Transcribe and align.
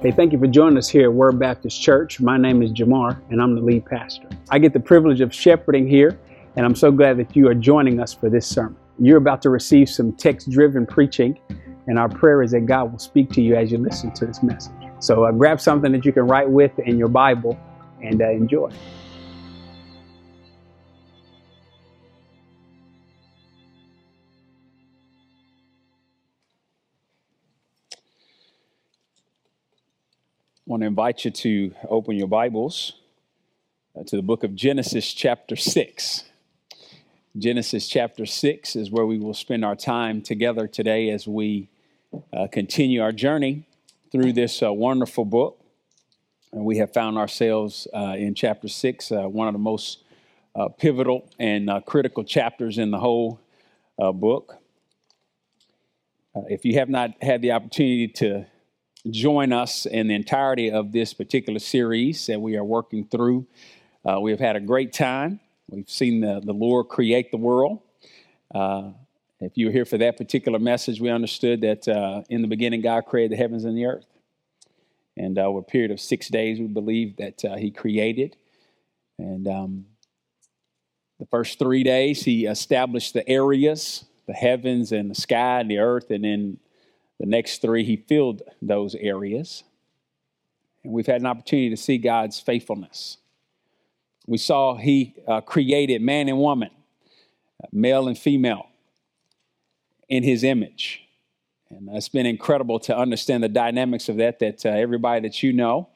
Hey, 0.00 0.12
thank 0.12 0.32
you 0.32 0.38
for 0.38 0.46
joining 0.46 0.78
us 0.78 0.88
here 0.88 1.06
at 1.06 1.12
Word 1.12 1.40
Baptist 1.40 1.82
Church. 1.82 2.20
My 2.20 2.36
name 2.36 2.62
is 2.62 2.70
Jamar, 2.70 3.20
and 3.30 3.42
I'm 3.42 3.56
the 3.56 3.60
lead 3.60 3.84
pastor. 3.84 4.28
I 4.48 4.60
get 4.60 4.72
the 4.72 4.78
privilege 4.78 5.20
of 5.20 5.34
shepherding 5.34 5.88
here, 5.88 6.16
and 6.54 6.64
I'm 6.64 6.76
so 6.76 6.92
glad 6.92 7.16
that 7.16 7.34
you 7.34 7.48
are 7.48 7.54
joining 7.54 7.98
us 7.98 8.14
for 8.14 8.30
this 8.30 8.46
sermon. 8.46 8.76
You're 9.00 9.16
about 9.16 9.42
to 9.42 9.50
receive 9.50 9.88
some 9.88 10.12
text 10.12 10.50
driven 10.50 10.86
preaching, 10.86 11.36
and 11.88 11.98
our 11.98 12.08
prayer 12.08 12.44
is 12.44 12.52
that 12.52 12.66
God 12.66 12.92
will 12.92 13.00
speak 13.00 13.32
to 13.32 13.42
you 13.42 13.56
as 13.56 13.72
you 13.72 13.78
listen 13.78 14.12
to 14.12 14.24
this 14.24 14.40
message. 14.40 14.72
So 15.00 15.24
uh, 15.24 15.32
grab 15.32 15.60
something 15.60 15.90
that 15.90 16.04
you 16.04 16.12
can 16.12 16.28
write 16.28 16.48
with 16.48 16.78
in 16.78 16.96
your 16.96 17.08
Bible 17.08 17.58
and 18.00 18.22
uh, 18.22 18.30
enjoy. 18.30 18.70
Want 30.68 30.82
to 30.82 30.86
invite 30.86 31.24
you 31.24 31.30
to 31.30 31.74
open 31.88 32.14
your 32.14 32.28
Bibles 32.28 32.92
uh, 33.98 34.04
to 34.04 34.16
the 34.16 34.22
book 34.22 34.44
of 34.44 34.54
Genesis, 34.54 35.14
chapter 35.14 35.56
6. 35.56 36.24
Genesis, 37.38 37.88
chapter 37.88 38.26
6 38.26 38.76
is 38.76 38.90
where 38.90 39.06
we 39.06 39.18
will 39.18 39.32
spend 39.32 39.64
our 39.64 39.74
time 39.74 40.20
together 40.20 40.66
today 40.66 41.08
as 41.08 41.26
we 41.26 41.70
uh, 42.34 42.48
continue 42.52 43.00
our 43.00 43.12
journey 43.12 43.66
through 44.12 44.34
this 44.34 44.62
uh, 44.62 44.70
wonderful 44.70 45.24
book. 45.24 45.58
And 46.52 46.66
we 46.66 46.76
have 46.76 46.92
found 46.92 47.16
ourselves 47.16 47.88
uh, 47.94 48.16
in 48.18 48.34
chapter 48.34 48.68
6, 48.68 49.10
uh, 49.10 49.22
one 49.22 49.48
of 49.48 49.54
the 49.54 49.58
most 49.58 50.04
uh, 50.54 50.68
pivotal 50.68 51.30
and 51.38 51.70
critical 51.86 52.24
chapters 52.24 52.76
in 52.76 52.90
the 52.90 52.98
whole 52.98 53.40
book. 53.96 54.58
if 56.50 56.66
you 56.66 56.74
have 56.74 56.90
not 56.90 57.12
had 57.22 57.40
the 57.40 57.52
opportunity 57.52 58.06
to 58.06 58.44
join 59.10 59.52
us 59.52 59.86
in 59.86 60.08
the 60.08 60.14
entirety 60.14 60.70
of 60.70 60.92
this 60.92 61.14
particular 61.14 61.58
series 61.58 62.26
that 62.26 62.40
we 62.40 62.56
are 62.56 62.64
working 62.64 63.06
through. 63.06 63.46
Uh, 64.04 64.20
we 64.20 64.30
have 64.30 64.40
had 64.40 64.56
a 64.56 64.60
great 64.60 64.92
time. 64.92 65.40
We've 65.68 65.88
seen 65.88 66.20
the, 66.20 66.40
the 66.44 66.52
Lord 66.52 66.88
create 66.88 67.30
the 67.30 67.36
world. 67.36 67.80
Uh, 68.54 68.90
if 69.40 69.56
you 69.56 69.66
were 69.66 69.72
here 69.72 69.84
for 69.84 69.98
that 69.98 70.16
particular 70.16 70.58
message, 70.58 71.00
we 71.00 71.10
understood 71.10 71.60
that 71.60 71.86
uh, 71.86 72.22
in 72.28 72.42
the 72.42 72.48
beginning, 72.48 72.80
God 72.80 73.02
created 73.06 73.32
the 73.32 73.36
heavens 73.36 73.64
and 73.64 73.76
the 73.76 73.84
earth. 73.84 74.06
And 75.16 75.38
uh, 75.38 75.42
over 75.42 75.60
a 75.60 75.62
period 75.62 75.90
of 75.90 76.00
six 76.00 76.28
days, 76.28 76.58
we 76.58 76.66
believe 76.66 77.16
that 77.16 77.44
uh, 77.44 77.56
He 77.56 77.70
created. 77.70 78.36
And 79.18 79.46
um, 79.46 79.86
the 81.18 81.26
first 81.26 81.58
three 81.58 81.82
days, 81.82 82.24
He 82.24 82.46
established 82.46 83.14
the 83.14 83.28
areas, 83.28 84.04
the 84.26 84.32
heavens 84.32 84.92
and 84.92 85.10
the 85.10 85.14
sky 85.14 85.60
and 85.60 85.70
the 85.70 85.78
earth. 85.78 86.10
And 86.10 86.24
then 86.24 86.58
the 87.18 87.26
next 87.26 87.60
three, 87.62 87.84
he 87.84 87.96
filled 87.96 88.42
those 88.62 88.94
areas. 88.94 89.64
And 90.84 90.92
we've 90.92 91.06
had 91.06 91.20
an 91.20 91.26
opportunity 91.26 91.70
to 91.70 91.76
see 91.76 91.98
God's 91.98 92.38
faithfulness. 92.38 93.18
We 94.26 94.38
saw 94.38 94.76
he 94.76 95.14
uh, 95.26 95.40
created 95.40 96.02
man 96.02 96.28
and 96.28 96.38
woman, 96.38 96.70
male 97.72 98.08
and 98.08 98.16
female, 98.16 98.66
in 100.08 100.22
his 100.22 100.44
image. 100.44 101.02
And 101.70 101.88
it's 101.92 102.08
been 102.08 102.26
incredible 102.26 102.78
to 102.80 102.96
understand 102.96 103.42
the 103.42 103.48
dynamics 103.48 104.08
of 104.08 104.16
that, 104.16 104.38
that 104.38 104.64
uh, 104.64 104.70
everybody 104.70 105.20
that 105.22 105.42
you 105.42 105.52
know 105.52 105.88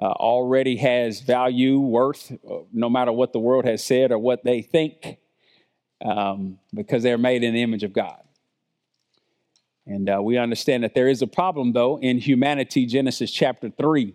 uh, 0.00 0.06
already 0.06 0.76
has 0.76 1.20
value, 1.20 1.78
worth, 1.78 2.32
uh, 2.48 2.58
no 2.72 2.90
matter 2.90 3.12
what 3.12 3.32
the 3.32 3.38
world 3.38 3.64
has 3.64 3.84
said 3.84 4.12
or 4.12 4.18
what 4.18 4.44
they 4.44 4.62
think, 4.62 5.18
um, 6.04 6.58
because 6.74 7.02
they're 7.02 7.18
made 7.18 7.42
in 7.42 7.54
the 7.54 7.62
image 7.62 7.82
of 7.82 7.92
God. 7.92 8.22
And 9.88 10.10
uh, 10.10 10.20
we 10.22 10.36
understand 10.36 10.84
that 10.84 10.94
there 10.94 11.08
is 11.08 11.22
a 11.22 11.26
problem, 11.26 11.72
though, 11.72 11.98
in 11.98 12.18
humanity, 12.18 12.84
Genesis 12.84 13.30
chapter 13.30 13.70
3. 13.70 14.14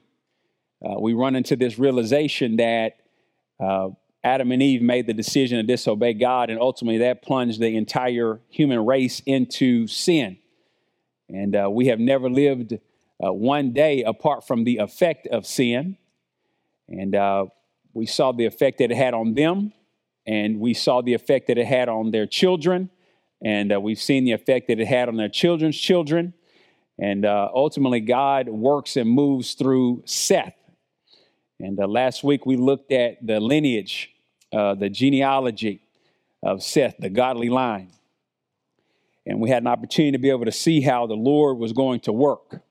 Uh, 0.85 0.99
we 0.99 1.13
run 1.13 1.35
into 1.35 1.55
this 1.55 1.79
realization 1.79 2.57
that 2.57 2.97
uh, 3.59 3.89
Adam 4.23 4.51
and 4.51 4.61
Eve 4.61 4.83
made 4.83 5.07
the 5.07 5.15
decision 5.15 5.57
to 5.57 5.63
disobey 5.63 6.13
God, 6.13 6.51
and 6.51 6.59
ultimately 6.59 6.99
that 6.99 7.23
plunged 7.23 7.59
the 7.59 7.75
entire 7.75 8.39
human 8.49 8.85
race 8.85 9.23
into 9.25 9.87
sin. 9.87 10.37
And 11.27 11.55
uh, 11.55 11.67
we 11.71 11.87
have 11.87 11.99
never 11.99 12.29
lived 12.29 12.73
uh, 12.73 13.33
one 13.33 13.73
day 13.73 14.03
apart 14.03 14.45
from 14.45 14.65
the 14.65 14.77
effect 14.77 15.25
of 15.25 15.47
sin. 15.47 15.97
And 16.87 17.15
uh, 17.15 17.47
we 17.95 18.05
saw 18.05 18.31
the 18.31 18.45
effect 18.45 18.77
that 18.77 18.91
it 18.91 18.97
had 18.97 19.15
on 19.15 19.33
them, 19.33 19.73
and 20.27 20.59
we 20.59 20.75
saw 20.75 21.01
the 21.01 21.15
effect 21.15 21.47
that 21.47 21.57
it 21.57 21.65
had 21.65 21.89
on 21.89 22.11
their 22.11 22.27
children 22.27 22.91
and 23.43 23.73
uh, 23.73 23.81
we've 23.81 23.99
seen 23.99 24.23
the 24.23 24.31
effect 24.31 24.69
that 24.69 24.79
it 24.79 24.87
had 24.87 25.09
on 25.09 25.17
their 25.17 25.29
children's 25.29 25.77
children. 25.77 26.33
And 26.97 27.25
uh, 27.25 27.49
ultimately, 27.53 27.99
God 27.99 28.47
works 28.47 28.95
and 28.95 29.09
moves 29.09 29.53
through 29.53 30.03
Seth. 30.05 30.55
And 31.59 31.79
uh, 31.79 31.87
last 31.87 32.23
week, 32.23 32.45
we 32.45 32.55
looked 32.55 32.91
at 32.91 33.25
the 33.25 33.39
lineage, 33.39 34.11
uh, 34.53 34.75
the 34.75 34.89
genealogy 34.89 35.81
of 36.41 36.63
Seth, 36.63 36.95
the 36.99 37.09
godly 37.09 37.49
line. 37.49 37.91
And 39.25 39.39
we 39.39 39.49
had 39.49 39.63
an 39.63 39.67
opportunity 39.67 40.13
to 40.13 40.17
be 40.17 40.29
able 40.29 40.45
to 40.45 40.51
see 40.51 40.81
how 40.81 41.07
the 41.07 41.15
Lord 41.15 41.57
was 41.57 41.73
going 41.73 42.01
to 42.01 42.13
work. 42.13 42.61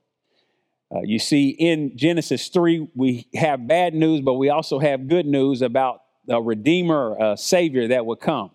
Uh, 0.95 1.01
you 1.03 1.19
see, 1.19 1.49
in 1.49 1.97
Genesis 1.97 2.49
3, 2.49 2.89
we 2.95 3.27
have 3.35 3.67
bad 3.67 3.95
news, 3.95 4.21
but 4.21 4.35
we 4.35 4.51
also 4.51 4.79
have 4.79 5.09
good 5.09 5.27
news 5.27 5.63
about 5.63 6.03
a 6.29 6.41
Redeemer, 6.41 7.17
a 7.19 7.37
Savior 7.37 7.89
that 7.89 8.05
would 8.07 8.21
come. 8.21 8.51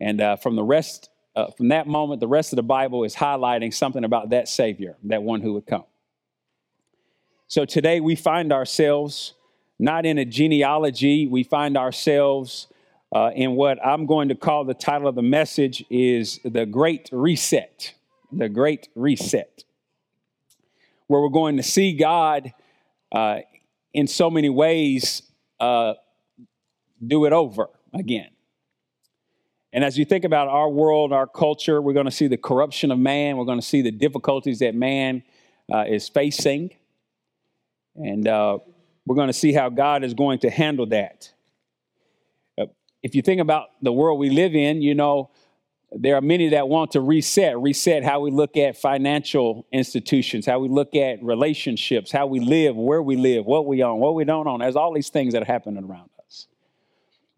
And 0.00 0.20
uh, 0.20 0.36
from 0.36 0.56
the 0.56 0.62
rest 0.62 1.08
uh, 1.38 1.52
from 1.52 1.68
that 1.68 1.86
moment, 1.86 2.18
the 2.18 2.26
rest 2.26 2.52
of 2.52 2.56
the 2.56 2.64
Bible 2.64 3.04
is 3.04 3.14
highlighting 3.14 3.72
something 3.72 4.02
about 4.02 4.30
that 4.30 4.48
Savior, 4.48 4.96
that 5.04 5.22
one 5.22 5.40
who 5.40 5.52
would 5.52 5.66
come. 5.66 5.84
So 7.46 7.64
today 7.64 8.00
we 8.00 8.16
find 8.16 8.52
ourselves 8.52 9.34
not 9.78 10.04
in 10.04 10.18
a 10.18 10.24
genealogy, 10.24 11.28
we 11.28 11.44
find 11.44 11.76
ourselves 11.76 12.66
uh, 13.14 13.30
in 13.36 13.52
what 13.52 13.78
I'm 13.86 14.04
going 14.04 14.30
to 14.30 14.34
call 14.34 14.64
the 14.64 14.74
title 14.74 15.06
of 15.06 15.14
the 15.14 15.22
message 15.22 15.84
is 15.88 16.40
the 16.44 16.66
Great 16.66 17.08
Reset. 17.12 17.94
The 18.32 18.48
Great 18.48 18.88
Reset. 18.96 19.62
Where 21.06 21.20
we're 21.20 21.28
going 21.28 21.56
to 21.56 21.62
see 21.62 21.96
God 21.96 22.52
uh, 23.12 23.38
in 23.94 24.08
so 24.08 24.28
many 24.28 24.50
ways 24.50 25.22
uh, 25.60 25.94
do 27.06 27.26
it 27.26 27.32
over 27.32 27.68
again. 27.94 28.30
And 29.72 29.84
as 29.84 29.98
you 29.98 30.04
think 30.04 30.24
about 30.24 30.48
our 30.48 30.68
world, 30.68 31.12
our 31.12 31.26
culture, 31.26 31.82
we're 31.82 31.92
going 31.92 32.06
to 32.06 32.12
see 32.12 32.26
the 32.26 32.38
corruption 32.38 32.90
of 32.90 32.98
man. 32.98 33.36
We're 33.36 33.44
going 33.44 33.60
to 33.60 33.66
see 33.66 33.82
the 33.82 33.90
difficulties 33.90 34.60
that 34.60 34.74
man 34.74 35.22
uh, 35.72 35.84
is 35.88 36.08
facing. 36.08 36.70
And 37.96 38.26
uh, 38.26 38.58
we're 39.06 39.16
going 39.16 39.28
to 39.28 39.34
see 39.34 39.52
how 39.52 39.68
God 39.68 40.04
is 40.04 40.14
going 40.14 40.38
to 40.40 40.50
handle 40.50 40.86
that. 40.86 41.32
Uh, 42.58 42.66
if 43.02 43.14
you 43.14 43.22
think 43.22 43.40
about 43.40 43.68
the 43.82 43.92
world 43.92 44.18
we 44.18 44.30
live 44.30 44.54
in, 44.54 44.80
you 44.80 44.94
know, 44.94 45.30
there 45.90 46.16
are 46.16 46.20
many 46.20 46.50
that 46.50 46.68
want 46.68 46.92
to 46.92 47.00
reset, 47.00 47.58
reset 47.58 48.04
how 48.04 48.20
we 48.20 48.30
look 48.30 48.56
at 48.56 48.76
financial 48.76 49.66
institutions, 49.72 50.44
how 50.44 50.58
we 50.58 50.68
look 50.68 50.94
at 50.94 51.22
relationships, 51.22 52.12
how 52.12 52.26
we 52.26 52.40
live, 52.40 52.76
where 52.76 53.02
we 53.02 53.16
live, 53.16 53.46
what 53.46 53.66
we 53.66 53.82
own, 53.82 53.98
what 53.98 54.14
we 54.14 54.24
don't 54.24 54.46
own. 54.46 54.60
There's 54.60 54.76
all 54.76 54.92
these 54.92 55.08
things 55.08 55.32
that 55.32 55.42
are 55.42 55.46
happening 55.46 55.82
around 55.82 56.10
us. 56.17 56.17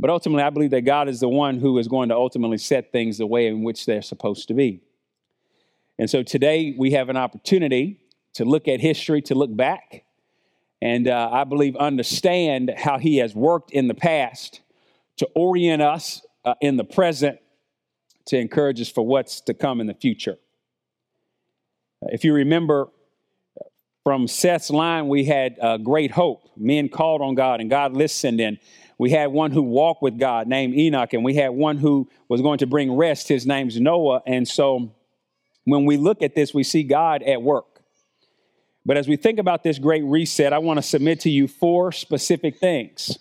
But 0.00 0.08
ultimately, 0.08 0.42
I 0.42 0.48
believe 0.48 0.70
that 0.70 0.80
God 0.80 1.10
is 1.10 1.20
the 1.20 1.28
one 1.28 1.58
who 1.58 1.76
is 1.76 1.86
going 1.86 2.08
to 2.08 2.14
ultimately 2.14 2.56
set 2.56 2.90
things 2.90 3.18
the 3.18 3.26
way 3.26 3.46
in 3.46 3.62
which 3.62 3.84
they're 3.84 4.00
supposed 4.00 4.48
to 4.48 4.54
be. 4.54 4.80
And 5.98 6.08
so 6.08 6.22
today 6.22 6.74
we 6.78 6.92
have 6.92 7.10
an 7.10 7.18
opportunity 7.18 8.00
to 8.32 8.46
look 8.46 8.66
at 8.66 8.80
history, 8.80 9.20
to 9.22 9.34
look 9.34 9.54
back, 9.54 10.04
and 10.80 11.06
uh, 11.06 11.28
I 11.30 11.44
believe 11.44 11.76
understand 11.76 12.72
how 12.78 12.96
He 12.96 13.18
has 13.18 13.34
worked 13.34 13.72
in 13.72 13.88
the 13.88 13.94
past 13.94 14.62
to 15.18 15.28
orient 15.34 15.82
us 15.82 16.24
uh, 16.46 16.54
in 16.62 16.78
the 16.78 16.84
present 16.84 17.38
to 18.28 18.38
encourage 18.38 18.80
us 18.80 18.88
for 18.88 19.04
what's 19.04 19.42
to 19.42 19.52
come 19.52 19.82
in 19.82 19.86
the 19.86 19.92
future. 19.92 20.38
If 22.00 22.24
you 22.24 22.32
remember, 22.32 22.88
from 24.04 24.26
Seth's 24.28 24.70
line, 24.70 25.08
we 25.08 25.26
had 25.26 25.58
uh, 25.60 25.76
great 25.76 26.10
hope. 26.10 26.48
Men 26.56 26.88
called 26.88 27.20
on 27.20 27.34
God, 27.34 27.60
and 27.60 27.68
God 27.68 27.92
listened, 27.92 28.40
and 28.40 28.58
we 29.00 29.08
had 29.08 29.32
one 29.32 29.50
who 29.50 29.62
walked 29.62 30.02
with 30.02 30.18
God 30.18 30.46
named 30.46 30.74
Enoch, 30.74 31.14
and 31.14 31.24
we 31.24 31.34
had 31.34 31.52
one 31.52 31.78
who 31.78 32.06
was 32.28 32.42
going 32.42 32.58
to 32.58 32.66
bring 32.66 32.92
rest. 32.92 33.28
His 33.28 33.46
name's 33.46 33.80
Noah. 33.80 34.20
And 34.26 34.46
so 34.46 34.94
when 35.64 35.86
we 35.86 35.96
look 35.96 36.20
at 36.20 36.34
this, 36.34 36.52
we 36.52 36.64
see 36.64 36.82
God 36.82 37.22
at 37.22 37.40
work. 37.40 37.80
But 38.84 38.98
as 38.98 39.08
we 39.08 39.16
think 39.16 39.38
about 39.38 39.62
this 39.62 39.78
great 39.78 40.04
reset, 40.04 40.52
I 40.52 40.58
want 40.58 40.76
to 40.76 40.82
submit 40.82 41.20
to 41.20 41.30
you 41.30 41.48
four 41.48 41.92
specific 41.92 42.58
things. 42.58 43.18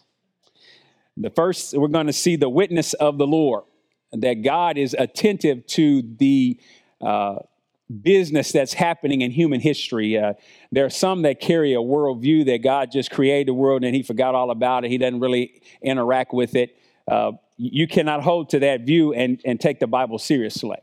The 1.15 1.29
first, 1.29 1.73
we're 1.77 1.87
going 1.87 2.07
to 2.07 2.13
see 2.13 2.35
the 2.35 2.49
witness 2.49 2.93
of 2.95 3.17
the 3.17 3.25
Lord, 3.25 3.63
that 4.11 4.43
God 4.43 4.77
is 4.77 4.93
attentive 4.99 5.65
to 5.67 6.01
the 6.01 6.59
uh, 6.99 7.35
business 7.89 8.51
that's 8.51 8.73
happening 8.73 9.21
in 9.21 9.31
human 9.31 9.59
history. 9.59 10.17
Uh, 10.17 10.33
there 10.71 10.85
are 10.85 10.89
some 10.89 11.23
that 11.23 11.39
carry 11.39 11.73
a 11.73 11.79
worldview 11.79 12.45
that 12.45 12.59
God 12.59 12.91
just 12.91 13.09
created 13.09 13.47
the 13.47 13.53
world 13.53 13.83
and 13.83 13.95
he 13.95 14.03
forgot 14.03 14.35
all 14.35 14.51
about 14.51 14.85
it. 14.85 14.91
He 14.91 14.97
doesn't 14.97 15.19
really 15.19 15.61
interact 15.81 16.33
with 16.33 16.55
it. 16.55 16.77
Uh, 17.07 17.31
you 17.57 17.87
cannot 17.87 18.21
hold 18.21 18.49
to 18.49 18.59
that 18.59 18.81
view 18.81 19.13
and, 19.13 19.41
and 19.43 19.59
take 19.59 19.79
the 19.79 19.87
Bible 19.87 20.19
seriously. 20.19 20.77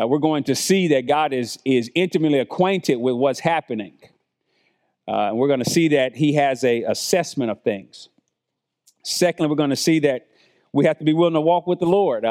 Uh, 0.00 0.06
we're 0.06 0.18
going 0.18 0.44
to 0.44 0.54
see 0.54 0.88
that 0.88 1.06
God 1.06 1.32
is, 1.32 1.58
is 1.64 1.90
intimately 1.94 2.40
acquainted 2.40 2.96
with 2.96 3.14
what's 3.14 3.40
happening. 3.40 3.98
Uh, 5.06 5.28
and 5.28 5.38
we're 5.38 5.48
going 5.48 5.62
to 5.62 5.70
see 5.70 5.88
that 5.88 6.16
he 6.16 6.34
has 6.34 6.62
a 6.64 6.82
assessment 6.82 7.50
of 7.50 7.62
things. 7.62 8.08
Secondly, 9.04 9.48
we're 9.48 9.56
going 9.56 9.70
to 9.70 9.76
see 9.76 10.00
that 10.00 10.26
we 10.72 10.84
have 10.84 10.98
to 10.98 11.04
be 11.04 11.14
willing 11.14 11.34
to 11.34 11.40
walk 11.40 11.66
with 11.66 11.78
the 11.78 11.86
Lord. 11.86 12.24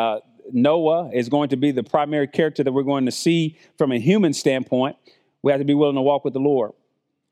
Noah 0.51 1.09
is 1.13 1.29
going 1.29 1.49
to 1.49 1.57
be 1.57 1.71
the 1.71 1.83
primary 1.83 2.27
character 2.27 2.63
that 2.63 2.71
we're 2.71 2.83
going 2.83 3.05
to 3.05 3.11
see 3.11 3.57
from 3.77 3.91
a 3.91 3.99
human 3.99 4.33
standpoint. 4.33 4.95
We 5.41 5.51
have 5.51 5.61
to 5.61 5.65
be 5.65 5.73
willing 5.73 5.95
to 5.95 6.01
walk 6.01 6.23
with 6.23 6.33
the 6.33 6.39
Lord. 6.39 6.71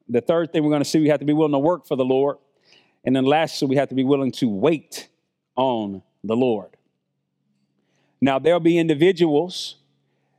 The 0.07 0.21
third 0.21 0.51
thing 0.51 0.63
we're 0.63 0.69
going 0.69 0.83
to 0.83 0.89
see, 0.89 0.99
we 0.99 1.09
have 1.09 1.19
to 1.19 1.25
be 1.25 1.33
willing 1.33 1.53
to 1.53 1.59
work 1.59 1.87
for 1.87 1.95
the 1.95 2.05
Lord. 2.05 2.37
And 3.03 3.15
then 3.15 3.25
lastly, 3.25 3.67
we 3.67 3.75
have 3.75 3.89
to 3.89 3.95
be 3.95 4.03
willing 4.03 4.31
to 4.33 4.47
wait 4.47 5.07
on 5.55 6.01
the 6.23 6.35
Lord. 6.35 6.69
Now, 8.21 8.39
there'll 8.39 8.59
be 8.59 8.77
individuals 8.77 9.75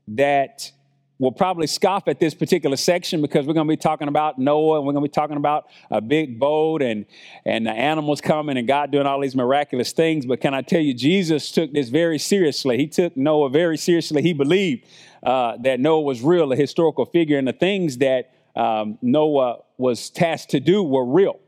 that 0.09 0.73
will 1.19 1.33
probably 1.33 1.67
scoff 1.67 2.09
at 2.09 2.21
this 2.21 2.35
particular 2.35 2.77
section 2.77 3.23
because 3.23 3.47
we're 3.47 3.55
going 3.55 3.67
to 3.67 3.73
be 3.73 3.77
talking 3.77 4.09
about 4.09 4.39
Noah 4.39 4.79
and 4.79 4.87
we're 4.87 4.93
going 4.93 5.05
to 5.05 5.09
be 5.09 5.15
talking 5.15 5.39
about 5.39 5.67
a 5.91 6.01
big 6.01 6.39
boat 6.39 6.83
and, 6.83 7.07
and 7.45 7.67
the 7.67 7.71
animals 7.71 8.21
coming 8.21 8.59
and 8.59 8.69
God 8.69 8.91
doing 8.91 9.07
all 9.07 9.21
these 9.21 9.35
miraculous 9.35 9.93
things. 9.93 10.27
But 10.27 10.41
can 10.41 10.53
I 10.53 10.61
tell 10.61 10.81
you, 10.81 10.93
Jesus 10.93 11.51
took 11.51 11.73
this 11.73 11.89
very 11.89 12.19
seriously. 12.19 12.77
He 12.77 12.87
took 12.87 13.17
Noah 13.17 13.49
very 13.49 13.79
seriously. 13.79 14.21
He 14.21 14.35
believed 14.35 14.87
uh, 15.23 15.57
that 15.63 15.81
Noah 15.81 16.03
was 16.03 16.21
real, 16.21 16.53
a 16.53 16.57
historical 16.57 17.07
figure, 17.07 17.39
and 17.39 17.49
the 17.49 17.55
things 17.55 17.99
that 17.99 18.33
um, 18.55 18.99
Noah 19.01 19.61
was 19.79 20.11
tasked 20.11 20.51
to 20.51 20.61
do 20.61 20.83
were 20.83 21.05
real. 21.05 21.41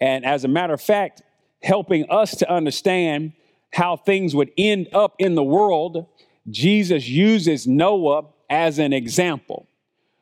And 0.00 0.24
as 0.24 0.44
a 0.44 0.48
matter 0.48 0.74
of 0.74 0.80
fact, 0.80 1.22
helping 1.62 2.10
us 2.10 2.36
to 2.36 2.50
understand 2.50 3.32
how 3.72 3.96
things 3.96 4.34
would 4.34 4.50
end 4.58 4.88
up 4.92 5.14
in 5.18 5.34
the 5.36 5.44
world, 5.44 6.06
Jesus 6.48 7.06
uses 7.06 7.66
Noah 7.66 8.24
as 8.50 8.80
an 8.80 8.92
example. 8.92 9.66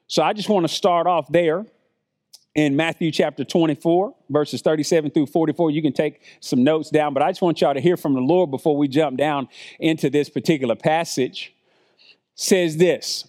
So 0.07 0.23
I 0.23 0.35
just 0.35 0.49
want 0.49 0.69
to 0.69 0.73
start 0.73 1.07
off 1.07 1.27
there 1.33 1.67
in 2.55 2.77
Matthew 2.77 3.11
chapter 3.11 3.45
24, 3.45 4.15
verses 4.31 4.63
37 4.63 5.11
through 5.11 5.27
44. 5.27 5.71
You 5.71 5.83
can 5.83 5.93
take 5.93 6.21
some 6.41 6.63
notes 6.63 6.91
down, 6.91 7.15
but 7.15 7.23
I 7.23 7.31
just 7.31 7.43
want 7.43 7.61
y'all 7.61 7.75
to 7.75 7.81
hear 7.81 7.97
from 7.97 8.15
the 8.15 8.21
Lord 8.21 8.51
before 8.51 8.77
we 8.77 8.89
jump 8.89 9.17
down 9.17 9.49
into 9.81 10.11
this 10.11 10.29
particular 10.29 10.77
passage. 10.77 11.55
Says 12.35 12.77
this 12.77 13.27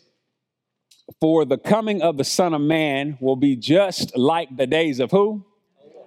For 1.20 1.46
the 1.46 1.58
coming 1.58 2.02
of 2.02 2.18
the 2.18 2.24
Son 2.24 2.54
of 2.54 2.62
Man 2.62 3.18
will 3.20 3.36
be 3.36 3.56
just 3.56 4.18
like 4.18 4.56
the 4.56 4.68
days 4.68 5.00
of 5.00 5.12
who? 5.12 5.46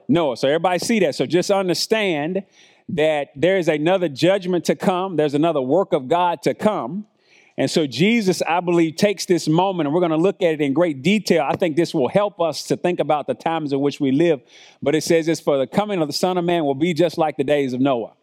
Noah. 0.08 0.36
So 0.36 0.48
everybody 0.48 0.78
see 0.78 1.00
that. 1.00 1.14
So 1.14 1.24
just 1.26 1.50
understand 1.50 2.44
that 2.90 3.28
there 3.34 3.56
is 3.56 3.68
another 3.68 4.08
judgment 4.08 4.64
to 4.66 4.76
come, 4.76 5.16
there's 5.16 5.34
another 5.34 5.62
work 5.62 5.92
of 5.92 6.08
God 6.08 6.42
to 6.42 6.54
come. 6.54 7.06
And 7.58 7.70
so 7.70 7.86
Jesus, 7.86 8.42
I 8.42 8.60
believe, 8.60 8.96
takes 8.96 9.26
this 9.26 9.46
moment 9.46 9.86
and 9.86 9.94
we're 9.94 10.00
going 10.00 10.10
to 10.10 10.16
look 10.16 10.42
at 10.42 10.54
it 10.54 10.60
in 10.60 10.72
great 10.72 11.02
detail. 11.02 11.46
I 11.48 11.56
think 11.56 11.76
this 11.76 11.92
will 11.92 12.08
help 12.08 12.40
us 12.40 12.64
to 12.64 12.76
think 12.76 12.98
about 12.98 13.26
the 13.26 13.34
times 13.34 13.72
in 13.72 13.80
which 13.80 14.00
we 14.00 14.10
live. 14.10 14.40
But 14.80 14.94
it 14.94 15.02
says 15.02 15.26
this 15.26 15.40
for 15.40 15.58
the 15.58 15.66
coming 15.66 16.00
of 16.00 16.08
the 16.08 16.14
Son 16.14 16.38
of 16.38 16.44
Man 16.44 16.64
will 16.64 16.74
be 16.74 16.94
just 16.94 17.18
like 17.18 17.36
the 17.36 17.44
days 17.44 17.72
of 17.72 17.80
Noah. 17.80 18.14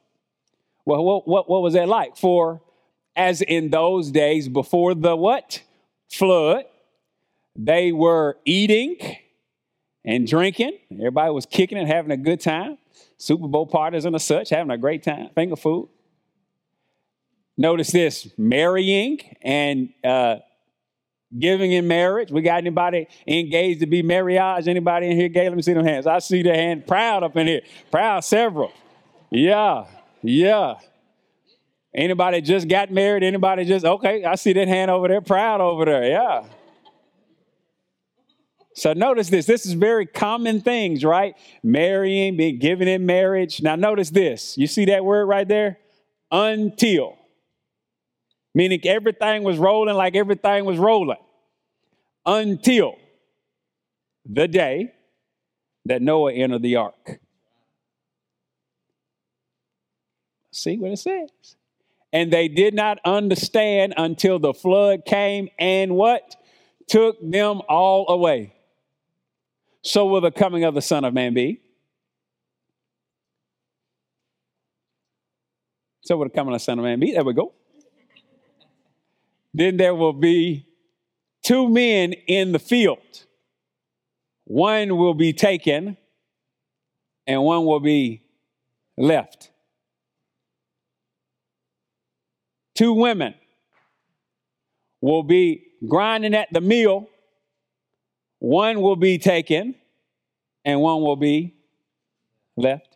Well, 0.86 1.04
what, 1.04 1.28
what, 1.28 1.50
what 1.50 1.62
was 1.62 1.74
that 1.76 1.88
like? 1.88 2.18
For 2.18 2.62
as 3.16 3.42
in 3.42 3.70
those 3.70 4.12
days 4.12 4.50
before 4.50 4.96
the 4.96 5.16
what? 5.16 5.62
Flood, 6.10 6.64
they 7.56 7.92
were 7.92 8.38
eating 8.46 8.98
and 10.04 10.26
drinking. 10.26 10.80
Everybody 10.92 11.31
was 11.31 11.46
kicking 11.46 11.78
and 11.78 11.88
having 11.88 12.12
a 12.12 12.18
good 12.18 12.40
time. 12.40 12.78
Super 13.18 13.48
Bowl 13.48 13.68
parties 13.68 14.06
and 14.06 14.20
such, 14.20 14.50
having 14.50 14.72
a 14.72 14.78
great 14.78 15.04
time, 15.04 15.30
finger 15.36 15.56
food. 15.58 15.90
Notice 17.59 17.91
this 17.91 18.29
marrying 18.38 19.19
and 19.41 19.89
uh, 20.01 20.38
giving 21.38 21.73
in 21.73 21.89
marriage. 21.89 22.31
We 22.31 22.41
got 22.41 22.59
anybody 22.59 23.06
engaged 23.27 23.81
to 23.81 23.85
be 23.85 24.01
marriage? 24.01 24.65
Anybody 24.65 25.07
in 25.07 25.17
here 25.17 25.27
gay? 25.27 25.50
Let 25.50 25.57
me 25.57 25.61
see 25.61 25.73
them 25.73 25.83
hands. 25.83 26.07
I 26.07 26.19
see 26.19 26.41
the 26.41 26.53
hand 26.53 26.88
proud 26.88 27.21
up 27.21 27.35
in 27.35 27.47
here. 27.47 27.61
Proud 27.91 28.23
several. 28.23 28.71
Yeah, 29.29 29.88
yeah. 30.23 30.75
Anybody 31.94 32.39
just 32.39 32.69
got 32.69 32.94
married? 32.94 33.23
Anybody 33.23 33.65
just, 33.65 33.83
okay, 33.83 34.23
I 34.23 34.35
see 34.35 34.53
that 34.53 34.69
hand 34.69 34.89
over 34.89 35.09
there, 35.09 35.19
proud 35.19 35.59
over 35.59 35.83
there. 35.83 36.06
Yeah. 36.06 36.45
So 38.73 38.94
notice 38.94 39.29
this. 39.29 39.45
This 39.45 39.65
is 39.65 39.73
very 39.73 40.06
common 40.06 40.61
things, 40.61 41.03
right? 41.03 41.35
Marrying, 41.61 42.38
being 42.38 42.57
given 42.57 42.88
in 42.88 43.06
marriage. 43.06 43.61
Now 43.61 43.75
notice 43.75 44.11
this. 44.11 44.57
You 44.57 44.65
see 44.65 44.85
that 44.85 45.03
word 45.03 45.25
right 45.25 45.45
there? 45.45 45.77
Until 46.31 47.19
meaning 48.59 48.81
everything 48.83 49.44
was 49.44 49.57
rolling 49.57 49.95
like 49.95 50.17
everything 50.17 50.65
was 50.65 50.77
rolling 50.77 51.23
until 52.25 52.97
the 54.25 54.50
day 54.50 54.91
that 55.85 56.01
Noah 56.01 56.33
entered 56.33 56.61
the 56.61 56.75
ark. 56.75 57.21
See 60.51 60.77
what 60.77 60.91
it 60.91 60.97
says. 60.97 61.29
And 62.11 62.33
they 62.33 62.50
did 62.50 62.73
not 62.73 63.00
understand 63.06 63.94
until 63.95 64.39
the 64.39 64.53
flood 64.53 65.06
came 65.06 65.47
and 65.57 65.95
what? 65.95 66.35
Took 66.89 67.15
them 67.21 67.61
all 67.69 68.09
away. 68.09 68.53
So 69.83 70.06
will 70.07 70.19
the 70.19 70.31
coming 70.31 70.65
of 70.65 70.75
the 70.75 70.81
Son 70.81 71.06
of 71.06 71.13
Man 71.13 71.33
be. 71.33 71.61
So 76.01 76.17
will 76.17 76.25
the 76.25 76.31
coming 76.31 76.53
of 76.53 76.59
the 76.59 76.65
Son 76.65 76.77
of 76.77 76.83
Man 76.83 77.00
be. 77.00 77.13
There 77.13 77.23
we 77.23 77.31
go. 77.31 77.53
Then 79.54 79.78
there 79.78 79.96
will 79.96 80.13
be 80.13 80.68
two 81.44 81.69
men 81.69 82.13
in 82.13 82.51
the 82.51 82.60
field. 82.60 83.25
One 84.46 84.98
will 84.98 85.13
be 85.13 85.34
taken 85.34 85.98
and 87.28 87.44
one 87.44 87.66
will 87.66 87.80
be 87.80 88.24
left. 88.98 89.51
Two 92.75 92.94
women 92.94 93.36
will 95.01 95.24
be 95.24 95.66
grinding 95.88 96.34
at 96.34 96.52
the 96.52 96.62
mill. 96.62 97.10
One 98.40 98.81
will 98.81 98.95
be 98.95 99.18
taken 99.18 99.75
and 100.66 100.81
one 100.81 101.02
will 101.02 101.16
be 101.16 101.56
left. 102.56 102.88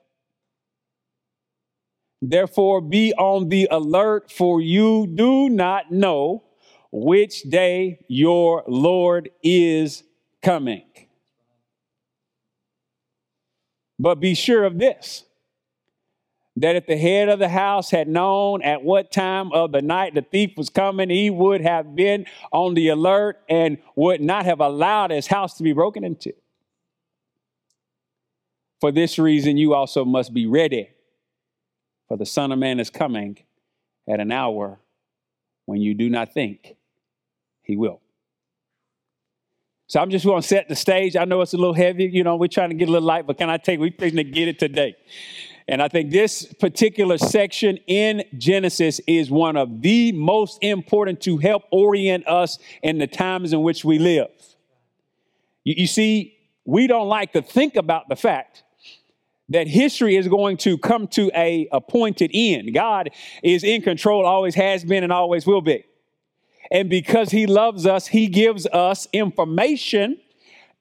Therefore, 2.26 2.80
be 2.80 3.14
on 3.16 3.50
the 3.50 3.68
alert, 3.70 4.32
for 4.32 4.62
you 4.62 5.08
do 5.08 5.50
not 5.50 5.92
know 5.92 6.46
which 6.90 7.42
day 7.44 8.00
your 8.08 8.64
Lord 8.66 9.30
is 9.44 10.04
coming. 10.42 10.86
But 14.00 14.22
be 14.22 14.36
sure 14.36 14.64
of 14.64 14.78
this 14.80 15.26
that 16.56 16.78
if 16.78 16.86
the 16.86 16.96
head 16.96 17.28
of 17.28 17.40
the 17.40 17.50
house 17.50 17.92
had 17.92 18.08
known 18.08 18.62
at 18.62 18.84
what 18.84 19.12
time 19.12 19.52
of 19.52 19.74
the 19.74 19.82
night 19.82 20.14
the 20.14 20.22
thief 20.22 20.52
was 20.56 20.70
coming, 20.70 21.10
he 21.10 21.30
would 21.30 21.60
have 21.60 21.94
been 21.94 22.26
on 22.54 22.74
the 22.74 22.88
alert 22.88 23.42
and 23.50 23.80
would 23.98 24.22
not 24.22 24.46
have 24.46 24.62
allowed 24.62 25.12
his 25.12 25.28
house 25.28 25.58
to 25.58 25.64
be 25.64 25.74
broken 25.74 26.06
into. 26.06 26.32
For 28.80 28.94
this 28.94 29.20
reason, 29.20 29.58
you 29.58 29.74
also 29.74 30.06
must 30.06 30.34
be 30.34 30.46
ready 30.46 30.90
for 32.14 32.18
the 32.18 32.26
Son 32.28 32.52
of 32.52 32.60
Man 32.60 32.80
is 32.80 32.92
coming 32.92 33.40
at 34.08 34.20
an 34.20 34.32
hour 34.32 34.80
when 35.66 35.82
you 35.82 35.96
do 35.96 36.12
not 36.12 36.32
think 36.32 36.76
he 37.64 37.76
will. 37.76 38.02
So 39.88 40.00
I'm 40.00 40.12
just 40.12 40.24
going 40.24 40.40
to 40.40 40.48
set 40.48 40.70
the 40.70 40.76
stage. 40.76 41.16
I 41.16 41.26
know 41.26 41.42
it's 41.42 41.56
a 41.56 41.58
little 41.58 41.74
heavy. 41.74 42.04
You 42.04 42.24
know, 42.24 42.36
we're 42.36 42.50
trying 42.50 42.70
to 42.70 42.76
get 42.76 42.88
a 42.88 42.92
little 42.92 43.08
light, 43.08 43.26
but 43.26 43.40
can 43.40 43.50
I 43.50 43.58
take, 43.58 43.80
we're 43.80 43.90
trying 43.90 44.18
to 44.18 44.24
get 44.24 44.48
it 44.48 44.60
today. 44.60 44.96
And 45.68 45.82
I 45.82 45.88
think 45.88 46.12
this 46.12 46.46
particular 46.60 47.18
section 47.18 47.78
in 47.88 48.24
Genesis 48.38 49.02
is 49.08 49.32
one 49.32 49.58
of 49.58 49.82
the 49.82 50.12
most 50.12 50.60
important 50.62 51.20
to 51.22 51.38
help 51.38 51.64
orient 51.72 52.28
us 52.28 52.60
in 52.84 53.00
the 53.00 53.08
times 53.08 53.54
in 53.54 53.64
which 53.64 53.84
we 53.84 53.98
live. 53.98 54.30
You, 55.64 55.74
you 55.80 55.88
see, 55.88 56.38
we 56.64 56.86
don't 56.86 57.08
like 57.08 57.34
to 57.34 57.42
think 57.42 57.76
about 57.76 58.08
the 58.08 58.16
fact 58.16 58.62
that 59.50 59.68
history 59.68 60.16
is 60.16 60.28
going 60.28 60.58
to 60.58 60.78
come 60.78 61.08
to 61.08 61.30
a 61.36 61.68
appointed 61.72 62.32
end. 62.34 62.74
God 62.74 63.10
is 63.44 63.64
in 63.64 63.82
control, 63.82 64.26
always 64.26 64.56
has 64.56 64.84
been 64.84 65.04
and 65.04 65.12
always 65.12 65.46
will 65.46 65.62
be. 65.62 65.86
And 66.72 66.90
because 66.90 67.30
he 67.30 67.46
loves 67.46 67.86
us, 67.86 68.08
he 68.08 68.28
gives 68.28 68.66
us 68.68 69.08
information 69.14 70.18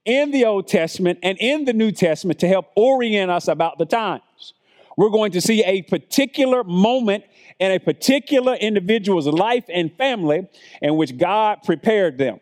in 0.05 0.31
the 0.31 0.45
Old 0.45 0.69
Testament 0.69 1.19
and 1.23 1.37
in 1.39 1.65
the 1.65 1.73
New 1.73 1.93
Testament 1.93 2.39
to 2.41 2.49
help 2.49 2.67
orient 2.77 3.31
us 3.31 3.49
about 3.49 3.79
the 3.79 3.87
times. 3.87 4.55
We're 4.97 5.11
going 5.11 5.33
to 5.33 5.41
see 5.41 5.63
a 5.65 5.83
particular 5.83 6.65
moment 6.65 7.25
in 7.59 7.73
a 7.73 7.79
particular 7.79 8.55
individual's 8.55 9.27
life 9.27 9.65
and 9.69 9.93
family 9.97 10.49
in 10.81 10.97
which 10.97 11.17
God 11.17 11.63
prepared 11.65 12.19
them. 12.19 12.41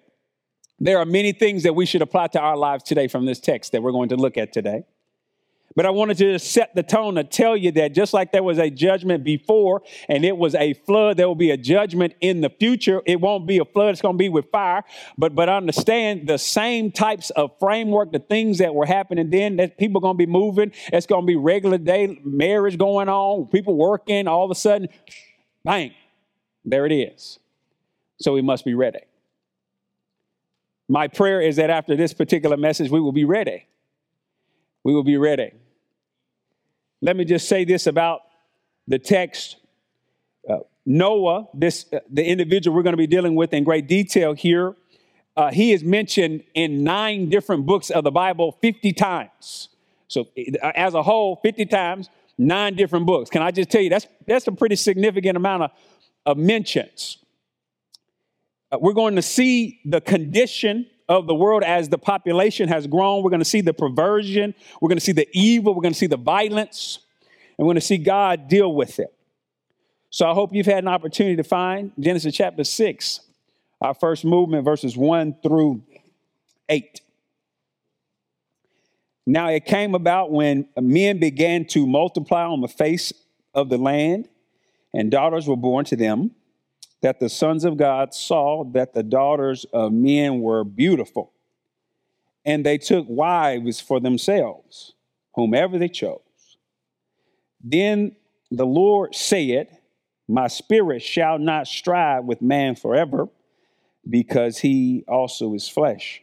There 0.79 0.99
are 0.99 1.05
many 1.05 1.33
things 1.33 1.63
that 1.65 1.75
we 1.75 1.85
should 1.85 2.03
apply 2.03 2.29
to 2.29 2.41
our 2.41 2.57
lives 2.57 2.85
today 2.85 3.07
from 3.07 3.27
this 3.27 3.39
text 3.39 3.73
that 3.73 3.83
we're 3.83 3.93
going 3.93 4.09
to 4.11 4.17
look 4.17 4.39
at 4.39 4.53
today. 4.53 4.85
But 5.77 5.87
I 5.87 5.91
wanted 5.91 6.19
to 6.19 6.39
set 6.41 6.75
the 6.75 6.83
tone 6.83 7.15
to 7.15 7.23
tell 7.23 7.57
you 7.57 7.71
that 7.73 7.95
just 7.95 8.13
like 8.13 8.33
there 8.33 8.43
was 8.43 8.59
a 8.59 8.71
judgment 8.71 9.23
before 9.23 9.83
and 10.09 10.25
it 10.25 10.37
was 10.37 10.57
a 10.57 10.75
flood, 10.75 11.17
there 11.17 11.29
will 11.29 11.37
be 11.37 11.53
a 11.53 11.57
judgment 11.57 12.15
in 12.21 12.41
the 12.41 12.51
future. 12.51 13.03
It 13.07 13.21
won't 13.21 13.47
be 13.47 13.59
a 13.59 13.65
flood, 13.65 13.91
it's 13.91 14.03
going 14.03 14.17
to 14.17 14.19
be 14.19 14.29
with 14.29 14.51
fire. 14.51 14.83
But 15.17 15.37
but 15.37 15.49
understand 15.49 16.27
the 16.27 16.39
same 16.39 16.91
types 16.91 17.31
of 17.31 17.53
framework, 17.61 18.11
the 18.11 18.19
things 18.19 18.59
that 18.59 18.75
were 18.75 18.87
happening 18.87 19.31
then, 19.31 19.57
that 19.59 19.79
people 19.79 20.01
are 20.01 20.03
going 20.03 20.17
to 20.17 20.27
be 20.27 20.31
moving. 20.31 20.73
It's 20.93 21.07
going 21.07 21.23
to 21.23 21.27
be 21.27 21.37
regular 21.37 21.79
day 21.79 22.21
marriage 22.25 22.77
going 22.77 23.09
on, 23.09 23.47
people 23.47 23.77
working, 23.77 24.27
all 24.27 24.45
of 24.45 24.51
a 24.51 24.57
sudden, 24.57 24.89
bang, 25.65 25.95
there 26.65 26.85
it 26.85 26.93
is. 26.93 27.39
So 28.19 28.33
we 28.33 28.43
must 28.43 28.65
be 28.65 28.75
ready. 28.75 29.01
My 30.89 31.07
prayer 31.07 31.41
is 31.41 31.57
that 31.57 31.71
after 31.71 31.95
this 31.95 32.13
particular 32.13 32.57
message, 32.57 32.91
we 32.91 33.01
will 33.01 33.13
be 33.13 33.25
ready. 33.25 33.67
We 34.83 34.93
will 34.93 35.05
be 35.05 35.17
ready. 35.17 35.53
Let 37.03 37.17
me 37.17 37.25
just 37.25 37.49
say 37.49 37.65
this 37.65 37.87
about 37.87 38.21
the 38.87 38.99
text. 38.99 39.57
Uh, 40.49 40.59
Noah, 40.85 41.49
this 41.55 41.87
uh, 41.93 42.01
the 42.11 42.25
individual 42.25 42.77
we're 42.77 42.83
going 42.83 42.93
to 42.93 42.99
be 42.99 43.07
dealing 43.07 43.35
with 43.35 43.53
in 43.53 43.65
great 43.65 43.87
detail 43.87 44.35
here, 44.35 44.75
uh, 45.37 45.51
he 45.51 45.73
is 45.73 45.83
mentioned 45.83 46.43
in 46.55 46.85
nine 46.85 47.31
different 47.31 47.65
books 47.65 47.91
of 47.91 48.05
the 48.05 48.11
Bible 48.11 48.59
50 48.61 48.93
times. 48.93 49.69
So, 50.09 50.27
uh, 50.63 50.73
as 50.75 50.95
a 50.95 51.03
whole, 51.03 51.37
50 51.43 51.67
times, 51.67 52.11
nine 52.37 52.75
different 52.75 53.07
books. 53.07 53.31
Can 53.31 53.43
I 53.43 53.51
just 53.51 53.71
tell 53.71 53.81
you 53.81 53.91
that's 53.91 54.07
that's 54.27 54.47
a 54.47 54.53
pretty 54.53 54.77
significant 54.77 55.37
amount 55.37 55.65
of, 55.65 55.71
of 56.27 56.37
mentions. 56.37 57.19
Uh, 58.73 58.79
we're 58.81 58.93
going 58.93 59.17
to 59.17 59.23
see 59.23 59.81
the 59.85 60.01
condition 60.01 60.87
of 61.11 61.27
the 61.27 61.35
world 61.35 61.65
as 61.65 61.89
the 61.89 61.99
population 61.99 62.69
has 62.69 62.87
grown. 62.87 63.25
We're 63.25 63.31
going 63.31 63.41
to 63.41 63.45
see 63.45 63.61
the 63.61 63.75
perversion, 63.75 64.55
we're 64.81 64.89
going 64.89 64.99
to 64.99 65.05
see 65.05 65.13
the 65.13 65.29
evil, 65.33 65.75
we're 65.75 65.83
going 65.83 65.93
to 65.93 65.99
see 65.99 66.07
the 66.07 66.17
violence, 66.17 67.01
and 67.59 67.67
we're 67.67 67.73
going 67.73 67.81
to 67.81 67.87
see 67.87 67.99
God 67.99 68.47
deal 68.49 68.73
with 68.73 69.01
it. 69.01 69.13
So 70.09 70.31
I 70.31 70.35
hope 70.35 70.55
you've 70.55 70.67
had 70.67 70.85
an 70.85 70.89
opportunity 70.89 71.35
to 71.37 71.45
find 71.45 71.91
Genesis 71.99 72.35
chapter 72.35 72.63
6, 72.63 73.21
our 73.81 73.93
first 73.93 74.25
movement, 74.25 74.65
verses 74.65 74.97
1 74.97 75.39
through 75.43 75.83
8. 76.69 77.01
Now 79.27 79.49
it 79.51 79.65
came 79.65 79.97
about 79.97 80.31
when 80.31 80.69
men 80.81 81.19
began 81.19 81.65
to 81.67 81.89
multiply 81.89 82.45
on 82.45 82.61
the 82.61 82.69
face 82.69 83.13
of 83.53 83.69
the 83.69 83.79
land, 83.79 84.29
and 84.95 85.11
daughters 85.11 85.49
were 85.49 85.57
born 85.57 85.85
to 85.87 85.97
them 85.97 86.31
that 87.03 87.19
the 87.19 87.29
sons 87.29 87.65
of 87.65 87.77
God 87.77 88.13
saw 88.13 88.65
that 88.73 88.93
the 88.93 89.03
daughters 89.03 89.65
of 89.73 89.93
men 89.93 90.41
were 90.41 90.65
beautiful, 90.65 91.33
and 92.45 92.65
they 92.65 92.79
took 92.79 93.07
wives 93.09 93.81
for 93.81 94.01
themselves, 94.01 94.95
whomever 95.35 95.79
they 95.79 95.89
chose. 95.89 96.21
Then 97.63 98.17
the 98.51 98.67
Lord 98.67 99.15
said, 99.15 99.79
My 100.29 100.49
spirit 100.49 101.03
shall 101.03 101.39
not 101.39 101.67
strive 101.67 102.25
with 102.25 102.43
man 102.43 102.77
forever, 102.77 103.29
because 104.09 104.59
he 104.59 105.05
also 105.09 105.55
is 105.55 105.69
flesh. 105.69 106.23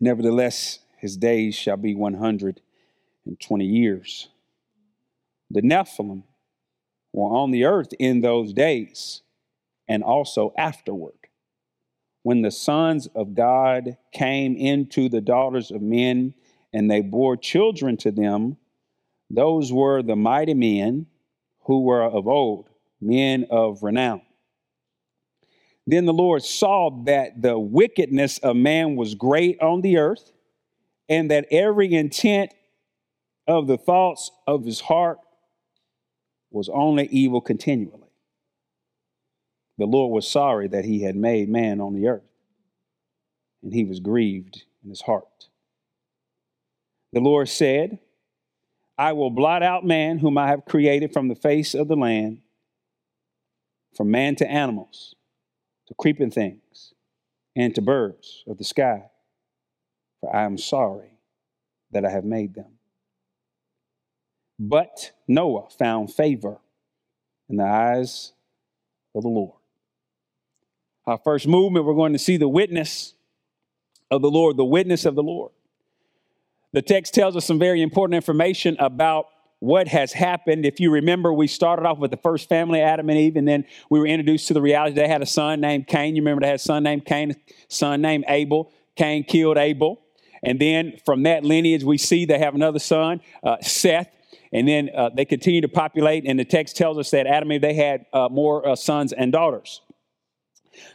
Nevertheless, 0.00 0.80
his 0.98 1.16
days 1.16 1.54
shall 1.54 1.76
be 1.76 1.94
120 1.94 3.64
years. 3.64 4.28
The 5.50 5.62
Nephilim 5.62 6.24
were 7.12 7.36
on 7.36 7.50
the 7.50 7.64
earth 7.64 7.92
in 7.98 8.20
those 8.20 8.52
days 8.52 9.22
and 9.88 10.02
also 10.02 10.52
afterward. 10.56 11.14
When 12.22 12.42
the 12.42 12.50
sons 12.50 13.06
of 13.14 13.34
God 13.34 13.96
came 14.12 14.56
into 14.56 15.08
the 15.08 15.20
daughters 15.20 15.70
of 15.70 15.82
men 15.82 16.34
and 16.72 16.90
they 16.90 17.02
bore 17.02 17.36
children 17.36 17.96
to 17.98 18.10
them, 18.10 18.56
those 19.30 19.72
were 19.72 20.02
the 20.02 20.16
mighty 20.16 20.54
men 20.54 21.06
who 21.64 21.82
were 21.82 22.02
of 22.02 22.26
old, 22.26 22.68
men 23.00 23.46
of 23.50 23.82
renown. 23.82 24.22
Then 25.86 26.06
the 26.06 26.14
Lord 26.14 26.42
saw 26.42 27.02
that 27.04 27.42
the 27.42 27.58
wickedness 27.58 28.38
of 28.38 28.56
man 28.56 28.96
was 28.96 29.14
great 29.14 29.60
on 29.60 29.82
the 29.82 29.98
earth, 29.98 30.32
and 31.10 31.30
that 31.30 31.46
every 31.50 31.92
intent 31.92 32.54
of 33.46 33.66
the 33.66 33.76
thoughts 33.76 34.30
of 34.46 34.64
his 34.64 34.80
heart 34.80 35.18
was 36.50 36.70
only 36.70 37.06
evil 37.08 37.42
continually 37.42 38.03
the 39.78 39.86
Lord 39.86 40.12
was 40.12 40.28
sorry 40.28 40.68
that 40.68 40.84
he 40.84 41.02
had 41.02 41.16
made 41.16 41.48
man 41.48 41.80
on 41.80 41.94
the 41.94 42.06
earth, 42.06 42.22
and 43.62 43.72
he 43.72 43.84
was 43.84 44.00
grieved 44.00 44.64
in 44.82 44.90
his 44.90 45.02
heart. 45.02 45.48
The 47.12 47.20
Lord 47.20 47.48
said, 47.48 47.98
I 48.96 49.12
will 49.12 49.30
blot 49.30 49.62
out 49.62 49.84
man 49.84 50.18
whom 50.18 50.38
I 50.38 50.48
have 50.48 50.64
created 50.64 51.12
from 51.12 51.28
the 51.28 51.34
face 51.34 51.74
of 51.74 51.88
the 51.88 51.96
land, 51.96 52.42
from 53.96 54.10
man 54.10 54.36
to 54.36 54.48
animals, 54.48 55.14
to 55.88 55.94
creeping 55.94 56.30
things, 56.30 56.94
and 57.56 57.74
to 57.74 57.82
birds 57.82 58.44
of 58.46 58.58
the 58.58 58.64
sky, 58.64 59.10
for 60.20 60.34
I 60.34 60.44
am 60.44 60.58
sorry 60.58 61.18
that 61.90 62.04
I 62.04 62.10
have 62.10 62.24
made 62.24 62.54
them. 62.54 62.78
But 64.58 65.12
Noah 65.26 65.68
found 65.70 66.12
favor 66.12 66.58
in 67.48 67.56
the 67.56 67.64
eyes 67.64 68.32
of 69.14 69.22
the 69.22 69.28
Lord. 69.28 69.58
Our 71.06 71.18
first 71.18 71.46
movement, 71.46 71.84
we're 71.84 71.94
going 71.94 72.14
to 72.14 72.18
see 72.18 72.36
the 72.36 72.48
witness 72.48 73.14
of 74.10 74.22
the 74.22 74.30
Lord, 74.30 74.56
the 74.56 74.64
witness 74.64 75.04
of 75.04 75.14
the 75.14 75.22
Lord. 75.22 75.52
The 76.72 76.82
text 76.82 77.14
tells 77.14 77.36
us 77.36 77.44
some 77.44 77.58
very 77.58 77.82
important 77.82 78.14
information 78.16 78.76
about 78.78 79.26
what 79.60 79.86
has 79.88 80.12
happened. 80.12 80.66
If 80.66 80.80
you 80.80 80.90
remember, 80.90 81.32
we 81.32 81.46
started 81.46 81.86
off 81.86 81.98
with 81.98 82.10
the 82.10 82.16
first 82.16 82.48
family, 82.48 82.80
Adam 82.80 83.08
and 83.08 83.18
Eve, 83.18 83.36
and 83.36 83.46
then 83.46 83.64
we 83.90 83.98
were 83.98 84.06
introduced 84.06 84.48
to 84.48 84.54
the 84.54 84.62
reality 84.62 84.94
they 84.94 85.08
had 85.08 85.22
a 85.22 85.26
son 85.26 85.60
named 85.60 85.86
Cain. 85.86 86.16
You 86.16 86.22
remember 86.22 86.40
they 86.40 86.48
had 86.48 86.56
a 86.56 86.58
son 86.58 86.82
named 86.82 87.04
Cain, 87.04 87.34
son 87.68 88.00
named 88.00 88.24
Abel. 88.28 88.72
Cain 88.96 89.24
killed 89.24 89.56
Abel. 89.56 90.00
And 90.42 90.60
then 90.60 90.98
from 91.04 91.22
that 91.22 91.44
lineage, 91.44 91.84
we 91.84 91.96
see 91.96 92.24
they 92.24 92.38
have 92.38 92.54
another 92.54 92.78
son, 92.78 93.20
uh, 93.42 93.56
Seth. 93.60 94.10
And 94.52 94.68
then 94.68 94.90
uh, 94.94 95.10
they 95.14 95.24
continue 95.24 95.60
to 95.62 95.68
populate, 95.68 96.24
and 96.26 96.38
the 96.38 96.44
text 96.44 96.76
tells 96.76 96.96
us 96.96 97.10
that 97.10 97.26
Adam 97.26 97.50
and 97.50 97.54
Eve, 97.54 97.60
they 97.62 97.74
had 97.74 98.06
uh, 98.12 98.28
more 98.30 98.68
uh, 98.68 98.76
sons 98.76 99.12
and 99.12 99.32
daughters. 99.32 99.80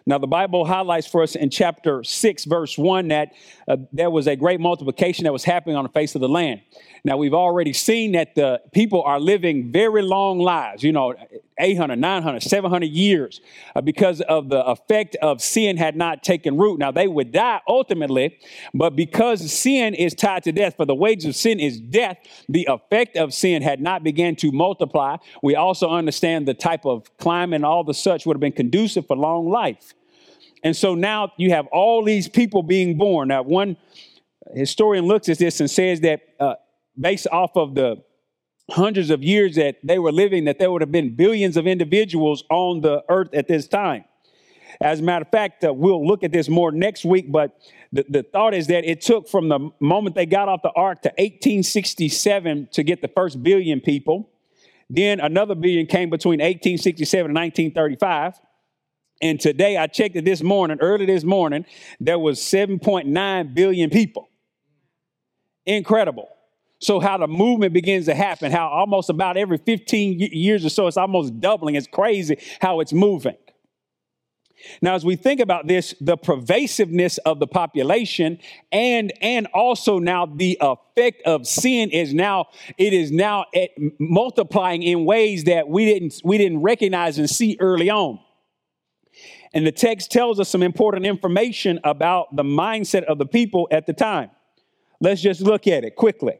Now, 0.05 0.17
the 0.17 0.27
Bible 0.27 0.65
highlights 0.65 1.07
for 1.07 1.23
us 1.23 1.35
in 1.35 1.49
chapter 1.49 2.03
6, 2.03 2.45
verse 2.45 2.77
1, 2.77 3.07
that 3.09 3.33
uh, 3.67 3.77
there 3.91 4.09
was 4.09 4.27
a 4.27 4.35
great 4.35 4.59
multiplication 4.59 5.25
that 5.25 5.33
was 5.33 5.43
happening 5.43 5.75
on 5.75 5.83
the 5.83 5.89
face 5.89 6.15
of 6.15 6.21
the 6.21 6.29
land. 6.29 6.61
Now, 7.03 7.17
we've 7.17 7.33
already 7.33 7.73
seen 7.73 8.13
that 8.13 8.35
the 8.35 8.61
people 8.73 9.03
are 9.03 9.19
living 9.19 9.71
very 9.71 10.01
long 10.01 10.39
lives, 10.39 10.83
you 10.83 10.91
know, 10.91 11.15
800, 11.59 11.97
900, 11.97 12.41
700 12.41 12.85
years, 12.85 13.41
uh, 13.75 13.81
because 13.81 14.21
of 14.21 14.49
the 14.49 14.63
effect 14.65 15.15
of 15.21 15.41
sin 15.41 15.75
had 15.77 15.95
not 15.95 16.23
taken 16.23 16.57
root. 16.57 16.79
Now, 16.79 16.91
they 16.91 17.07
would 17.07 17.31
die 17.31 17.59
ultimately, 17.67 18.39
but 18.73 18.95
because 18.95 19.51
sin 19.51 19.93
is 19.93 20.13
tied 20.13 20.43
to 20.43 20.51
death, 20.51 20.77
for 20.77 20.85
the 20.85 20.95
wages 20.95 21.25
of 21.25 21.35
sin 21.35 21.59
is 21.59 21.79
death, 21.79 22.17
the 22.47 22.67
effect 22.69 23.17
of 23.17 23.33
sin 23.33 23.61
had 23.61 23.81
not 23.81 24.03
began 24.03 24.35
to 24.37 24.51
multiply. 24.51 25.17
We 25.43 25.55
also 25.55 25.89
understand 25.89 26.47
the 26.47 26.53
type 26.53 26.85
of 26.85 27.17
climate 27.17 27.57
and 27.57 27.65
all 27.65 27.83
the 27.83 27.93
such 27.93 28.25
would 28.25 28.35
have 28.35 28.41
been 28.41 28.51
conducive 28.53 29.05
for 29.07 29.17
long 29.17 29.49
life. 29.49 29.68
And 30.63 30.75
so 30.75 30.95
now 30.95 31.31
you 31.37 31.51
have 31.51 31.67
all 31.67 32.03
these 32.03 32.27
people 32.27 32.63
being 32.63 32.97
born. 32.97 33.29
Now, 33.29 33.43
one 33.43 33.77
historian 34.53 35.05
looks 35.05 35.29
at 35.29 35.37
this 35.37 35.59
and 35.59 35.69
says 35.69 36.01
that 36.01 36.21
uh, 36.39 36.55
based 36.99 37.27
off 37.31 37.55
of 37.55 37.75
the 37.75 38.03
hundreds 38.69 39.09
of 39.09 39.23
years 39.23 39.55
that 39.55 39.77
they 39.83 39.99
were 39.99 40.11
living, 40.11 40.45
that 40.45 40.59
there 40.59 40.71
would 40.71 40.81
have 40.81 40.91
been 40.91 41.15
billions 41.15 41.57
of 41.57 41.67
individuals 41.67 42.43
on 42.49 42.81
the 42.81 43.03
earth 43.09 43.33
at 43.33 43.47
this 43.47 43.67
time. 43.67 44.05
As 44.81 44.99
a 44.99 45.03
matter 45.03 45.23
of 45.23 45.31
fact, 45.31 45.63
uh, 45.63 45.73
we'll 45.73 46.05
look 46.05 46.23
at 46.23 46.31
this 46.31 46.47
more 46.47 46.71
next 46.71 47.03
week, 47.03 47.31
but 47.31 47.57
the, 47.91 48.05
the 48.07 48.23
thought 48.23 48.53
is 48.53 48.67
that 48.67 48.89
it 48.89 49.01
took 49.01 49.27
from 49.27 49.49
the 49.49 49.71
moment 49.79 50.15
they 50.15 50.25
got 50.25 50.47
off 50.47 50.61
the 50.61 50.71
ark 50.71 51.01
to 51.01 51.09
1867 51.09 52.69
to 52.71 52.83
get 52.83 53.01
the 53.01 53.07
first 53.09 53.41
billion 53.43 53.81
people. 53.81 54.29
Then 54.89 55.19
another 55.19 55.55
billion 55.55 55.85
came 55.85 56.09
between 56.09 56.39
1867 56.39 57.29
and 57.29 57.35
1935. 57.35 58.39
And 59.21 59.39
today, 59.39 59.77
I 59.77 59.87
checked 59.87 60.15
it 60.15 60.23
this 60.23 60.41
morning, 60.41 60.77
early 60.79 61.05
this 61.05 61.23
morning, 61.23 61.65
there 61.99 62.19
was 62.19 62.39
7.9 62.39 63.53
billion 63.53 63.89
people. 63.89 64.29
Incredible. 65.65 66.29
So, 66.79 67.01
how 67.01 67.17
the 67.17 67.27
movement 67.27 67.73
begins 67.73 68.05
to 68.05 68.15
happen, 68.15 68.51
how 68.51 68.69
almost 68.69 69.09
about 69.09 69.35
every 69.35 69.57
15 69.57 70.19
years 70.19 70.65
or 70.65 70.69
so, 70.69 70.87
it's 70.87 70.95
almost 70.95 71.39
doubling. 71.41 71.75
It's 71.75 71.87
crazy 71.87 72.37
how 72.61 72.79
it's 72.79 72.93
moving. 72.93 73.35
Now, 74.81 74.95
as 74.95 75.05
we 75.05 75.15
think 75.15 75.39
about 75.39 75.67
this, 75.67 75.93
the 76.01 76.17
pervasiveness 76.17 77.17
of 77.19 77.39
the 77.39 77.47
population 77.47 78.39
and 78.71 79.13
and 79.21 79.47
also 79.47 79.99
now 79.99 80.25
the 80.25 80.57
effect 80.61 81.21
of 81.25 81.47
sin 81.47 81.91
is 81.91 82.13
now 82.13 82.47
it 82.77 82.93
is 82.93 83.11
now 83.11 83.45
multiplying 83.99 84.83
in 84.83 85.05
ways 85.05 85.45
that 85.45 85.67
we 85.67 85.85
didn't 85.85 86.21
we 86.23 86.37
didn't 86.37 86.61
recognize 86.61 87.17
and 87.17 87.29
see 87.29 87.57
early 87.59 87.89
on. 87.89 88.19
And 89.53 89.65
the 89.65 89.71
text 89.71 90.11
tells 90.11 90.39
us 90.39 90.49
some 90.49 90.61
important 90.61 91.05
information 91.05 91.79
about 91.83 92.35
the 92.35 92.43
mindset 92.43 93.03
of 93.03 93.17
the 93.17 93.25
people 93.25 93.67
at 93.71 93.85
the 93.85 93.93
time. 93.93 94.29
Let's 95.01 95.21
just 95.21 95.41
look 95.41 95.67
at 95.67 95.83
it 95.83 95.95
quickly. 95.95 96.39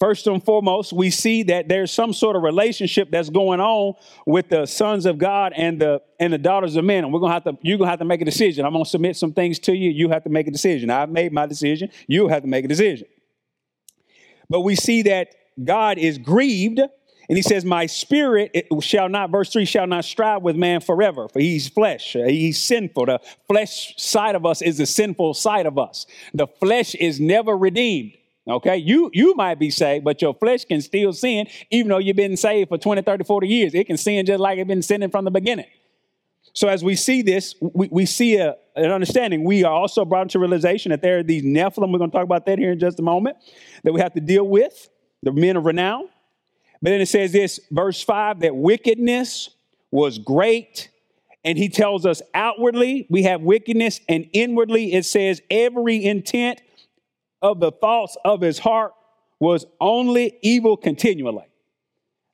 First 0.00 0.26
and 0.26 0.42
foremost, 0.42 0.94
we 0.94 1.10
see 1.10 1.42
that 1.44 1.68
there's 1.68 1.92
some 1.92 2.14
sort 2.14 2.34
of 2.34 2.42
relationship 2.42 3.10
that's 3.10 3.28
going 3.28 3.60
on 3.60 3.94
with 4.24 4.48
the 4.48 4.64
sons 4.64 5.04
of 5.04 5.18
God 5.18 5.52
and 5.54 5.78
the 5.78 6.00
and 6.18 6.32
the 6.32 6.38
daughters 6.38 6.74
of 6.76 6.84
men. 6.86 7.04
And 7.04 7.12
we're 7.12 7.20
gonna 7.20 7.34
have 7.34 7.44
to 7.44 7.58
you're 7.60 7.76
gonna 7.76 7.90
have 7.90 7.98
to 7.98 8.06
make 8.06 8.22
a 8.22 8.24
decision. 8.24 8.64
I'm 8.64 8.72
gonna 8.72 8.86
submit 8.86 9.16
some 9.16 9.34
things 9.34 9.58
to 9.60 9.74
you. 9.74 9.90
You 9.90 10.08
have 10.08 10.24
to 10.24 10.30
make 10.30 10.48
a 10.48 10.50
decision. 10.50 10.88
I've 10.88 11.10
made 11.10 11.32
my 11.32 11.44
decision. 11.44 11.90
You 12.06 12.28
have 12.28 12.42
to 12.42 12.48
make 12.48 12.64
a 12.64 12.68
decision. 12.68 13.08
But 14.48 14.62
we 14.62 14.74
see 14.74 15.02
that 15.02 15.34
God 15.62 15.98
is 15.98 16.16
grieved, 16.16 16.80
and 17.30 17.36
he 17.36 17.42
says, 17.42 17.64
My 17.64 17.86
spirit 17.86 18.66
shall 18.80 19.08
not, 19.08 19.30
verse 19.30 19.52
3, 19.52 19.64
shall 19.64 19.86
not 19.86 20.04
strive 20.04 20.42
with 20.42 20.56
man 20.56 20.80
forever, 20.80 21.28
for 21.28 21.38
he's 21.38 21.68
flesh. 21.68 22.16
Uh, 22.16 22.24
he's 22.24 22.60
sinful. 22.60 23.06
The 23.06 23.20
flesh 23.46 23.94
side 23.96 24.34
of 24.34 24.44
us 24.44 24.60
is 24.60 24.78
the 24.78 24.86
sinful 24.86 25.34
side 25.34 25.66
of 25.66 25.78
us. 25.78 26.06
The 26.34 26.48
flesh 26.48 26.96
is 26.96 27.20
never 27.20 27.56
redeemed. 27.56 28.14
Okay, 28.48 28.78
you 28.78 29.10
you 29.12 29.36
might 29.36 29.60
be 29.60 29.70
saved, 29.70 30.04
but 30.04 30.20
your 30.20 30.34
flesh 30.34 30.64
can 30.64 30.80
still 30.80 31.12
sin, 31.12 31.46
even 31.70 31.90
though 31.90 31.98
you've 31.98 32.16
been 32.16 32.36
saved 32.36 32.68
for 32.68 32.78
20, 32.78 33.02
30, 33.02 33.22
40 33.22 33.46
years. 33.46 33.74
It 33.74 33.86
can 33.86 33.96
sin 33.96 34.26
just 34.26 34.40
like 34.40 34.58
it's 34.58 34.66
been 34.66 34.82
sinning 34.82 35.10
from 35.10 35.24
the 35.24 35.30
beginning. 35.30 35.68
So 36.52 36.66
as 36.66 36.82
we 36.82 36.96
see 36.96 37.22
this, 37.22 37.54
we, 37.60 37.86
we 37.92 38.06
see 38.06 38.38
a, 38.38 38.56
an 38.74 38.90
understanding. 38.90 39.44
We 39.44 39.62
are 39.62 39.72
also 39.72 40.04
brought 40.04 40.22
into 40.22 40.40
realization 40.40 40.90
that 40.90 41.00
there 41.00 41.18
are 41.18 41.22
these 41.22 41.44
Nephilim. 41.44 41.92
We're 41.92 41.98
going 41.98 42.10
to 42.10 42.16
talk 42.16 42.24
about 42.24 42.44
that 42.46 42.58
here 42.58 42.72
in 42.72 42.80
just 42.80 42.98
a 42.98 43.02
moment, 43.02 43.36
that 43.84 43.92
we 43.92 44.00
have 44.00 44.14
to 44.14 44.20
deal 44.20 44.48
with, 44.48 44.88
the 45.22 45.30
men 45.30 45.56
of 45.56 45.64
renown. 45.64 46.08
But 46.82 46.90
then 46.90 47.00
it 47.00 47.06
says 47.06 47.32
this, 47.32 47.60
verse 47.70 48.02
5, 48.02 48.40
that 48.40 48.56
wickedness 48.56 49.50
was 49.90 50.18
great. 50.18 50.88
And 51.44 51.56
he 51.56 51.68
tells 51.68 52.06
us 52.06 52.22
outwardly 52.34 53.06
we 53.08 53.22
have 53.24 53.40
wickedness, 53.40 54.00
and 54.08 54.28
inwardly 54.32 54.92
it 54.92 55.04
says 55.04 55.40
every 55.50 56.04
intent 56.04 56.60
of 57.42 57.60
the 57.60 57.72
thoughts 57.72 58.16
of 58.24 58.40
his 58.40 58.58
heart 58.58 58.92
was 59.38 59.64
only 59.80 60.38
evil 60.42 60.76
continually. 60.76 61.46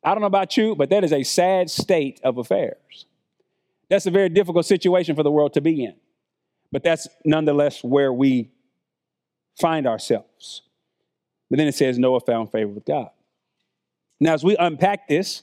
I 0.03 0.11
don't 0.11 0.21
know 0.21 0.27
about 0.27 0.57
you, 0.57 0.75
but 0.75 0.91
that 0.91 1.05
is 1.05 1.13
a 1.13 1.23
sad 1.23 1.71
state 1.71 2.21
of 2.23 2.39
affairs. 2.39 3.07
That's 3.89 4.07
a 4.07 4.11
very 4.11 4.29
difficult 4.29 4.67
situation 4.67 5.15
for 5.15 5.23
the 5.23 5.31
world 5.31 5.55
to 5.55 5.61
be 5.61 5.85
in. 5.85 5.95
But 6.73 6.83
that's 6.83 7.07
nonetheless 7.25 7.83
where 7.85 8.13
we 8.13 8.51
find 9.61 9.87
ourselves. 9.87 10.63
But 11.49 11.59
then 11.59 11.69
it 11.69 11.75
says 11.75 11.99
Noah 11.99 12.21
found 12.21 12.51
favor 12.51 12.71
with 12.71 12.85
God. 12.85 13.11
Now, 14.21 14.35
as 14.35 14.43
we 14.43 14.57
unpack 14.57 15.09
this, 15.09 15.43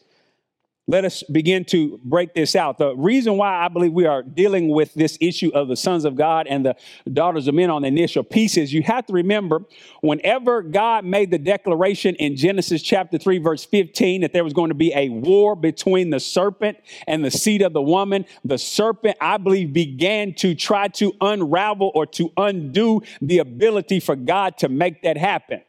let 0.86 1.06
us 1.06 1.24
begin 1.24 1.64
to 1.66 1.98
break 2.04 2.34
this 2.34 2.58
out. 2.58 2.78
The 2.78 2.94
reason 2.94 3.38
why 3.38 3.64
I 3.64 3.70
believe 3.70 3.94
we 3.94 4.06
are 4.06 4.22
dealing 4.22 4.68
with 4.68 4.94
this 4.94 5.18
issue 5.22 5.50
of 5.54 5.70
the 5.70 5.78
sons 5.78 6.04
of 6.04 6.18
God 6.18 6.46
and 6.46 6.66
the 6.66 6.76
daughters 7.12 7.48
of 7.48 7.56
men 7.56 7.70
on 7.70 7.84
the 7.84 7.88
initial 7.88 8.22
piece 8.22 8.58
is 8.58 8.74
you 8.74 8.84
have 8.84 9.06
to 9.06 9.14
remember 9.14 9.62
whenever 10.02 10.62
God 10.62 11.06
made 11.06 11.32
the 11.32 11.38
declaration 11.38 12.16
in 12.16 12.36
Genesis 12.36 12.82
chapter 12.82 13.18
3, 13.18 13.38
verse 13.38 13.64
15, 13.64 14.22
that 14.22 14.34
there 14.34 14.44
was 14.44 14.52
going 14.52 14.72
to 14.72 14.76
be 14.76 14.92
a 14.94 15.08
war 15.08 15.56
between 15.56 16.10
the 16.10 16.20
serpent 16.20 16.78
and 17.08 17.24
the 17.24 17.32
seed 17.32 17.62
of 17.62 17.72
the 17.72 17.82
woman, 17.82 18.26
the 18.44 18.58
serpent, 18.58 19.16
I 19.22 19.38
believe, 19.38 19.72
began 19.72 20.34
to 20.36 20.54
try 20.54 20.90
to 20.90 21.14
unravel 21.22 21.94
or 21.96 22.06
to 22.08 22.30
undo 22.36 23.04
the 23.22 23.40
ability 23.40 24.02
for 24.02 24.18
God 24.18 24.58
to 24.58 24.68
make 24.68 25.04
that 25.04 25.16
happen. 25.16 25.62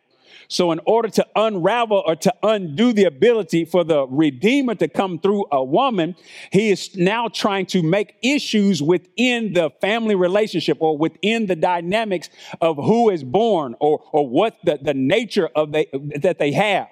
So, 0.49 0.73
in 0.73 0.81
order 0.87 1.09
to 1.11 1.27
unravel 1.37 2.03
or 2.07 2.17
to 2.17 2.35
undo 2.43 2.93
the 2.93 3.05
ability 3.05 3.65
for 3.65 3.85
the 3.85 4.07
Redeemer 4.07 4.75
to 4.77 4.89
come 4.89 5.19
through 5.19 5.47
a 5.51 5.63
woman, 5.63 6.17
he 6.53 6.71
is 6.71 6.95
now 6.97 7.29
trying 7.29 7.67
to 7.67 7.83
make 7.83 8.15
issues 8.23 8.83
within 8.83 9.53
the 9.53 9.71
family 9.81 10.15
relationship 10.15 10.79
or 10.81 10.97
within 10.97 11.47
the 11.47 11.57
dynamics 11.57 12.29
of 12.61 12.77
who 12.77 13.11
is 13.11 13.25
born 13.25 13.75
or, 13.81 14.03
or 14.13 14.29
what 14.29 14.57
the, 14.65 14.79
the 14.81 14.95
nature 14.95 15.49
of 15.55 15.73
they, 15.73 15.87
that 16.21 16.39
they 16.39 16.53
have. 16.53 16.89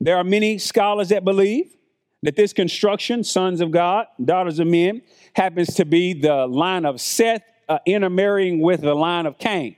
There 0.00 0.16
are 0.16 0.24
many 0.24 0.58
scholars 0.58 1.08
that 1.08 1.24
believe 1.24 1.74
that 2.22 2.36
this 2.36 2.52
construction, 2.52 3.22
sons 3.24 3.60
of 3.60 3.70
God, 3.70 4.06
daughters 4.24 4.58
of 4.58 4.66
men, 4.66 5.02
happens 5.34 5.74
to 5.74 5.84
be 5.84 6.14
the 6.14 6.46
line 6.46 6.84
of 6.84 7.00
Seth 7.00 7.42
uh, 7.68 7.78
intermarrying 7.86 8.60
with 8.60 8.80
the 8.80 8.94
line 8.94 9.26
of 9.26 9.38
Cain. 9.38 9.76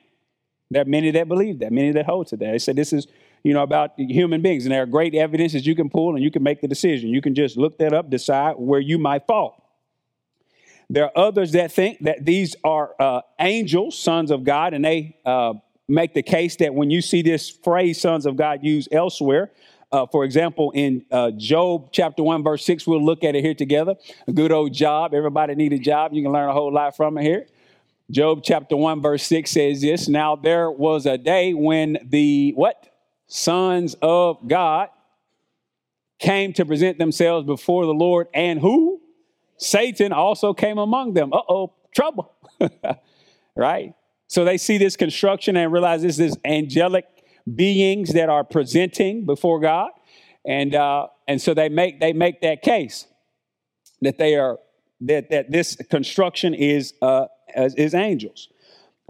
There 0.70 0.82
are 0.82 0.86
many 0.86 1.10
that 1.10 1.26
believe 1.28 1.58
that, 1.58 1.72
many 1.72 1.90
that 1.92 2.06
hold 2.06 2.28
to 2.28 2.36
that. 2.36 2.52
They 2.52 2.58
say 2.58 2.72
this 2.72 2.92
is, 2.92 3.08
you 3.42 3.52
know, 3.52 3.62
about 3.62 3.98
human 3.98 4.40
beings, 4.40 4.64
and 4.64 4.72
there 4.72 4.82
are 4.82 4.86
great 4.86 5.14
evidences 5.14 5.66
you 5.66 5.74
can 5.74 5.90
pull, 5.90 6.14
and 6.14 6.22
you 6.22 6.30
can 6.30 6.42
make 6.42 6.60
the 6.60 6.68
decision. 6.68 7.10
You 7.10 7.20
can 7.20 7.34
just 7.34 7.56
look 7.56 7.78
that 7.78 7.92
up, 7.92 8.08
decide 8.08 8.54
where 8.56 8.80
you 8.80 8.98
might 8.98 9.26
fall. 9.26 9.56
There 10.88 11.04
are 11.04 11.12
others 11.16 11.52
that 11.52 11.72
think 11.72 11.98
that 12.00 12.24
these 12.24 12.56
are 12.62 12.94
uh, 13.00 13.22
angels, 13.38 13.98
sons 13.98 14.30
of 14.30 14.44
God, 14.44 14.74
and 14.74 14.84
they 14.84 15.16
uh, 15.24 15.54
make 15.88 16.14
the 16.14 16.22
case 16.22 16.56
that 16.56 16.74
when 16.74 16.90
you 16.90 17.00
see 17.00 17.22
this 17.22 17.50
phrase 17.50 18.00
"sons 18.00 18.26
of 18.26 18.36
God" 18.36 18.60
used 18.62 18.92
elsewhere, 18.92 19.50
uh, 19.92 20.06
for 20.06 20.24
example, 20.24 20.70
in 20.70 21.04
uh, 21.10 21.32
Job 21.32 21.88
chapter 21.90 22.22
1, 22.22 22.44
verse 22.44 22.64
6, 22.64 22.86
we'll 22.86 23.04
look 23.04 23.24
at 23.24 23.34
it 23.34 23.42
here 23.42 23.54
together. 23.54 23.96
A 24.28 24.32
good 24.32 24.52
old 24.52 24.72
job. 24.72 25.14
Everybody 25.14 25.56
need 25.56 25.72
a 25.72 25.78
job. 25.78 26.12
You 26.12 26.22
can 26.22 26.32
learn 26.32 26.48
a 26.48 26.52
whole 26.52 26.72
lot 26.72 26.96
from 26.96 27.18
it 27.18 27.22
here. 27.22 27.46
Job 28.10 28.40
chapter 28.42 28.76
1 28.76 29.02
verse 29.02 29.22
6 29.24 29.50
says 29.50 29.80
this, 29.82 30.08
now 30.08 30.34
there 30.34 30.70
was 30.70 31.06
a 31.06 31.16
day 31.16 31.54
when 31.54 31.98
the 32.04 32.52
what? 32.56 32.86
Sons 33.26 33.94
of 34.02 34.48
God 34.48 34.88
came 36.18 36.52
to 36.54 36.66
present 36.66 36.98
themselves 36.98 37.46
before 37.46 37.86
the 37.86 37.94
Lord 37.94 38.26
and 38.34 38.58
who? 38.58 39.00
Satan 39.56 40.12
also 40.12 40.52
came 40.52 40.78
among 40.78 41.14
them. 41.14 41.32
Uh-oh, 41.32 41.72
trouble. 41.94 42.32
right? 43.56 43.94
So 44.26 44.44
they 44.44 44.58
see 44.58 44.78
this 44.78 44.96
construction 44.96 45.56
and 45.56 45.72
realize 45.72 46.02
this 46.02 46.18
is 46.18 46.36
angelic 46.44 47.06
beings 47.54 48.12
that 48.14 48.28
are 48.28 48.44
presenting 48.44 49.26
before 49.26 49.60
God. 49.60 49.90
And 50.44 50.74
uh, 50.74 51.08
and 51.28 51.40
so 51.40 51.52
they 51.52 51.68
make 51.68 52.00
they 52.00 52.12
make 52.12 52.40
that 52.40 52.62
case 52.62 53.06
that 54.00 54.18
they 54.18 54.36
are 54.36 54.58
that 55.02 55.30
that 55.30 55.50
this 55.50 55.76
construction 55.90 56.54
is 56.54 56.94
uh, 57.02 57.26
as, 57.54 57.74
as 57.74 57.94
angels. 57.94 58.48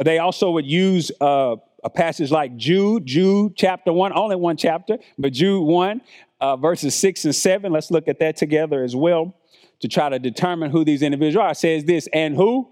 They 0.03 0.18
also 0.18 0.50
would 0.53 0.66
use 0.66 1.11
uh, 1.20 1.57
a 1.85 1.90
passage 1.90 2.31
like 2.31 2.57
Jude, 2.57 3.07
Jude 3.07 3.55
chapter 3.57 3.92
1, 3.92 4.12
only 4.14 4.37
one 4.37 4.57
chapter, 4.57 4.98
but 5.18 5.33
Jude 5.33 5.62
1, 5.62 6.00
uh, 6.40 6.57
verses 6.57 6.94
6 6.94 7.26
and 7.26 7.35
7. 7.35 7.70
Let's 7.72 7.90
look 7.90 8.09
at 8.09 8.18
that 8.20 8.37
together 8.37 8.83
as 8.83 8.96
well 8.96 9.35
to 9.81 9.88
try 9.88 10.09
to 10.09 10.18
determine 10.18 10.70
who 10.70 10.85
these 10.85 11.03
individuals 11.03 11.44
are. 11.44 11.50
It 11.50 11.57
says 11.57 11.85
this, 11.85 12.09
and 12.12 12.35
who? 12.35 12.68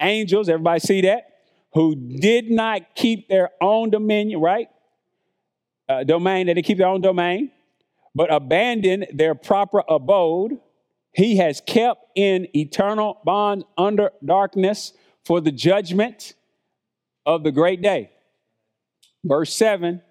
Angels, 0.00 0.48
everybody 0.48 0.80
see 0.80 1.00
that? 1.02 1.24
Who 1.72 1.94
did 1.94 2.50
not 2.50 2.94
keep 2.94 3.28
their 3.28 3.50
own 3.60 3.90
dominion, 3.90 4.40
right? 4.40 4.68
Uh, 5.88 6.04
domain, 6.04 6.46
they 6.46 6.54
didn't 6.54 6.66
keep 6.66 6.78
their 6.78 6.88
own 6.88 7.00
domain, 7.00 7.50
but 8.14 8.32
abandoned 8.32 9.06
their 9.12 9.34
proper 9.34 9.82
abode 9.88 10.58
he 11.16 11.38
has 11.38 11.62
kept 11.66 12.04
in 12.14 12.46
eternal 12.54 13.20
bonds 13.24 13.64
under 13.78 14.10
darkness 14.24 14.92
for 15.24 15.40
the 15.40 15.50
judgment 15.50 16.34
of 17.24 17.42
the 17.42 17.50
great 17.50 17.82
day. 17.82 18.10
Verse 19.24 19.52
7 19.54 20.02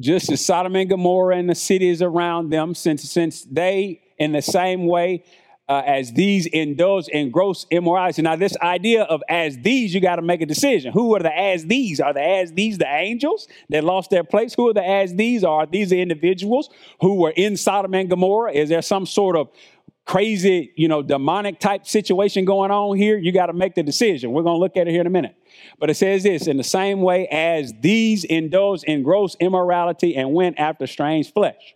just 0.00 0.30
as 0.30 0.44
Sodom 0.44 0.76
and 0.76 0.90
Gomorrah 0.90 1.36
and 1.38 1.48
the 1.48 1.54
cities 1.54 2.02
around 2.02 2.50
them, 2.50 2.74
since, 2.74 3.02
since 3.10 3.44
they, 3.44 4.02
in 4.18 4.32
the 4.32 4.42
same 4.42 4.86
way 4.86 5.24
uh, 5.68 5.82
as 5.84 6.12
these, 6.12 6.46
indulge 6.46 7.08
in 7.08 7.30
gross 7.30 7.66
immorality. 7.70 8.22
Now, 8.22 8.36
this 8.36 8.56
idea 8.58 9.02
of 9.02 9.22
as 9.28 9.58
these, 9.58 9.94
you 9.94 10.00
got 10.00 10.16
to 10.16 10.22
make 10.22 10.40
a 10.40 10.46
decision. 10.46 10.92
Who 10.92 11.14
are 11.16 11.18
the 11.18 11.36
as 11.36 11.66
these? 11.66 11.98
Are 11.98 12.12
the 12.12 12.22
as 12.22 12.52
these 12.52 12.78
the 12.78 12.86
angels 12.86 13.48
that 13.70 13.82
lost 13.82 14.10
their 14.10 14.22
place? 14.22 14.54
Who 14.54 14.68
are 14.68 14.74
the 14.74 14.86
as 14.86 15.14
these? 15.14 15.42
Are 15.42 15.66
these 15.66 15.90
the 15.90 16.00
individuals 16.00 16.70
who 17.00 17.14
were 17.14 17.32
in 17.34 17.56
Sodom 17.56 17.94
and 17.94 18.08
Gomorrah? 18.08 18.52
Is 18.52 18.68
there 18.68 18.82
some 18.82 19.06
sort 19.06 19.34
of 19.34 19.48
crazy, 20.06 20.72
you 20.76 20.86
know, 20.86 21.02
demonic 21.02 21.58
type 21.58 21.86
situation 21.86 22.44
going 22.44 22.70
on 22.70 22.96
here, 22.96 23.18
you 23.18 23.32
got 23.32 23.46
to 23.46 23.52
make 23.52 23.74
the 23.74 23.82
decision. 23.82 24.30
We're 24.30 24.44
going 24.44 24.54
to 24.54 24.60
look 24.60 24.76
at 24.76 24.86
it 24.86 24.92
here 24.92 25.00
in 25.00 25.06
a 25.06 25.10
minute. 25.10 25.36
But 25.78 25.90
it 25.90 25.96
says 25.96 26.22
this 26.22 26.46
in 26.46 26.56
the 26.56 26.64
same 26.64 27.00
way 27.02 27.26
as 27.26 27.74
these 27.80 28.24
indulged 28.24 28.84
in 28.84 29.02
gross 29.02 29.36
immorality 29.40 30.16
and 30.16 30.32
went 30.32 30.58
after 30.58 30.86
strange 30.86 31.32
flesh. 31.32 31.74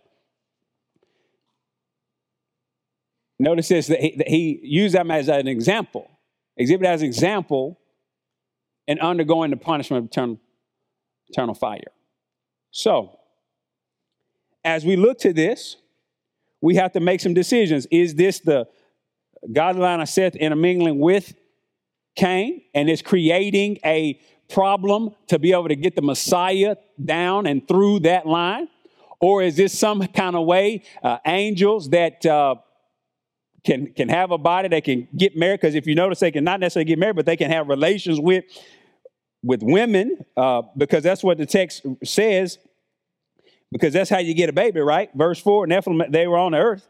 Notice 3.37 3.67
this 3.67 3.87
that 3.87 3.99
he, 3.99 4.15
that 4.17 4.27
he 4.27 4.59
used 4.63 4.95
them 4.95 5.11
as 5.11 5.27
an 5.27 5.47
example, 5.47 6.09
exhibit 6.55 6.87
as 6.87 7.01
an 7.01 7.07
example 7.07 7.79
in 8.87 8.99
undergoing 8.99 9.51
the 9.51 9.57
punishment 9.57 10.05
of 10.05 10.09
eternal, 10.09 10.39
eternal 11.27 11.55
fire. 11.55 11.91
So, 12.69 13.19
as 14.63 14.85
we 14.85 14.95
look 14.95 15.17
to 15.19 15.33
this, 15.33 15.75
we 16.61 16.75
have 16.75 16.91
to 16.93 16.99
make 16.99 17.19
some 17.19 17.33
decisions. 17.33 17.87
Is 17.91 18.15
this 18.15 18.39
the 18.39 18.67
godly 19.51 19.81
line 19.81 19.99
of 19.99 20.09
Seth 20.09 20.35
intermingling 20.35 20.99
with 20.99 21.33
Cain 22.15 22.61
and 22.73 22.89
is 22.89 23.01
creating 23.01 23.79
a 23.83 24.19
problem 24.49 25.15
to 25.27 25.39
be 25.39 25.53
able 25.53 25.69
to 25.69 25.75
get 25.75 25.95
the 25.95 26.01
Messiah 26.01 26.75
down 27.03 27.47
and 27.47 27.67
through 27.67 28.01
that 28.01 28.27
line? 28.27 28.67
Or 29.19 29.41
is 29.41 29.55
this 29.55 29.77
some 29.77 30.05
kind 30.07 30.35
of 30.35 30.45
way 30.45 30.83
uh, 31.03 31.19
angels 31.25 31.89
that 31.89 32.25
uh, 32.25 32.55
can 33.63 33.93
can 33.93 34.09
have 34.09 34.31
a 34.31 34.37
body, 34.37 34.67
they 34.67 34.81
can 34.81 35.07
get 35.15 35.37
married? 35.37 35.61
Because 35.61 35.75
if 35.75 35.85
you 35.85 35.95
notice, 35.95 36.19
they 36.19 36.31
can 36.31 36.43
not 36.43 36.59
necessarily 36.59 36.85
get 36.85 36.97
married, 36.99 37.15
but 37.15 37.25
they 37.25 37.37
can 37.37 37.51
have 37.51 37.67
relations 37.67 38.19
with 38.19 38.45
with 39.43 39.61
women 39.63 40.17
uh, 40.37 40.63
because 40.77 41.03
that's 41.03 41.23
what 41.23 41.37
the 41.37 41.45
text 41.45 41.85
says 42.03 42.57
because 43.71 43.93
that's 43.93 44.09
how 44.09 44.19
you 44.19 44.33
get 44.33 44.49
a 44.49 44.53
baby, 44.53 44.79
right? 44.81 45.09
Verse 45.15 45.39
4 45.39 45.67
Nephilim, 45.67 46.11
they 46.11 46.27
were 46.27 46.37
on 46.37 46.51
the 46.51 46.59
earth. 46.59 46.87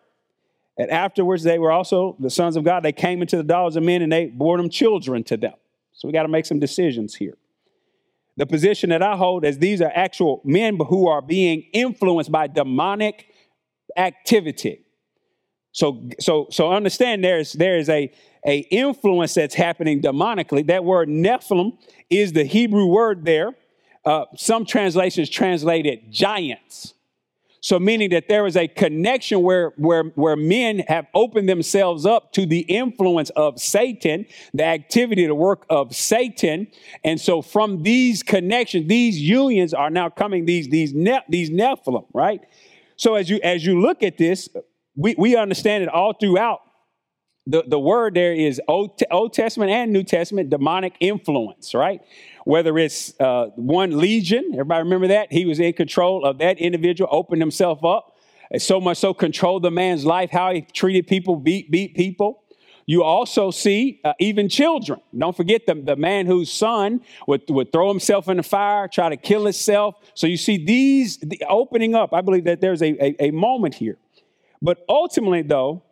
And 0.78 0.90
afterwards, 0.90 1.44
they 1.44 1.60
were 1.60 1.72
also 1.72 2.16
the 2.20 2.30
sons 2.30 2.56
of 2.56 2.64
God. 2.64 2.82
They 2.82 2.94
came 2.94 3.22
into 3.22 3.38
the 3.38 3.44
daughters 3.44 3.76
of 3.76 3.84
men 3.84 4.02
and 4.02 4.12
they 4.12 4.28
bore 4.28 4.58
them 4.58 4.70
children 4.70 5.24
to 5.26 5.38
them. 5.38 5.54
So 5.94 6.08
we 6.08 6.14
got 6.14 6.24
to 6.24 6.30
make 6.30 6.46
some 6.46 6.60
decisions 6.60 7.14
here. 7.14 7.38
The 8.38 8.46
position 8.48 8.90
that 8.90 9.04
I 9.04 9.16
hold 9.16 9.46
is 9.46 9.58
these 9.60 9.82
are 9.82 9.92
actual 9.94 10.42
men 10.44 10.80
who 10.88 11.08
are 11.08 11.22
being 11.22 11.64
influenced 11.74 12.32
by 12.32 12.48
demonic 12.48 13.28
activity. 13.98 14.86
So, 15.74 16.10
so, 16.20 16.48
so 16.50 16.72
understand 16.72 17.24
there 17.24 17.40
is 17.40 17.54
there 17.54 17.78
is 17.78 17.90
a, 17.90 18.12
a 18.46 18.60
influence 18.60 19.34
that's 19.34 19.56
happening 19.56 20.02
demonically. 20.02 20.66
That 20.68 20.84
word 20.84 21.08
Nephilim 21.08 21.78
is 22.10 22.34
the 22.34 22.44
Hebrew 22.44 22.88
word 22.88 23.26
there. 23.26 23.54
Uh, 24.04 24.26
some 24.36 24.66
translations 24.66 25.30
translate 25.30 25.86
it 25.86 26.10
giants. 26.10 26.94
So 27.64 27.80
meaning 27.80 28.10
that 28.10 28.28
there 28.28 28.48
is 28.48 28.58
a 28.58 28.68
connection 28.68 29.44
where, 29.44 29.74
where, 29.78 30.06
where 30.16 30.36
men 30.36 30.80
have 30.88 31.06
opened 31.14 31.48
themselves 31.48 32.08
up 32.08 32.34
to 32.34 32.48
the 32.48 32.62
influence 32.62 33.30
of 33.32 33.62
Satan, 33.62 34.26
the 34.52 34.64
activity, 34.64 35.28
the 35.28 35.36
work 35.36 35.68
of 35.70 35.96
Satan. 35.96 36.68
And 37.04 37.22
so 37.22 37.44
from 37.44 37.84
these 37.84 38.24
connections, 38.24 38.88
these 38.88 39.22
unions 39.22 39.76
are 39.76 39.92
now 39.92 40.10
coming, 40.10 40.46
these, 40.46 40.70
these, 40.70 40.92
ne- 40.96 41.24
these 41.30 41.52
Nephilim, 41.52 42.08
right? 42.16 42.42
So 42.96 43.14
as 43.14 43.30
you, 43.30 43.40
as 43.44 43.64
you 43.64 43.80
look 43.80 44.02
at 44.02 44.18
this, 44.18 44.50
we, 44.96 45.14
we 45.20 45.36
understand 45.36 45.84
it 45.84 45.90
all 45.90 46.14
throughout 46.14 46.62
the, 47.48 47.64
the 47.66 47.80
word 47.80 48.14
there 48.14 48.34
is 48.34 48.62
Old, 48.68 49.02
Old 49.10 49.34
Testament 49.34 49.72
and 49.72 49.92
New 49.92 50.04
Testament 50.04 50.50
demonic 50.50 50.94
influence, 51.00 51.74
right? 51.74 52.02
Whether 52.46 52.78
it's 52.78 53.20
uh, 53.20 53.48
one 53.56 53.98
legion, 53.98 54.52
everybody 54.54 54.84
remember 54.84 55.08
that? 55.08 55.32
He 55.32 55.46
was 55.46 55.60
in 55.60 55.74
control 55.74 56.26
of 56.26 56.40
that 56.40 56.58
individual, 56.58 57.10
opened 57.12 57.42
himself 57.42 57.84
up, 57.84 58.18
so 58.58 58.82
much 58.82 58.98
so 58.98 59.14
controlled 59.14 59.64
the 59.64 59.72
man's 59.72 60.06
life, 60.06 60.32
how 60.32 60.54
he 60.54 60.62
treated 60.62 61.08
people, 61.08 61.36
beat, 61.36 61.72
beat 61.72 61.96
people. 61.96 62.44
You 62.86 63.04
also 63.04 63.52
see 63.52 64.02
uh, 64.04 64.14
even 64.20 64.50
children. 64.50 65.00
Don't 65.18 65.38
forget 65.38 65.66
the, 65.66 65.76
the 65.76 65.96
man 65.96 66.26
whose 66.26 66.52
son 66.52 67.02
would, 67.28 67.44
would 67.50 67.72
throw 67.72 67.88
himself 67.88 68.28
in 68.28 68.38
the 68.38 68.44
fire, 68.44 68.88
try 68.88 69.10
to 69.10 69.18
kill 69.18 69.46
himself. 69.46 69.96
So 70.14 70.28
you 70.28 70.36
see 70.36 70.58
these 70.58 71.18
the 71.18 71.42
opening 71.48 71.96
up. 71.96 72.14
I 72.14 72.22
believe 72.22 72.46
that 72.46 72.60
there's 72.60 72.82
a, 72.82 73.06
a, 73.06 73.28
a 73.28 73.32
moment 73.32 73.76
here. 73.76 73.98
But 74.62 74.84
ultimately, 74.90 75.44
though, 75.44 75.84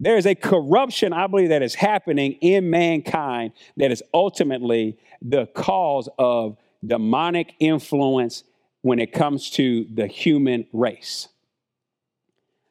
there 0.00 0.16
is 0.16 0.26
a 0.26 0.34
corruption, 0.34 1.12
I 1.12 1.26
believe, 1.26 1.50
that 1.50 1.62
is 1.62 1.74
happening 1.74 2.32
in 2.40 2.68
mankind 2.70 3.52
that 3.76 3.90
is 3.90 4.02
ultimately 4.12 4.98
the 5.22 5.46
cause 5.46 6.08
of 6.18 6.56
demonic 6.84 7.54
influence 7.60 8.44
when 8.82 8.98
it 8.98 9.12
comes 9.12 9.50
to 9.50 9.86
the 9.92 10.06
human 10.06 10.66
race. 10.72 11.28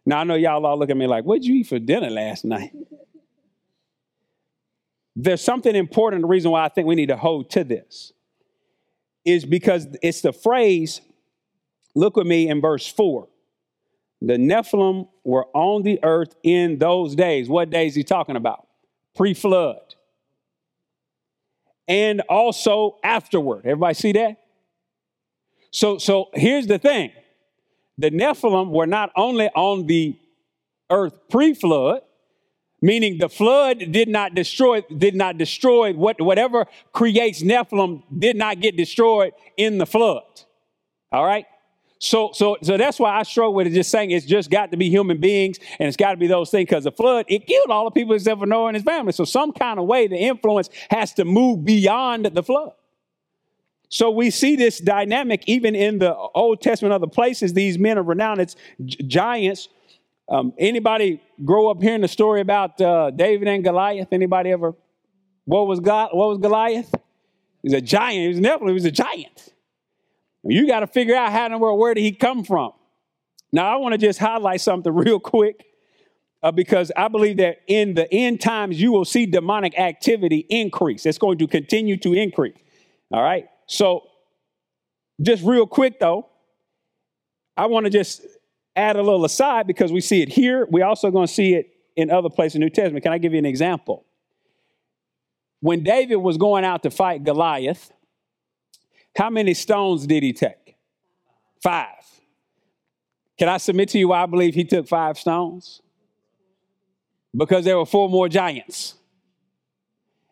Now, 0.06 0.20
I 0.20 0.24
know 0.26 0.36
y'all 0.36 0.66
all 0.66 0.78
look 0.78 0.90
at 0.90 0.98
me 0.98 1.08
like, 1.08 1.24
what'd 1.24 1.46
you 1.46 1.56
eat 1.56 1.68
for 1.68 1.80
dinner 1.80 2.10
last 2.10 2.44
night? 2.44 2.72
There's 5.16 5.42
something 5.42 5.76
important, 5.76 6.24
the 6.24 6.28
reason 6.28 6.52
why 6.52 6.66
I 6.66 6.70
think 6.70 6.88
we 6.88 6.96
need 6.96 7.10
to 7.10 7.18
hold 7.18 7.50
to 7.52 7.64
this 7.64 8.12
is 9.24 9.46
because 9.46 9.88
it's 10.02 10.22
the 10.22 10.34
phrase, 10.34 11.00
look 11.96 12.18
with 12.18 12.28
me 12.28 12.50
in 12.50 12.60
verse 12.60 12.88
4 12.88 13.28
the 14.24 14.38
Nephilim 14.38 15.10
were 15.26 15.46
on 15.54 15.84
the 15.84 16.00
earth 16.02 16.34
in 16.44 16.80
those 16.80 17.14
days. 17.14 17.50
What 17.50 17.70
days 17.70 17.94
he 17.94 18.04
talking 18.04 18.38
about? 18.38 18.66
Pre 19.16 19.34
flood. 19.34 19.96
And 21.90 22.22
also 22.30 22.98
afterward. 23.04 23.66
Everybody 23.66 23.94
see 23.96 24.14
that? 24.14 24.38
So, 25.72 25.98
so 25.98 26.30
here's 26.34 26.68
the 26.68 26.80
thing 26.80 27.12
the 27.98 28.12
Nephilim 28.12 28.70
were 28.70 28.88
not 28.88 29.12
only 29.18 29.50
on 29.50 29.88
the 29.88 30.18
earth 30.90 31.20
pre 31.30 31.54
flood, 31.54 32.02
meaning 32.82 33.18
the 33.18 33.28
flood 33.28 33.92
did 33.92 34.08
not 34.08 34.36
destroy 34.36 34.82
did 34.98 35.16
not 35.16 35.38
destroy 35.38 35.94
what 35.94 36.22
whatever 36.22 36.66
creates 36.92 37.42
nephilim 37.42 38.04
did 38.20 38.36
not 38.36 38.60
get 38.60 38.76
destroyed 38.76 39.32
in 39.56 39.78
the 39.78 39.86
flood 39.86 40.24
all 41.12 41.24
right 41.24 41.46
so, 42.04 42.32
so, 42.34 42.58
so 42.62 42.76
that's 42.76 43.00
why 43.00 43.18
I 43.18 43.24
struggle 43.24 43.54
with 43.54 43.68
it. 43.68 43.70
Just 43.70 43.90
saying 43.90 44.12
it's 44.12 44.26
just 44.26 44.50
got 44.50 44.72
to 44.72 44.78
be 44.78 44.90
human 44.90 45.20
beings, 45.20 45.58
and 45.80 45.88
it's 45.88 45.96
got 45.96 46.12
to 46.12 46.18
be 46.18 46.28
those 46.28 46.50
things. 46.50 46.68
Because 46.68 46.84
the 46.84 46.92
flood 46.92 47.26
it 47.30 47.48
killed 47.48 47.70
all 47.70 47.86
the 47.86 47.92
people 47.92 48.14
except 48.14 48.40
for 48.40 48.46
Noah 48.46 48.68
and 48.68 48.76
his 48.76 48.84
family. 48.84 49.14
So, 49.14 49.24
some 49.24 49.54
kind 49.54 49.80
of 49.80 49.86
way 49.86 50.08
the 50.08 50.18
influence 50.18 50.70
has 50.90 51.14
to 51.14 51.24
move 51.24 51.64
beyond 51.64 52.26
the 52.26 52.44
flood. 52.44 52.74
So 53.88 54.10
we 54.10 54.32
see 54.32 54.56
this 54.56 54.80
dynamic 54.80 55.44
even 55.46 55.76
in 55.76 56.00
the 56.00 56.16
Old 56.16 56.62
Testament, 56.62 56.94
other 56.94 57.06
places. 57.06 57.54
These 57.54 57.78
men 57.78 58.00
are 58.00 58.04
renowned. 58.04 58.42
It's 58.42 58.56
giants. 58.84 59.70
Um, 60.28 60.52
anybody 60.58 61.22
grow 61.46 61.70
up 61.70 61.80
hearing 61.80 62.02
the 62.02 62.08
story 62.08 62.42
about 62.42 62.82
uh, 62.82 63.12
David 63.12 63.48
and 63.48 63.64
Goliath? 63.64 64.08
Anybody 64.12 64.50
ever? 64.50 64.74
What 65.46 65.68
was 65.68 65.80
God? 65.80 66.10
What 66.12 66.30
was 66.30 66.40
Goliath? 66.40 66.92
He's 67.62 67.74
a 67.74 67.82
giant. 67.82 68.20
He 68.20 68.28
was 68.30 68.40
never. 68.40 68.66
He 68.66 68.74
was 68.74 68.86
a 68.86 68.92
giant. 68.92 69.53
You 70.44 70.68
got 70.68 70.82
to 70.82 70.88
figure 70.88 71.16
out 71.16 71.32
how 71.32 71.46
in 71.46 71.54
the 71.54 71.58
world, 71.58 71.80
where 71.80 71.94
did 71.94 72.02
he 72.02 72.12
come 72.12 72.44
from? 72.44 72.74
Now, 73.52 73.72
I 73.72 73.78
want 73.78 73.94
to 73.94 73.98
just 73.98 74.20
highlight 74.20 74.62
something 74.62 74.94
real 74.94 75.20
quick 75.20 75.64
uh, 76.42 76.52
because 76.52 76.92
I 76.98 77.08
believe 77.08 77.38
that 77.38 77.60
in 77.68 77.94
the 77.94 78.12
end 78.14 78.42
times, 78.42 78.80
you 78.80 78.92
will 78.92 79.06
see 79.06 79.26
demonic 79.26 79.80
activity 79.80 80.46
increase. 80.50 81.06
It's 81.06 81.18
going 81.18 81.38
to 81.38 81.48
continue 81.48 81.98
to 81.98 82.14
increase. 82.14 82.58
All 83.12 83.22
right. 83.22 83.46
So, 83.68 84.04
just 85.22 85.44
real 85.44 85.68
quick 85.68 86.00
though, 86.00 86.28
I 87.56 87.68
want 87.68 87.86
to 87.86 87.90
just 87.90 88.26
add 88.76 88.96
a 88.96 89.02
little 89.04 89.24
aside 89.24 89.68
because 89.68 89.92
we 89.92 90.02
see 90.02 90.22
it 90.22 90.30
here. 90.30 90.68
We're 90.70 90.86
also 90.86 91.12
going 91.12 91.28
to 91.28 91.34
see 91.34 91.54
it 91.54 91.70
in 91.96 92.10
other 92.10 92.30
places 92.30 92.56
in 92.56 92.62
the 92.62 92.66
New 92.66 92.70
Testament. 92.72 93.04
Can 93.04 93.14
I 93.14 93.20
give 93.20 93.34
you 93.34 93.40
an 93.40 93.46
example? 93.46 94.06
When 95.60 95.84
David 95.84 96.18
was 96.18 96.38
going 96.38 96.66
out 96.66 96.84
to 96.84 96.92
fight 96.92 97.24
Goliath, 97.24 97.92
how 99.16 99.30
many 99.30 99.54
stones 99.54 100.08
did 100.08 100.24
he 100.24 100.34
take? 100.34 100.76
Five. 101.62 101.88
Can 103.38 103.50
I 103.50 103.58
submit 103.58 103.90
to 103.90 104.00
you 104.00 104.10
why 104.10 104.24
I 104.24 104.26
believe 104.26 104.54
he 104.54 104.64
took 104.64 104.88
five 104.88 105.18
stones? 105.18 105.82
Because 107.36 107.66
there 107.66 107.78
were 107.78 107.86
four 107.86 108.10
more 108.10 108.30
giants. 108.30 108.96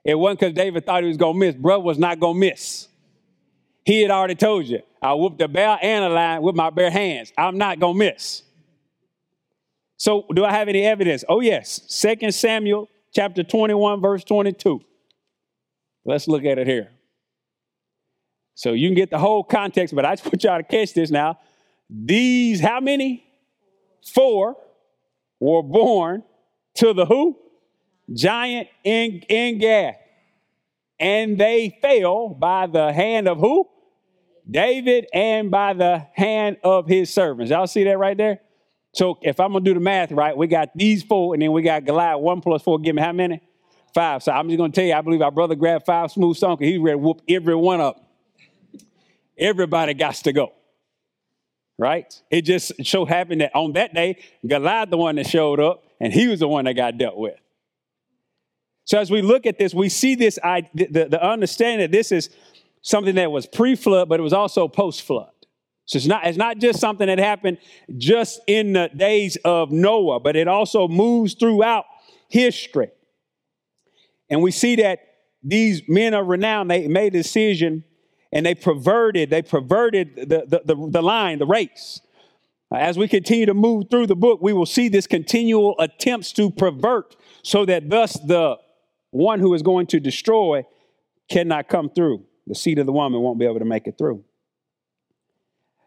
It 0.04 0.15
wasn't 0.15 0.39
because 0.39 0.54
David 0.54 0.86
thought 0.86 1.04
he 1.04 1.08
was 1.08 1.17
going 1.17 1.34
to 1.34 1.39
miss. 1.39 1.56
Brother 1.56 1.84
was 1.84 1.98
not 1.98 2.20
going 2.20 2.36
to 2.36 2.39
miss. 2.39 2.88
He 3.86 4.02
had 4.02 4.12
already 4.12 4.36
told 4.36 4.65
you, 4.65 4.82
I 5.02 5.13
whooped 5.13 5.39
the 5.39 5.48
bear 5.48 5.78
and 5.82 6.06
a 6.06 6.10
lion 6.10 6.41
with 6.41 6.56
my 6.56 6.70
bare 6.70 6.91
hands. 6.91 7.34
I'm 7.38 7.58
not 7.58 7.80
going 7.80 7.96
to 7.96 8.00
miss. 8.00 8.44
So, 9.98 10.26
do 10.34 10.44
I 10.44 10.52
have 10.52 10.67
any 10.67 10.84
evidence? 10.84 11.24
Oh, 11.30 11.41
yes. 11.41 11.82
Second 11.88 12.34
Samuel 12.34 12.89
chapter 13.13 13.44
21, 13.44 14.02
verse 14.02 14.24
22. 14.24 14.82
Let's 16.06 16.28
look 16.28 16.44
at 16.46 16.58
it 16.58 16.67
here. 16.67 16.89
So 18.56 18.74
you 18.74 18.88
can 18.88 18.96
get 18.96 19.10
the 19.10 19.18
whole 19.18 19.44
context, 19.44 19.96
but 19.96 20.06
I 20.06 20.16
just 20.16 20.26
want 20.26 20.44
y'all 20.44 20.58
to 20.58 20.64
catch 20.64 20.94
this 20.94 21.12
now. 21.12 21.40
These, 21.90 22.62
how 22.62 22.80
many? 22.80 23.26
Four 24.14 24.58
were 25.40 25.62
born 25.62 26.24
to 26.76 26.94
the 26.94 27.06
who? 27.06 27.38
Giant 28.14 28.68
in, 28.84 29.22
in 29.30 29.60
Gath. 29.60 29.96
And 31.00 31.38
they 31.38 31.78
fell 31.82 32.30
by 32.30 32.68
the 32.68 32.94
hand 32.94 33.28
of 33.28 33.40
who? 33.40 33.68
David 34.50 35.08
and 35.14 35.50
by 35.50 35.74
the 35.74 36.06
hand 36.14 36.58
of 36.64 36.88
his 36.88 37.14
servants. 37.14 37.52
Y'all 37.52 37.68
see 37.68 37.84
that 37.86 37.98
right 37.98 38.18
there? 38.18 38.42
So 38.94 39.18
if 39.22 39.40
I'm 39.40 39.54
gonna 39.54 39.64
do 39.64 39.74
the 39.74 39.80
math 39.80 40.12
right, 40.12 40.36
we 40.36 40.48
got 40.48 40.70
these 40.76 41.02
four, 41.04 41.34
and 41.34 41.42
then 41.42 41.52
we 41.54 41.62
got 41.62 41.86
Goliath. 41.86 42.20
One 42.20 42.42
plus 42.42 42.62
four, 42.62 42.78
give 42.78 42.96
me 42.96 43.02
how 43.02 43.14
many? 43.14 43.42
Five. 43.94 44.24
So 44.24 44.32
I'm 44.32 44.50
just 44.50 44.58
gonna 44.58 44.74
tell 44.74 44.84
you, 44.84 44.94
I 44.94 45.02
believe 45.02 45.22
our 45.22 45.32
brother 45.32 45.56
grabbed 45.56 45.86
five 45.86 46.12
smooth 46.12 46.36
stones 46.36 46.60
because 46.60 46.72
he's 46.72 46.82
ready 46.82 46.96
to 46.96 46.98
whoop 46.98 47.22
every 47.30 47.56
one 47.56 47.80
up 47.80 48.01
everybody 49.41 49.93
got 49.93 50.15
to 50.15 50.32
go. 50.32 50.54
Right? 51.77 52.13
It 52.30 52.43
just 52.43 52.86
so 52.86 53.06
happened 53.06 53.41
that 53.41 53.56
on 53.56 53.73
that 53.73 53.93
day, 53.93 54.23
Goliath 54.45 54.91
the 54.91 54.97
one 54.97 55.15
that 55.15 55.27
showed 55.27 55.60
up, 55.60 55.84
and 55.99 56.13
he 56.13 56.27
was 56.27 56.39
the 56.39 56.47
one 56.47 56.65
that 56.65 56.75
got 56.75 56.97
dealt 56.97 57.17
with. 57.17 57.39
So 58.86 58.99
as 58.99 59.10
we 59.10 59.21
look 59.21 59.45
at 59.45 59.58
this, 59.58 59.73
we 59.73 59.89
see 59.89 60.15
this 60.15 60.36
the, 60.36 61.08
the 61.10 61.23
understanding 61.23 61.80
that 61.80 61.91
this 61.91 62.12
is 62.12 62.30
something 62.82 63.15
that 63.15 63.32
was 63.32 63.47
pre-flood, 63.47 64.10
but 64.10 64.19
it 64.19 64.23
was 64.23 64.34
also 64.34 64.67
post-flood. 64.67 65.32
So 65.86 65.97
it's 65.97 66.06
not, 66.06 66.25
it's 66.25 66.38
not 66.38 66.58
just 66.58 66.80
something 66.80 67.08
that 67.08 67.19
happened 67.19 67.58
just 67.97 68.41
in 68.47 68.73
the 68.73 68.89
days 68.95 69.38
of 69.43 69.71
Noah, 69.71 70.19
but 70.19 70.36
it 70.36 70.47
also 70.47 70.88
moves 70.88 71.34
throughout 71.34 71.86
history. 72.30 72.91
And 74.30 74.41
we 74.41 74.51
see 74.51 74.77
that 74.77 74.99
these 75.43 75.82
men 75.88 76.13
of 76.13 76.27
renown, 76.27 76.67
they 76.67 76.88
made 76.88 77.15
a 77.15 77.17
decision 77.17 77.84
and 78.32 78.46
they 78.46 78.56
perverted, 78.56 79.30
they 79.30 79.41
perverted 79.41 80.15
the, 80.15 80.46
the, 80.48 80.62
the, 80.65 80.89
the 80.89 81.02
line, 81.02 81.39
the 81.39 81.46
race. 81.46 82.02
As 82.74 82.98
we 82.98 83.08
continue 83.08 83.46
to 83.46 83.54
move 83.54 83.89
through 83.89 84.08
the 84.08 84.15
book, 84.15 84.39
we 84.41 84.54
will 84.54 84.65
see 84.65 84.88
this 84.88 85.06
continual 85.06 85.76
attempts 85.78 86.32
to 86.34 86.50
pervert 86.50 87.17
so 87.44 87.65
that 87.65 87.89
thus 87.89 88.13
the 88.13 88.58
one 89.10 89.39
who 89.39 89.54
is 89.54 89.62
going 89.62 89.88
to 89.88 90.00
destroy 90.00 90.65
cannot 91.30 91.67
come 91.67 91.89
through. 91.89 92.24
The 92.48 92.56
seed 92.56 92.80
of 92.80 92.86
the 92.86 92.94
woman 92.94 93.20
won't 93.22 93.39
be 93.39 93.46
able 93.46 93.60
to 93.60 93.65
make 93.65 93.88
it 93.88 93.98
through. 93.98 94.24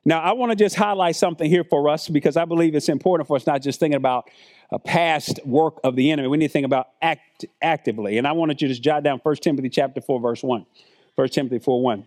Now, 0.07 0.21
I 0.21 0.33
want 0.33 0.51
to 0.53 0.57
just 0.57 0.77
highlight 0.77 1.17
something 1.17 1.49
here 1.49 1.65
for 1.65 1.89
us 1.89 2.09
because 2.11 2.37
I 2.37 2.45
believe 2.45 2.75
it's 2.75 2.91
important 2.91 3.27
for 3.27 3.37
us 3.37 3.47
not 3.47 3.63
just 3.63 3.81
thinking 3.81 3.97
about 3.97 4.31
a 4.71 4.79
past 4.79 5.41
work 5.47 5.81
of 5.83 5.97
the 5.97 6.11
enemy. 6.11 6.29
We 6.29 6.37
need 6.37 6.49
to 6.49 6.53
think 6.53 6.67
about 6.67 6.89
act 7.01 7.47
actively. 7.63 8.19
And 8.19 8.27
I 8.27 8.33
wanted 8.33 8.61
you 8.61 8.69
to 8.69 8.75
just 8.75 8.83
jot 8.83 9.03
down 9.03 9.21
1 9.23 9.37
Timothy 9.37 9.71
chapter 9.71 10.03
4, 10.03 10.21
verse 10.21 10.43
1. 10.43 10.67
1 11.15 11.29
Timothy 11.29 11.59
4, 11.59 11.83
1. 11.83 12.05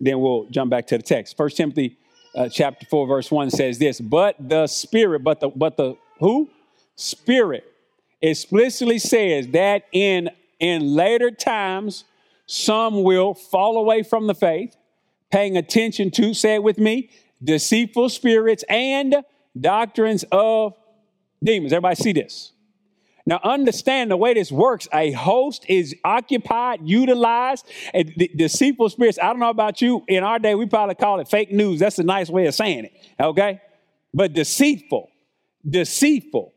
Then 0.00 0.20
we'll 0.20 0.46
jump 0.50 0.70
back 0.70 0.86
to 0.88 0.96
the 0.96 1.02
text. 1.02 1.36
First 1.36 1.56
Timothy 1.56 1.96
uh, 2.34 2.48
chapter 2.48 2.86
4, 2.86 3.06
verse 3.06 3.30
1 3.30 3.50
says 3.50 3.78
this, 3.78 4.00
but 4.00 4.36
the 4.38 4.66
Spirit, 4.66 5.24
but 5.24 5.40
the 5.40 5.48
but 5.48 5.76
the 5.76 5.96
who? 6.20 6.50
Spirit 6.96 7.64
explicitly 8.20 8.98
says 8.98 9.48
that 9.48 9.84
in 9.92 10.30
in 10.58 10.94
later 10.94 11.30
times 11.30 12.04
some 12.46 13.02
will 13.04 13.34
fall 13.34 13.78
away 13.78 14.02
from 14.02 14.26
the 14.26 14.34
faith 14.34 14.76
paying 15.30 15.56
attention 15.56 16.10
to, 16.10 16.34
say 16.34 16.54
it 16.54 16.62
with 16.62 16.78
me, 16.78 17.10
deceitful 17.42 18.08
spirits 18.08 18.64
and 18.68 19.16
doctrines 19.58 20.24
of 20.32 20.74
demons. 21.42 21.72
Everybody 21.72 21.96
see 21.96 22.12
this? 22.12 22.52
Now, 23.28 23.40
understand 23.44 24.10
the 24.10 24.16
way 24.16 24.32
this 24.32 24.50
works. 24.50 24.88
A 24.90 25.12
host 25.12 25.66
is 25.68 25.94
occupied, 26.02 26.80
utilized, 26.82 27.66
and 27.92 28.10
the 28.16 28.30
deceitful 28.34 28.88
spirits. 28.88 29.18
I 29.22 29.26
don't 29.26 29.38
know 29.38 29.50
about 29.50 29.82
you. 29.82 30.02
In 30.08 30.24
our 30.24 30.38
day, 30.38 30.54
we 30.54 30.64
probably 30.64 30.94
call 30.94 31.20
it 31.20 31.28
fake 31.28 31.52
news. 31.52 31.78
That's 31.80 31.98
a 31.98 32.04
nice 32.04 32.30
way 32.30 32.46
of 32.46 32.54
saying 32.54 32.86
it. 32.86 32.92
Okay? 33.20 33.60
But 34.14 34.32
deceitful, 34.32 35.10
deceitful. 35.68 36.54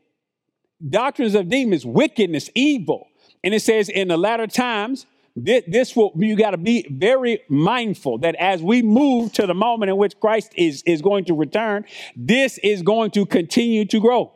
Doctrines 0.89 1.35
of 1.35 1.49
demons, 1.49 1.85
wickedness, 1.85 2.49
evil. 2.55 3.09
And 3.43 3.53
it 3.53 3.59
says 3.59 3.89
in 3.89 4.07
the 4.07 4.15
latter 4.15 4.47
times, 4.47 5.05
this, 5.35 5.65
this 5.67 5.93
will 5.93 6.13
you 6.15 6.37
got 6.37 6.51
to 6.51 6.57
be 6.57 6.87
very 6.89 7.41
mindful 7.49 8.19
that 8.19 8.35
as 8.35 8.63
we 8.63 8.81
move 8.81 9.33
to 9.33 9.45
the 9.45 9.53
moment 9.53 9.89
in 9.89 9.97
which 9.97 10.17
Christ 10.21 10.53
is, 10.55 10.83
is 10.83 11.01
going 11.01 11.25
to 11.25 11.33
return, 11.33 11.83
this 12.15 12.57
is 12.59 12.81
going 12.81 13.11
to 13.11 13.25
continue 13.25 13.83
to 13.83 13.99
grow. 13.99 14.31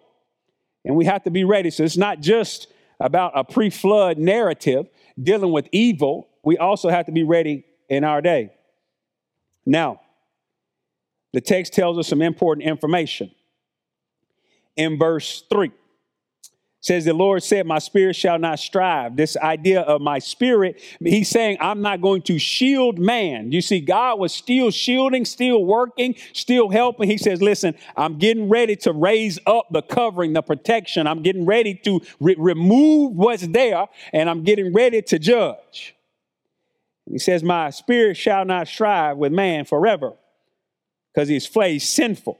And 0.85 0.95
we 0.95 1.05
have 1.05 1.23
to 1.23 1.31
be 1.31 1.43
ready. 1.43 1.71
So 1.71 1.83
it's 1.83 1.97
not 1.97 2.21
just 2.21 2.67
about 2.99 3.33
a 3.35 3.43
pre-flood 3.43 4.17
narrative 4.17 4.87
dealing 5.21 5.51
with 5.51 5.67
evil. 5.71 6.29
We 6.43 6.57
also 6.57 6.89
have 6.89 7.07
to 7.07 7.11
be 7.11 7.23
ready 7.23 7.65
in 7.89 8.03
our 8.03 8.21
day. 8.21 8.51
Now, 9.65 10.01
the 11.33 11.41
text 11.41 11.73
tells 11.73 11.97
us 11.97 12.07
some 12.07 12.21
important 12.21 12.67
information. 12.67 13.31
In 14.77 14.97
verse 14.97 15.43
3, 15.51 15.71
says 16.85 17.03
the 17.03 17.13
Lord 17.13 17.41
said, 17.41 17.65
My 17.65 17.79
spirit 17.79 18.15
shall 18.15 18.37
not 18.37 18.59
strive. 18.59 19.15
This 19.15 19.35
idea 19.37 19.81
of 19.81 20.01
my 20.01 20.19
spirit, 20.19 20.79
he's 20.99 21.29
saying, 21.29 21.57
I'm 21.59 21.81
not 21.81 21.99
going 21.99 22.21
to 22.23 22.37
shield 22.37 22.99
man. 22.99 23.51
You 23.51 23.61
see, 23.61 23.79
God 23.79 24.19
was 24.19 24.31
still 24.31 24.69
shielding, 24.69 25.25
still 25.25 25.65
working, 25.65 26.13
still 26.33 26.69
helping. 26.69 27.09
He 27.09 27.17
says, 27.17 27.41
Listen, 27.41 27.73
I'm 27.97 28.19
getting 28.19 28.49
ready 28.49 28.75
to 28.77 28.93
raise 28.93 29.39
up 29.47 29.65
the 29.71 29.81
covering, 29.81 30.33
the 30.33 30.43
protection. 30.43 31.07
I'm 31.07 31.23
getting 31.23 31.47
ready 31.47 31.73
to 31.85 32.01
re- 32.19 32.35
remove 32.37 33.13
what's 33.15 33.47
there, 33.47 33.87
and 34.13 34.29
I'm 34.29 34.43
getting 34.43 34.71
ready 34.71 35.01
to 35.01 35.17
judge. 35.17 35.95
He 37.09 37.17
says, 37.17 37.41
My 37.41 37.71
spirit 37.71 38.15
shall 38.15 38.45
not 38.45 38.67
strive 38.67 39.17
with 39.17 39.31
man 39.31 39.65
forever 39.65 40.13
because 41.11 41.29
his 41.29 41.47
flesh 41.47 41.83
sinful. 41.83 42.39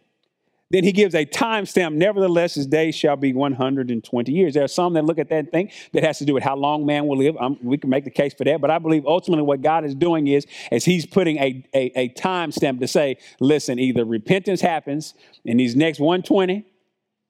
Then 0.75 0.83
he 0.83 0.91
gives 0.91 1.15
a 1.15 1.25
timestamp. 1.25 1.93
Nevertheless, 1.93 2.55
his 2.55 2.67
days 2.67 2.95
shall 2.95 3.15
be 3.15 3.31
120 3.31 4.29
years. 4.29 4.55
There 4.55 4.63
are 4.65 4.67
some 4.67 4.91
that 4.95 5.05
look 5.05 5.17
at 5.17 5.29
that 5.29 5.37
and 5.37 5.49
think 5.49 5.71
that 5.93 6.03
has 6.03 6.17
to 6.17 6.25
do 6.25 6.33
with 6.33 6.43
how 6.43 6.57
long 6.57 6.85
man 6.85 7.07
will 7.07 7.15
live. 7.15 7.37
We 7.63 7.77
can 7.77 7.89
make 7.89 8.03
the 8.03 8.09
case 8.09 8.33
for 8.33 8.43
that, 8.43 8.59
but 8.59 8.69
I 8.69 8.77
believe 8.79 9.05
ultimately 9.05 9.43
what 9.43 9.61
God 9.61 9.85
is 9.85 9.95
doing 9.95 10.27
is, 10.27 10.45
is 10.73 10.83
he's 10.83 11.05
putting 11.05 11.37
a, 11.37 11.65
a, 11.73 11.97
a 11.97 12.09
timestamp 12.09 12.81
to 12.81 12.89
say, 12.89 13.19
listen, 13.39 13.79
either 13.79 14.03
repentance 14.03 14.59
happens 14.59 15.13
in 15.45 15.55
these 15.55 15.77
next 15.77 16.01
120 16.01 16.65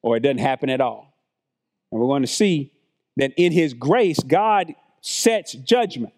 or 0.01 0.17
it 0.17 0.21
doesn't 0.21 0.39
happen 0.39 0.71
at 0.71 0.81
all. 0.81 1.13
And 1.91 2.01
we're 2.01 2.07
going 2.07 2.23
to 2.23 2.27
see 2.27 2.73
that 3.17 3.31
in 3.37 3.51
his 3.51 3.75
grace, 3.75 4.17
God 4.21 4.73
sets 5.01 5.51
judgment. 5.53 6.15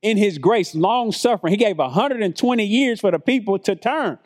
In 0.00 0.16
his 0.16 0.38
grace, 0.38 0.74
long 0.74 1.12
suffering, 1.12 1.50
he 1.50 1.58
gave 1.58 1.76
120 1.76 2.64
years 2.64 3.00
for 3.02 3.10
the 3.10 3.18
people 3.18 3.58
to 3.58 3.76
turn. 3.76 4.18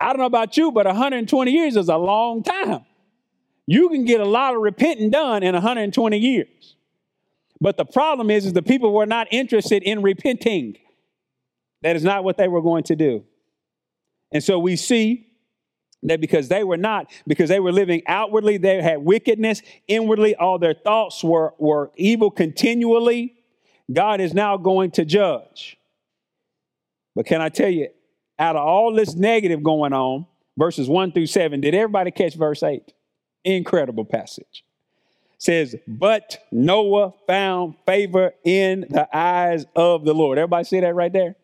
I 0.00 0.06
don't 0.06 0.18
know 0.18 0.24
about 0.24 0.56
you, 0.56 0.72
but 0.72 0.86
120 0.86 1.50
years 1.50 1.76
is 1.76 1.88
a 1.88 1.96
long 1.96 2.42
time. 2.42 2.86
You 3.66 3.90
can 3.90 4.04
get 4.04 4.20
a 4.20 4.24
lot 4.24 4.54
of 4.54 4.62
repenting 4.62 5.10
done 5.10 5.42
in 5.42 5.52
120 5.52 6.18
years. 6.18 6.76
But 7.60 7.76
the 7.76 7.84
problem 7.84 8.30
is, 8.30 8.46
is 8.46 8.54
the 8.54 8.62
people 8.62 8.92
were 8.92 9.06
not 9.06 9.28
interested 9.30 9.82
in 9.82 10.02
repenting. 10.02 10.76
That 11.82 11.94
is 11.96 12.02
not 12.02 12.24
what 12.24 12.38
they 12.38 12.48
were 12.48 12.62
going 12.62 12.84
to 12.84 12.96
do. 12.96 13.24
And 14.32 14.42
so 14.42 14.58
we 14.58 14.76
see 14.76 15.26
that 16.02 16.20
because 16.20 16.48
they 16.48 16.64
were 16.64 16.78
not, 16.78 17.10
because 17.26 17.50
they 17.50 17.60
were 17.60 17.72
living 17.72 18.02
outwardly, 18.06 18.56
they 18.56 18.80
had 18.80 18.98
wickedness, 19.04 19.60
inwardly, 19.86 20.34
all 20.34 20.58
their 20.58 20.74
thoughts 20.74 21.22
were, 21.22 21.54
were 21.58 21.90
evil 21.96 22.30
continually. 22.30 23.34
God 23.92 24.20
is 24.20 24.32
now 24.32 24.56
going 24.56 24.92
to 24.92 25.04
judge. 25.04 25.76
But 27.14 27.26
can 27.26 27.42
I 27.42 27.50
tell 27.50 27.68
you, 27.68 27.88
out 28.40 28.56
of 28.56 28.66
all 28.66 28.92
this 28.94 29.14
negative 29.14 29.62
going 29.62 29.92
on, 29.92 30.26
verses 30.56 30.88
1 30.88 31.12
through 31.12 31.26
7, 31.26 31.60
did 31.60 31.74
everybody 31.74 32.10
catch 32.10 32.34
verse 32.34 32.62
8? 32.62 32.92
Incredible 33.44 34.04
passage. 34.04 34.64
Says, 35.38 35.76
but 35.86 36.38
Noah 36.50 37.14
found 37.26 37.74
favor 37.86 38.32
in 38.44 38.86
the 38.90 39.08
eyes 39.16 39.64
of 39.76 40.04
the 40.04 40.14
Lord. 40.14 40.38
Everybody 40.38 40.64
see 40.64 40.80
that 40.80 40.94
right 40.94 41.12
there? 41.12 41.36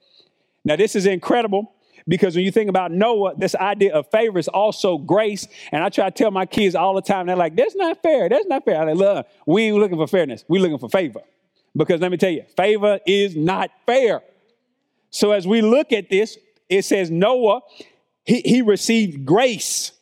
Now, 0.64 0.76
this 0.76 0.96
is 0.96 1.06
incredible 1.06 1.72
because 2.08 2.34
when 2.34 2.44
you 2.44 2.50
think 2.50 2.68
about 2.68 2.92
Noah, 2.92 3.34
this 3.36 3.54
idea 3.54 3.94
of 3.94 4.10
favor 4.10 4.38
is 4.38 4.48
also 4.48 4.98
grace. 4.98 5.48
And 5.72 5.82
I 5.82 5.88
try 5.88 6.10
to 6.10 6.10
tell 6.10 6.30
my 6.30 6.44
kids 6.44 6.74
all 6.74 6.94
the 6.94 7.02
time, 7.02 7.26
they're 7.26 7.36
like, 7.36 7.56
that's 7.56 7.76
not 7.76 8.02
fair. 8.02 8.28
That's 8.28 8.46
not 8.46 8.64
fair. 8.64 8.80
I 8.80 8.84
like, 8.84 8.96
look, 8.96 9.26
we 9.46 9.64
ain't 9.64 9.76
looking 9.76 9.96
for 9.96 10.06
fairness. 10.06 10.44
We're 10.48 10.60
looking 10.60 10.78
for 10.78 10.88
favor. 10.88 11.20
Because 11.74 12.00
let 12.00 12.10
me 12.10 12.16
tell 12.16 12.30
you, 12.30 12.44
favor 12.56 13.00
is 13.06 13.36
not 13.36 13.70
fair. 13.86 14.22
So 15.10 15.32
as 15.32 15.46
we 15.46 15.62
look 15.62 15.92
at 15.92 16.10
this, 16.10 16.36
it 16.68 16.84
says 16.84 17.10
Noah, 17.10 17.60
he, 18.24 18.40
he 18.40 18.62
received 18.62 19.24
grace. 19.24 19.92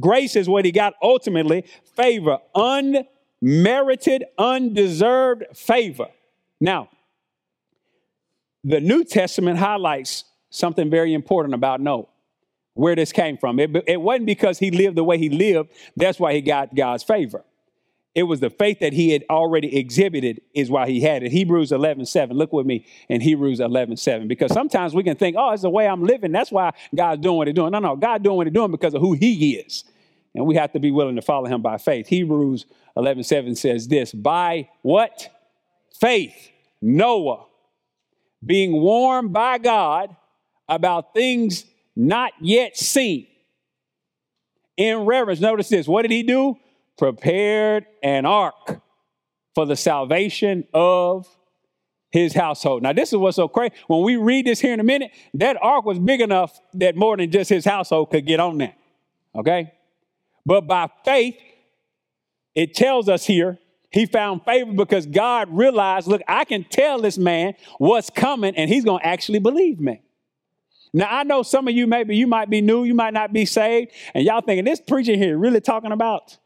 Grace 0.00 0.36
is 0.36 0.48
what 0.48 0.64
he 0.64 0.72
got 0.72 0.94
ultimately 1.02 1.64
favor, 1.94 2.38
unmerited, 2.54 4.24
undeserved 4.38 5.44
favor. 5.54 6.08
Now, 6.60 6.88
the 8.64 8.80
New 8.80 9.04
Testament 9.04 9.58
highlights 9.58 10.24
something 10.50 10.88
very 10.90 11.12
important 11.12 11.54
about 11.54 11.80
Noah, 11.80 12.06
where 12.72 12.96
this 12.96 13.12
came 13.12 13.36
from. 13.36 13.60
It, 13.60 13.70
it 13.86 14.00
wasn't 14.00 14.26
because 14.26 14.58
he 14.58 14.70
lived 14.70 14.96
the 14.96 15.04
way 15.04 15.18
he 15.18 15.28
lived, 15.28 15.70
that's 15.96 16.18
why 16.18 16.32
he 16.32 16.40
got 16.40 16.74
God's 16.74 17.02
favor. 17.02 17.44
It 18.14 18.22
was 18.24 18.38
the 18.38 18.50
faith 18.50 18.78
that 18.78 18.92
he 18.92 19.10
had 19.10 19.24
already 19.28 19.76
exhibited 19.76 20.40
is 20.54 20.70
why 20.70 20.86
he 20.88 21.00
had 21.00 21.24
it. 21.24 21.32
Hebrews 21.32 21.72
11, 21.72 22.06
7. 22.06 22.36
Look 22.36 22.52
with 22.52 22.64
me 22.64 22.86
in 23.08 23.20
Hebrews 23.20 23.58
11, 23.58 23.96
7. 23.96 24.28
Because 24.28 24.52
sometimes 24.52 24.94
we 24.94 25.02
can 25.02 25.16
think, 25.16 25.36
oh, 25.36 25.50
it's 25.50 25.62
the 25.62 25.70
way 25.70 25.88
I'm 25.88 26.04
living. 26.04 26.30
That's 26.30 26.52
why 26.52 26.70
God's 26.94 27.22
doing 27.22 27.38
what 27.38 27.48
he's 27.48 27.54
doing. 27.54 27.72
No, 27.72 27.80
no, 27.80 27.96
God 27.96 28.22
doing 28.22 28.36
what 28.36 28.46
he's 28.46 28.54
doing 28.54 28.70
because 28.70 28.94
of 28.94 29.00
who 29.00 29.14
he 29.14 29.56
is. 29.56 29.84
And 30.32 30.46
we 30.46 30.54
have 30.54 30.72
to 30.72 30.80
be 30.80 30.92
willing 30.92 31.16
to 31.16 31.22
follow 31.22 31.46
him 31.46 31.60
by 31.60 31.76
faith. 31.76 32.06
Hebrews 32.06 32.66
11, 32.96 33.24
7 33.24 33.56
says 33.56 33.88
this, 33.88 34.12
by 34.12 34.68
what? 34.82 35.28
Faith, 35.98 36.50
Noah, 36.80 37.46
being 38.44 38.80
warned 38.80 39.32
by 39.32 39.58
God 39.58 40.14
about 40.68 41.14
things 41.14 41.64
not 41.96 42.32
yet 42.40 42.76
seen. 42.76 43.26
In 44.76 45.04
reverence, 45.04 45.40
notice 45.40 45.68
this. 45.68 45.86
What 45.86 46.02
did 46.02 46.10
he 46.10 46.22
do? 46.22 46.58
Prepared 46.96 47.86
an 48.02 48.26
ark 48.26 48.80
for 49.54 49.66
the 49.66 49.76
salvation 49.76 50.64
of 50.72 51.28
his 52.10 52.32
household. 52.32 52.82
Now, 52.82 52.92
this 52.92 53.12
is 53.12 53.18
what's 53.18 53.36
so 53.36 53.48
crazy. 53.48 53.74
When 53.88 54.02
we 54.04 54.16
read 54.16 54.46
this 54.46 54.60
here 54.60 54.72
in 54.72 54.80
a 54.80 54.84
minute, 54.84 55.10
that 55.34 55.56
ark 55.60 55.84
was 55.84 55.98
big 55.98 56.20
enough 56.20 56.60
that 56.74 56.94
more 56.94 57.16
than 57.16 57.30
just 57.30 57.50
his 57.50 57.64
household 57.64 58.10
could 58.10 58.26
get 58.26 58.38
on 58.38 58.58
that. 58.58 58.78
Okay? 59.34 59.72
But 60.46 60.62
by 60.62 60.88
faith, 61.04 61.36
it 62.54 62.74
tells 62.74 63.08
us 63.08 63.26
here 63.26 63.58
he 63.90 64.06
found 64.06 64.44
favor 64.44 64.72
because 64.72 65.06
God 65.06 65.48
realized, 65.50 66.06
look, 66.06 66.22
I 66.28 66.44
can 66.44 66.64
tell 66.64 67.00
this 67.00 67.18
man 67.18 67.54
what's 67.78 68.10
coming 68.10 68.54
and 68.56 68.70
he's 68.70 68.84
going 68.84 69.00
to 69.00 69.06
actually 69.06 69.40
believe 69.40 69.80
me. 69.80 70.00
Now, 70.92 71.08
I 71.10 71.24
know 71.24 71.42
some 71.42 71.66
of 71.66 71.74
you, 71.74 71.88
maybe 71.88 72.16
you 72.16 72.28
might 72.28 72.48
be 72.48 72.60
new, 72.60 72.84
you 72.84 72.94
might 72.94 73.12
not 73.12 73.32
be 73.32 73.44
saved, 73.44 73.90
and 74.14 74.24
y'all 74.24 74.40
thinking 74.40 74.64
this 74.64 74.80
preacher 74.80 75.16
here 75.16 75.36
really 75.36 75.60
talking 75.60 75.90
about 75.90 76.38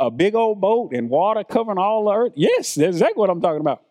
a 0.00 0.10
big 0.10 0.34
old 0.34 0.60
boat 0.60 0.92
and 0.92 1.08
water 1.08 1.44
covering 1.44 1.78
all 1.78 2.06
the 2.06 2.12
earth? 2.12 2.32
Yes, 2.34 2.74
that's 2.74 2.96
exactly 2.96 3.20
what 3.20 3.30
I'm 3.30 3.40
talking 3.40 3.60
about. 3.60 3.82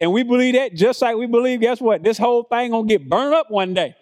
And 0.00 0.12
we 0.12 0.22
believe 0.22 0.54
that 0.54 0.74
just 0.74 1.00
like 1.00 1.16
we 1.16 1.26
believe, 1.26 1.60
guess 1.60 1.80
what? 1.80 2.02
This 2.02 2.18
whole 2.18 2.44
thing 2.44 2.70
gonna 2.70 2.86
get 2.86 3.08
burned 3.08 3.34
up 3.34 3.50
one 3.50 3.72
day. 3.74 3.96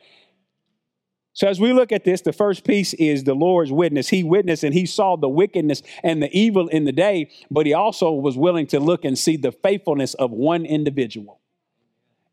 So 1.32 1.46
as 1.46 1.60
we 1.60 1.72
look 1.72 1.92
at 1.92 2.04
this, 2.04 2.22
the 2.22 2.32
first 2.32 2.64
piece 2.64 2.92
is 2.94 3.24
the 3.24 3.34
Lord's 3.34 3.70
witness. 3.70 4.08
He 4.08 4.24
witnessed 4.24 4.64
and 4.64 4.74
he 4.74 4.84
saw 4.84 5.16
the 5.16 5.28
wickedness 5.28 5.82
and 6.02 6.22
the 6.22 6.28
evil 6.36 6.68
in 6.68 6.84
the 6.84 6.92
day, 6.92 7.30
but 7.50 7.66
he 7.66 7.72
also 7.72 8.12
was 8.12 8.36
willing 8.36 8.66
to 8.68 8.80
look 8.80 9.04
and 9.04 9.16
see 9.16 9.36
the 9.36 9.52
faithfulness 9.52 10.14
of 10.14 10.32
one 10.32 10.66
individual. 10.66 11.40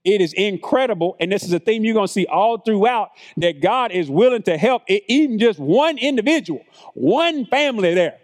It 0.04 0.22
is 0.22 0.34
incredible. 0.34 1.16
And 1.20 1.32
this 1.32 1.44
is 1.44 1.52
a 1.54 1.60
theme 1.60 1.84
you're 1.84 1.94
going 1.94 2.08
to 2.08 2.12
see 2.12 2.26
all 2.26 2.60
throughout 2.60 3.10
that 3.38 3.62
God 3.62 3.92
is 3.92 4.10
willing 4.10 4.44
to 4.44 4.58
help 4.58 4.84
even 4.88 5.38
just 5.38 5.60
one 5.60 5.98
individual, 5.98 6.64
one 6.94 7.46
family 7.46 7.94
there. 7.94 8.18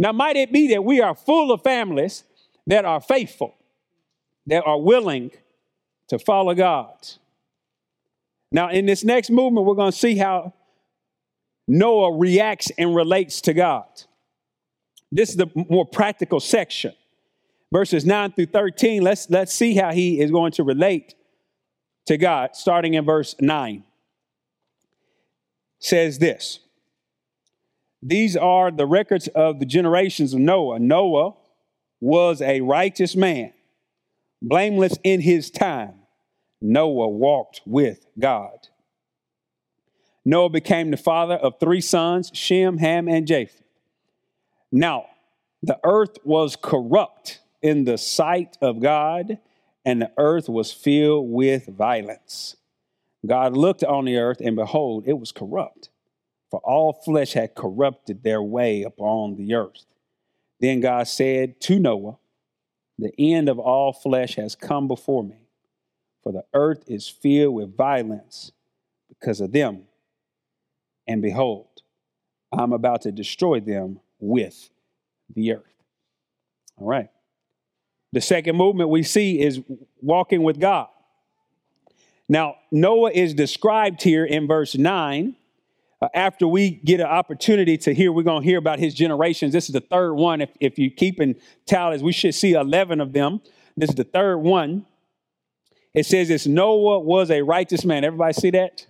Now, 0.00 0.12
might 0.12 0.36
it 0.36 0.50
be 0.50 0.68
that 0.68 0.82
we 0.82 1.02
are 1.02 1.14
full 1.14 1.52
of 1.52 1.62
families 1.62 2.24
that 2.66 2.86
are 2.86 3.02
faithful, 3.02 3.54
that 4.46 4.64
are 4.64 4.80
willing 4.80 5.30
to 6.08 6.18
follow 6.18 6.54
God? 6.54 6.96
Now, 8.50 8.70
in 8.70 8.86
this 8.86 9.04
next 9.04 9.28
movement, 9.28 9.66
we're 9.66 9.74
going 9.74 9.92
to 9.92 9.96
see 9.96 10.16
how 10.16 10.54
Noah 11.68 12.16
reacts 12.16 12.72
and 12.78 12.96
relates 12.96 13.42
to 13.42 13.52
God. 13.52 13.84
This 15.12 15.28
is 15.28 15.36
the 15.36 15.50
more 15.54 15.84
practical 15.84 16.40
section. 16.40 16.94
Verses 17.70 18.06
9 18.06 18.32
through 18.32 18.46
13, 18.46 19.02
let's, 19.02 19.28
let's 19.28 19.52
see 19.52 19.74
how 19.74 19.92
he 19.92 20.18
is 20.18 20.30
going 20.30 20.52
to 20.52 20.64
relate 20.64 21.14
to 22.06 22.16
God, 22.16 22.56
starting 22.56 22.94
in 22.94 23.04
verse 23.04 23.34
9. 23.38 23.84
Says 25.78 26.18
this 26.18 26.60
These 28.02 28.36
are 28.36 28.70
the 28.70 28.86
records 28.86 29.28
of 29.28 29.60
the 29.60 29.66
generations 29.66 30.32
of 30.32 30.40
Noah. 30.40 30.78
Noah 30.78 31.34
was 32.00 32.40
a 32.40 32.60
righteous 32.62 33.14
man, 33.14 33.52
blameless 34.40 34.94
in 35.04 35.20
his 35.20 35.50
time. 35.50 35.94
Noah 36.62 37.08
walked 37.08 37.60
with 37.66 38.06
God. 38.18 38.68
Noah 40.24 40.50
became 40.50 40.90
the 40.90 40.96
father 40.96 41.34
of 41.34 41.58
three 41.58 41.80
sons 41.80 42.30
Shem, 42.34 42.78
Ham, 42.78 43.08
and 43.08 43.26
Japheth. 43.26 43.62
Now, 44.72 45.06
the 45.62 45.78
earth 45.84 46.16
was 46.24 46.56
corrupt 46.56 47.40
in 47.62 47.84
the 47.84 47.98
sight 47.98 48.56
of 48.62 48.80
God, 48.80 49.38
and 49.84 50.00
the 50.00 50.12
earth 50.16 50.48
was 50.48 50.72
filled 50.72 51.30
with 51.30 51.66
violence. 51.66 52.56
God 53.26 53.56
looked 53.56 53.84
on 53.84 54.06
the 54.06 54.16
earth, 54.16 54.40
and 54.40 54.56
behold, 54.56 55.04
it 55.06 55.18
was 55.18 55.32
corrupt, 55.32 55.89
for 56.50 56.60
all 56.60 56.92
flesh 56.92 57.32
had 57.32 57.54
corrupted 57.54 58.22
their 58.22 58.42
way 58.42 58.82
upon 58.82 59.36
the 59.36 59.54
earth. 59.54 59.84
Then 60.60 60.80
God 60.80 61.06
said 61.08 61.60
to 61.62 61.78
Noah, 61.78 62.18
The 62.98 63.12
end 63.18 63.48
of 63.48 63.58
all 63.58 63.92
flesh 63.92 64.36
has 64.36 64.54
come 64.54 64.88
before 64.88 65.24
me, 65.24 65.48
for 66.22 66.32
the 66.32 66.44
earth 66.54 66.84
is 66.86 67.08
filled 67.08 67.54
with 67.54 67.76
violence 67.76 68.52
because 69.08 69.40
of 69.40 69.52
them 69.52 69.86
and 71.10 71.20
behold, 71.20 71.66
I'm 72.52 72.72
about 72.72 73.02
to 73.02 73.10
destroy 73.10 73.58
them 73.58 73.98
with 74.20 74.70
the 75.34 75.54
earth. 75.54 75.74
All 76.76 76.86
right. 76.86 77.08
The 78.12 78.20
second 78.20 78.56
movement 78.56 78.90
we 78.90 79.02
see 79.02 79.40
is 79.40 79.60
walking 80.00 80.44
with 80.44 80.60
God. 80.60 80.86
Now, 82.28 82.58
Noah 82.70 83.10
is 83.10 83.34
described 83.34 84.04
here 84.04 84.24
in 84.24 84.46
verse 84.46 84.76
9. 84.76 85.34
Uh, 86.02 86.08
after 86.14 86.48
we 86.48 86.70
get 86.70 87.00
an 87.00 87.06
opportunity 87.06 87.76
to 87.76 87.92
hear, 87.92 88.10
we're 88.10 88.22
going 88.22 88.42
to 88.42 88.48
hear 88.48 88.58
about 88.58 88.78
his 88.78 88.94
generations. 88.94 89.52
This 89.52 89.68
is 89.68 89.74
the 89.74 89.80
third 89.80 90.14
one. 90.14 90.40
If, 90.40 90.50
if 90.58 90.78
you 90.78 90.90
keep 90.90 91.20
in 91.20 91.36
tallies, 91.66 92.02
we 92.02 92.12
should 92.12 92.34
see 92.34 92.54
11 92.54 93.00
of 93.00 93.12
them. 93.12 93.40
This 93.76 93.90
is 93.90 93.96
the 93.96 94.04
third 94.04 94.38
one. 94.38 94.86
It 95.92 96.06
says 96.06 96.28
this 96.28 96.46
Noah 96.46 97.00
was 97.00 97.30
a 97.30 97.42
righteous 97.42 97.84
man. 97.84 98.04
Everybody 98.04 98.32
see 98.32 98.50
that? 98.50 98.86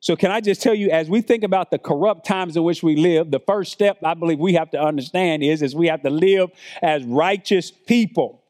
So, 0.00 0.16
can 0.16 0.30
I 0.30 0.40
just 0.40 0.62
tell 0.62 0.74
you, 0.74 0.90
as 0.90 1.08
we 1.08 1.20
think 1.20 1.42
about 1.42 1.70
the 1.70 1.78
corrupt 1.78 2.26
times 2.26 2.56
in 2.56 2.62
which 2.62 2.82
we 2.82 2.96
live, 2.96 3.30
the 3.30 3.40
first 3.40 3.72
step 3.72 3.98
I 4.04 4.14
believe 4.14 4.38
we 4.38 4.54
have 4.54 4.70
to 4.70 4.80
understand 4.80 5.42
is, 5.42 5.62
is 5.62 5.74
we 5.74 5.88
have 5.88 6.02
to 6.02 6.10
live 6.10 6.50
as 6.82 7.04
righteous 7.04 7.70
people. 7.70 8.42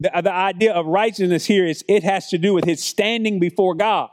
The, 0.00 0.10
the 0.22 0.32
idea 0.32 0.72
of 0.72 0.86
righteousness 0.86 1.44
here 1.44 1.66
is 1.66 1.84
it 1.88 2.02
has 2.02 2.28
to 2.30 2.38
do 2.38 2.54
with 2.54 2.64
his 2.64 2.82
standing 2.82 3.40
before 3.40 3.74
God. 3.74 4.10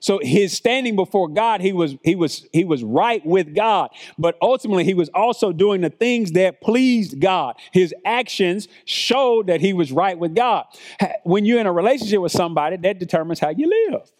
So 0.00 0.20
his 0.22 0.52
standing 0.52 0.96
before 0.96 1.28
God, 1.28 1.60
he 1.60 1.72
was 1.72 1.96
he 2.02 2.14
was 2.14 2.46
he 2.52 2.64
was 2.64 2.82
right 2.82 3.24
with 3.24 3.54
God, 3.54 3.90
but 4.18 4.36
ultimately 4.40 4.84
he 4.84 4.94
was 4.94 5.10
also 5.14 5.52
doing 5.52 5.80
the 5.80 5.90
things 5.90 6.32
that 6.32 6.60
pleased 6.60 7.20
God. 7.20 7.56
His 7.72 7.94
actions 8.04 8.68
showed 8.84 9.46
that 9.48 9.60
he 9.60 9.72
was 9.72 9.92
right 9.92 10.18
with 10.18 10.34
God. 10.34 10.66
When 11.24 11.44
you're 11.44 11.60
in 11.60 11.66
a 11.66 11.72
relationship 11.72 12.20
with 12.20 12.32
somebody, 12.32 12.76
that 12.76 12.98
determines 12.98 13.40
how 13.40 13.50
you 13.50 13.68
live. 13.68 14.10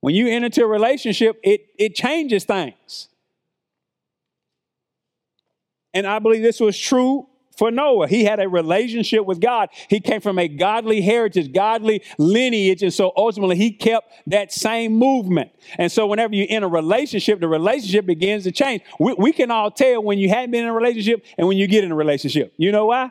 When 0.00 0.14
you 0.14 0.28
enter 0.28 0.46
into 0.46 0.62
a 0.62 0.66
relationship, 0.66 1.40
it, 1.42 1.66
it 1.78 1.94
changes 1.94 2.44
things. 2.44 3.08
And 5.92 6.06
I 6.06 6.18
believe 6.18 6.42
this 6.42 6.60
was 6.60 6.78
true 6.78 7.26
for 7.56 7.70
Noah. 7.70 8.06
He 8.08 8.24
had 8.24 8.40
a 8.40 8.48
relationship 8.48 9.24
with 9.24 9.40
God. 9.40 9.70
He 9.88 10.00
came 10.00 10.20
from 10.20 10.38
a 10.38 10.48
godly 10.48 11.00
heritage, 11.00 11.52
godly 11.52 12.02
lineage. 12.18 12.82
And 12.82 12.92
so 12.92 13.12
ultimately, 13.16 13.56
he 13.56 13.70
kept 13.70 14.12
that 14.26 14.52
same 14.52 14.92
movement. 14.92 15.50
And 15.78 15.90
so, 15.90 16.06
whenever 16.06 16.34
you're 16.34 16.46
in 16.48 16.62
a 16.62 16.68
relationship, 16.68 17.40
the 17.40 17.48
relationship 17.48 18.06
begins 18.06 18.44
to 18.44 18.52
change. 18.52 18.82
We, 18.98 19.14
we 19.14 19.32
can 19.32 19.50
all 19.50 19.70
tell 19.70 20.02
when 20.02 20.18
you 20.18 20.28
haven't 20.28 20.50
been 20.50 20.64
in 20.64 20.68
a 20.68 20.74
relationship 20.74 21.24
and 21.38 21.48
when 21.48 21.56
you 21.56 21.66
get 21.66 21.84
in 21.84 21.92
a 21.92 21.96
relationship. 21.96 22.52
You 22.56 22.72
know 22.72 22.86
why? 22.86 23.10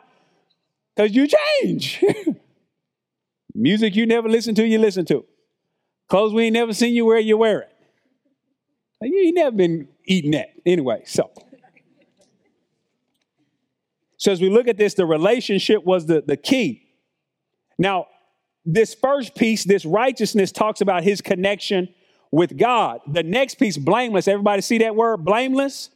Because 0.94 1.14
you 1.14 1.26
change. 1.26 2.04
Music 3.54 3.96
you 3.96 4.06
never 4.06 4.28
listen 4.28 4.54
to, 4.54 4.66
you 4.66 4.78
listen 4.78 5.04
to. 5.06 5.24
Clothes 6.08 6.32
we 6.32 6.44
ain't 6.44 6.52
never 6.52 6.72
seen 6.72 6.94
you 6.94 7.06
wear, 7.06 7.18
you 7.18 7.36
wear 7.36 7.60
it. 7.62 7.72
You 9.02 9.18
ain't 9.26 9.34
never 9.34 9.56
been 9.56 9.88
eating 10.04 10.32
that. 10.32 10.52
Anyway, 10.64 11.02
so. 11.04 11.30
So 14.26 14.32
as 14.32 14.40
we 14.40 14.50
look 14.50 14.66
at 14.66 14.76
this, 14.76 14.94
the 14.94 15.06
relationship 15.06 15.84
was 15.84 16.06
the, 16.06 16.20
the 16.20 16.36
key. 16.36 16.88
Now, 17.78 18.08
this 18.64 18.92
first 18.92 19.36
piece, 19.36 19.62
this 19.62 19.84
righteousness, 19.84 20.50
talks 20.50 20.80
about 20.80 21.04
his 21.04 21.20
connection 21.20 21.94
with 22.32 22.58
God. 22.58 23.02
The 23.06 23.22
next 23.22 23.54
piece, 23.54 23.78
blameless, 23.78 24.26
everybody 24.26 24.62
see 24.62 24.78
that 24.78 24.96
word, 24.96 25.18
blameless? 25.24 25.90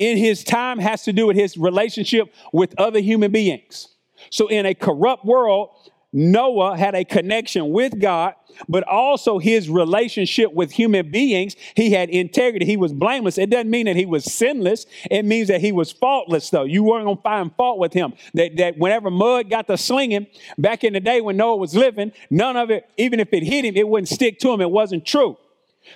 In 0.00 0.16
his 0.16 0.42
time 0.42 0.80
has 0.80 1.04
to 1.04 1.12
do 1.12 1.28
with 1.28 1.36
his 1.36 1.56
relationship 1.56 2.34
with 2.52 2.74
other 2.78 2.98
human 2.98 3.30
beings. 3.30 3.86
So 4.30 4.48
in 4.48 4.66
a 4.66 4.74
corrupt 4.74 5.24
world, 5.24 5.68
Noah 6.12 6.76
had 6.76 6.96
a 6.96 7.04
connection 7.04 7.70
with 7.70 8.00
God, 8.00 8.34
but 8.68 8.82
also 8.84 9.38
his 9.38 9.68
relationship 9.68 10.52
with 10.52 10.72
human 10.72 11.10
beings. 11.10 11.56
He 11.74 11.90
had 11.90 12.10
integrity. 12.10 12.64
He 12.64 12.76
was 12.76 12.92
blameless. 12.92 13.38
It 13.38 13.50
doesn't 13.50 13.70
mean 13.70 13.86
that 13.86 13.96
he 13.96 14.06
was 14.06 14.24
sinless. 14.24 14.86
It 15.10 15.24
means 15.24 15.48
that 15.48 15.60
he 15.60 15.72
was 15.72 15.92
faultless, 15.92 16.50
though. 16.50 16.64
You 16.64 16.82
weren't 16.82 17.04
going 17.04 17.16
to 17.16 17.22
find 17.22 17.54
fault 17.56 17.78
with 17.78 17.92
him. 17.92 18.14
That, 18.34 18.56
that 18.56 18.78
whenever 18.78 19.10
mud 19.10 19.50
got 19.50 19.66
to 19.68 19.76
slinging 19.76 20.26
back 20.58 20.84
in 20.84 20.92
the 20.92 21.00
day 21.00 21.20
when 21.20 21.36
Noah 21.36 21.56
was 21.56 21.74
living, 21.74 22.12
none 22.30 22.56
of 22.56 22.70
it, 22.70 22.88
even 22.96 23.20
if 23.20 23.32
it 23.32 23.42
hit 23.42 23.64
him, 23.64 23.76
it 23.76 23.88
wouldn't 23.88 24.08
stick 24.08 24.38
to 24.40 24.52
him. 24.52 24.60
It 24.60 24.70
wasn't 24.70 25.04
true. 25.04 25.36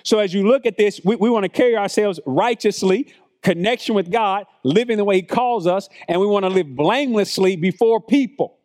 So 0.03 0.19
as 0.19 0.33
you 0.33 0.47
look 0.47 0.65
at 0.65 0.77
this, 0.77 1.01
we, 1.03 1.15
we 1.15 1.29
want 1.29 1.43
to 1.43 1.49
carry 1.49 1.77
ourselves 1.77 2.19
righteously, 2.25 3.13
connection 3.41 3.95
with 3.95 4.11
God, 4.11 4.45
living 4.63 4.97
the 4.97 5.05
way 5.05 5.15
he 5.15 5.21
calls 5.21 5.67
us, 5.67 5.89
and 6.07 6.19
we 6.19 6.27
want 6.27 6.43
to 6.43 6.49
live 6.49 6.75
blamelessly 6.75 7.55
before 7.55 8.01
people. 8.01 8.57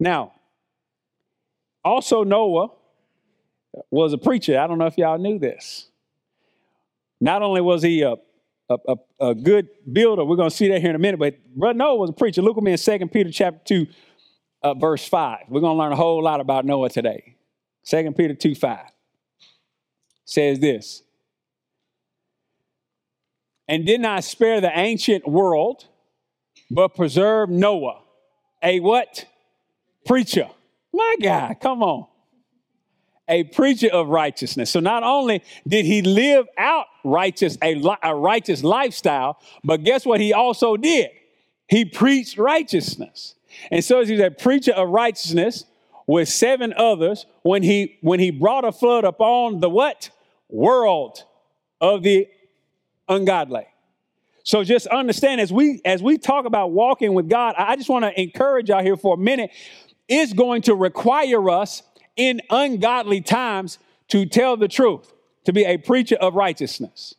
Now, 0.00 0.33
also 1.84 2.24
Noah 2.24 2.68
was 3.90 4.12
a 4.12 4.18
preacher. 4.18 4.58
I 4.58 4.66
don't 4.66 4.78
know 4.78 4.86
if 4.86 4.96
y'all 4.96 5.18
knew 5.18 5.38
this. 5.38 5.88
Not 7.20 7.42
only 7.42 7.60
was 7.60 7.82
he 7.82 8.02
a, 8.02 8.14
a, 8.68 8.76
a, 8.88 8.96
a 9.20 9.34
good 9.34 9.68
builder, 9.90 10.24
we're 10.24 10.36
going 10.36 10.50
to 10.50 10.56
see 10.56 10.68
that 10.68 10.80
here 10.80 10.90
in 10.90 10.96
a 10.96 10.98
minute, 10.98 11.18
but 11.18 11.36
Brother 11.54 11.78
Noah 11.78 11.96
was 11.96 12.10
a 12.10 12.14
preacher. 12.14 12.42
Look 12.42 12.56
with 12.56 12.64
me 12.64 12.72
in 12.72 12.78
2 12.78 13.06
Peter 13.08 13.30
chapter 13.30 13.60
2, 13.64 13.86
uh, 14.62 14.74
verse 14.74 15.06
5. 15.06 15.38
We're 15.48 15.60
going 15.60 15.76
to 15.76 15.78
learn 15.78 15.92
a 15.92 15.96
whole 15.96 16.22
lot 16.22 16.40
about 16.40 16.64
Noah 16.64 16.90
today. 16.90 17.36
2 17.86 18.12
Peter 18.12 18.34
2, 18.34 18.54
5 18.54 18.78
says 20.24 20.58
this. 20.60 21.02
And 23.66 23.86
did 23.86 24.00
not 24.00 24.24
spare 24.24 24.60
the 24.60 24.76
ancient 24.78 25.26
world, 25.26 25.86
but 26.70 26.94
preserve 26.94 27.48
Noah, 27.48 28.00
a 28.62 28.80
what? 28.80 29.26
preacher. 30.04 30.48
My 30.94 31.16
God, 31.20 31.56
come 31.60 31.82
on. 31.82 32.06
A 33.26 33.42
preacher 33.42 33.88
of 33.88 34.08
righteousness. 34.08 34.70
So 34.70 34.78
not 34.80 35.02
only 35.02 35.42
did 35.66 35.84
he 35.86 36.02
live 36.02 36.46
out 36.56 36.86
righteous, 37.02 37.58
a, 37.62 37.82
a 38.02 38.14
righteous 38.14 38.62
lifestyle, 38.62 39.38
but 39.64 39.82
guess 39.82 40.06
what 40.06 40.20
he 40.20 40.32
also 40.32 40.76
did? 40.76 41.10
He 41.68 41.84
preached 41.84 42.38
righteousness. 42.38 43.34
And 43.72 43.84
so 43.84 44.04
he's 44.04 44.20
a 44.20 44.30
preacher 44.30 44.72
of 44.72 44.88
righteousness 44.90 45.64
with 46.06 46.28
seven 46.28 46.72
others 46.76 47.26
when 47.42 47.62
he 47.62 47.98
when 48.02 48.20
he 48.20 48.30
brought 48.30 48.64
a 48.64 48.72
flood 48.72 49.04
upon 49.04 49.60
the 49.60 49.70
what? 49.70 50.10
World 50.48 51.24
of 51.80 52.02
the 52.02 52.28
ungodly. 53.08 53.66
So 54.44 54.62
just 54.62 54.86
understand 54.88 55.40
as 55.40 55.52
we 55.52 55.80
as 55.84 56.02
we 56.02 56.18
talk 56.18 56.44
about 56.44 56.72
walking 56.72 57.14
with 57.14 57.28
God, 57.28 57.54
I 57.56 57.74
just 57.76 57.88
want 57.88 58.04
to 58.04 58.20
encourage 58.20 58.68
y'all 58.68 58.82
here 58.82 58.96
for 58.96 59.14
a 59.14 59.18
minute 59.18 59.50
is 60.08 60.32
going 60.32 60.62
to 60.62 60.74
require 60.74 61.50
us 61.50 61.82
in 62.16 62.40
ungodly 62.50 63.20
times 63.20 63.78
to 64.08 64.26
tell 64.26 64.56
the 64.56 64.68
truth, 64.68 65.12
to 65.44 65.52
be 65.52 65.64
a 65.64 65.76
preacher 65.76 66.16
of 66.16 66.34
righteousness. 66.34 67.14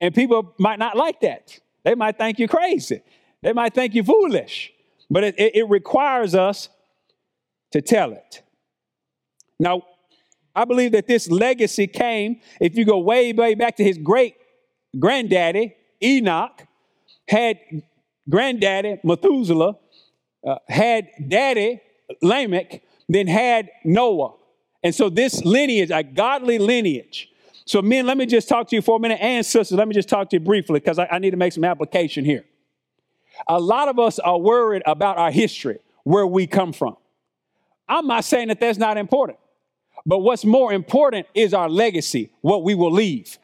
And 0.00 0.14
people 0.14 0.54
might 0.58 0.78
not 0.78 0.96
like 0.96 1.20
that. 1.20 1.58
They 1.84 1.94
might 1.94 2.18
think 2.18 2.38
you're 2.38 2.48
crazy. 2.48 3.02
They 3.42 3.52
might 3.52 3.74
think 3.74 3.94
you 3.94 4.02
foolish. 4.02 4.72
But 5.08 5.24
it, 5.24 5.38
it, 5.38 5.56
it 5.56 5.68
requires 5.68 6.34
us 6.34 6.68
to 7.72 7.80
tell 7.80 8.12
it. 8.12 8.42
Now, 9.58 9.82
I 10.54 10.64
believe 10.64 10.92
that 10.92 11.06
this 11.06 11.30
legacy 11.30 11.86
came, 11.86 12.40
if 12.60 12.76
you 12.76 12.84
go 12.84 12.98
way, 12.98 13.32
way 13.32 13.54
back 13.54 13.76
to 13.76 13.84
his 13.84 13.98
great 13.98 14.36
granddaddy, 14.98 15.74
Enoch, 16.02 16.66
had 17.28 17.58
granddaddy, 18.28 18.98
Methuselah, 19.04 19.76
uh, 20.46 20.56
had 20.68 21.08
daddy, 21.28 21.80
Lamech, 22.22 22.82
then 23.08 23.26
had 23.26 23.70
Noah. 23.84 24.34
And 24.82 24.94
so 24.94 25.08
this 25.08 25.44
lineage, 25.44 25.90
a 25.90 26.02
godly 26.02 26.58
lineage. 26.58 27.30
So, 27.64 27.82
men, 27.82 28.06
let 28.06 28.16
me 28.16 28.26
just 28.26 28.48
talk 28.48 28.68
to 28.68 28.76
you 28.76 28.82
for 28.82 28.96
a 28.96 29.00
minute, 29.00 29.18
and 29.20 29.44
sisters, 29.44 29.76
let 29.76 29.88
me 29.88 29.94
just 29.94 30.08
talk 30.08 30.30
to 30.30 30.36
you 30.36 30.40
briefly 30.40 30.78
because 30.78 31.00
I, 31.00 31.08
I 31.10 31.18
need 31.18 31.32
to 31.32 31.36
make 31.36 31.52
some 31.52 31.64
application 31.64 32.24
here. 32.24 32.44
A 33.48 33.58
lot 33.58 33.88
of 33.88 33.98
us 33.98 34.20
are 34.20 34.38
worried 34.38 34.82
about 34.86 35.18
our 35.18 35.32
history, 35.32 35.80
where 36.04 36.26
we 36.26 36.46
come 36.46 36.72
from. 36.72 36.96
I'm 37.88 38.06
not 38.06 38.24
saying 38.24 38.48
that 38.48 38.60
that's 38.60 38.78
not 38.78 38.96
important, 38.96 39.38
but 40.04 40.18
what's 40.18 40.44
more 40.44 40.72
important 40.72 41.26
is 41.34 41.52
our 41.52 41.68
legacy, 41.68 42.30
what 42.40 42.62
we 42.62 42.76
will 42.76 42.92
leave. 42.92 43.36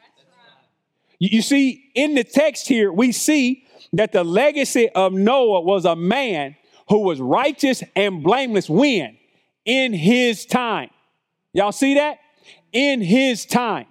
You 1.19 1.41
see, 1.41 1.91
in 1.93 2.15
the 2.15 2.23
text 2.23 2.67
here, 2.67 2.91
we 2.91 3.11
see 3.11 3.65
that 3.91 4.13
the 4.13 4.23
legacy 4.23 4.89
of 4.89 5.13
Noah 5.13 5.61
was 5.61 5.85
a 5.85 5.95
man 5.95 6.55
who 6.89 6.99
was 6.99 7.19
righteous 7.19 7.83
and 7.95 8.23
blameless 8.23 8.69
when? 8.69 9.17
In 9.65 9.93
his 9.93 10.45
time. 10.45 10.89
Y'all 11.53 11.71
see 11.71 11.95
that? 11.95 12.19
In 12.71 13.01
his 13.01 13.45
time. 13.45 13.85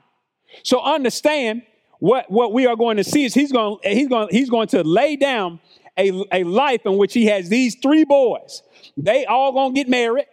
So 0.63 0.81
understand 0.81 1.63
what, 1.99 2.31
what 2.31 2.53
we 2.53 2.67
are 2.67 2.77
going 2.77 2.97
to 2.97 3.05
see 3.05 3.25
is 3.25 3.33
he's 3.33 3.53
going, 3.53 3.79
he's 3.85 4.09
going, 4.09 4.29
he's 4.31 4.51
going 4.51 4.69
to 4.69 4.83
lay 4.83 5.17
down 5.17 5.61
a, 5.97 6.25
a 6.33 6.45
life 6.45 6.85
in 6.85 6.97
which 6.97 7.15
he 7.15 7.27
has 7.27 7.49
these 7.49 7.77
three 7.77 8.05
boys. 8.05 8.63
They 8.97 9.25
all 9.25 9.53
going 9.53 9.75
to 9.75 9.81
get 9.81 9.89
married. 9.89 10.27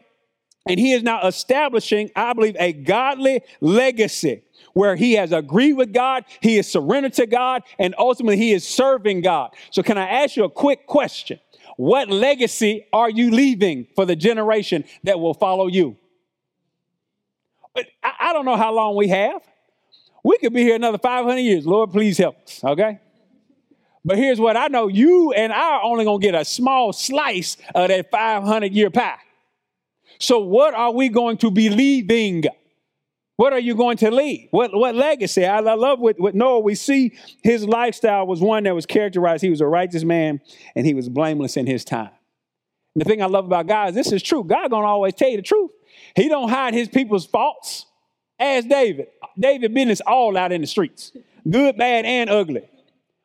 And 0.68 0.80
he 0.80 0.94
is 0.94 1.04
now 1.04 1.26
establishing, 1.26 2.12
I 2.16 2.34
believe, 2.34 2.56
a 2.60 2.74
godly 2.74 3.42
legacy 3.62 4.44
where 4.74 4.96
he 4.96 5.14
has 5.14 5.32
agreed 5.32 5.74
with 5.74 5.94
God, 5.94 6.26
he 6.42 6.58
is 6.58 6.70
surrendered 6.72 7.14
to 7.14 7.26
God, 7.26 7.64
and 7.80 7.96
ultimately 7.98 8.38
he 8.38 8.54
is 8.54 8.68
serving 8.68 9.22
God. 9.22 9.52
So, 9.72 9.82
can 9.82 9.98
I 9.98 10.08
ask 10.08 10.36
you 10.36 10.44
a 10.44 10.50
quick 10.50 10.86
question? 10.86 11.40
What 11.80 12.10
legacy 12.10 12.86
are 12.92 13.10
you 13.10 13.32
leaving 13.32 13.88
for 13.96 14.06
the 14.06 14.14
generation 14.14 14.84
that 15.06 15.18
will 15.18 15.34
follow 15.34 15.68
you? 15.68 15.96
But 17.74 17.86
I, 18.04 18.12
I 18.20 18.34
don't 18.34 18.44
know 18.44 18.58
how 18.58 18.74
long 18.74 18.98
we 18.98 19.08
have. 19.08 19.42
We 20.22 20.38
could 20.40 20.52
be 20.52 20.64
here 20.64 20.76
another 20.76 20.98
500 20.98 21.40
years. 21.40 21.66
Lord, 21.66 21.92
please 21.92 22.18
help 22.18 22.36
us, 22.44 22.62
okay? 22.66 23.00
But 24.04 24.18
here's 24.18 24.42
what 24.42 24.58
I 24.58 24.68
know 24.68 24.90
you 24.90 25.32
and 25.32 25.54
I 25.54 25.76
are 25.76 25.84
only 25.84 26.04
going 26.04 26.20
to 26.20 26.28
get 26.28 26.36
a 26.36 26.44
small 26.44 26.92
slice 26.92 27.56
of 27.74 27.88
that 27.88 28.12
500 28.12 28.74
year 28.74 28.90
pie. 28.90 29.16
So, 30.20 30.40
what 30.40 30.74
are 30.74 30.92
we 30.92 31.08
going 31.08 31.38
to 31.38 31.50
be 31.50 31.70
leaving? 31.70 32.44
What 33.40 33.54
are 33.54 33.60
you 33.60 33.74
going 33.74 33.96
to 34.00 34.12
leave? 34.12 34.50
What, 34.52 34.76
what 34.76 34.96
legacy? 34.96 35.46
I, 35.46 35.60
I 35.60 35.76
love 35.76 36.02
with, 36.02 36.20
with 36.20 36.36
Noah, 36.36 36.60
we 36.60 36.76
see 36.76 37.18
his 37.42 37.64
lifestyle 37.64 38.28
was 38.28 38.42
one 38.42 38.64
that 38.64 38.76
was 38.76 38.86
characterized. 38.86 39.42
He 39.42 39.50
was 39.50 39.62
a 39.62 39.66
righteous 39.66 40.04
man 40.04 40.42
and 40.76 40.86
he 40.86 40.94
was 40.94 41.08
blameless 41.08 41.56
in 41.56 41.66
his 41.66 41.86
time. 41.86 42.10
And 42.94 43.00
the 43.00 43.06
thing 43.06 43.22
I 43.22 43.28
love 43.28 43.46
about 43.46 43.66
God 43.66 43.90
is 43.92 43.96
this 43.96 44.12
is 44.12 44.22
true. 44.22 44.44
God 44.44 44.70
gonna 44.70 44.86
always 44.86 45.14
tell 45.14 45.30
you 45.30 45.38
the 45.38 45.42
truth. 45.42 45.72
He 46.18 46.28
don't 46.28 46.50
hide 46.50 46.74
his 46.74 46.90
people's 46.90 47.26
faults. 47.26 47.86
As 48.38 48.66
David. 48.66 49.08
David 49.40 49.74
business 49.74 50.02
all 50.02 50.36
out 50.36 50.52
in 50.52 50.60
the 50.60 50.68
streets. 50.68 51.14
Good, 51.50 51.78
bad, 51.78 52.04
and 52.04 52.30
ugly. 52.30 52.70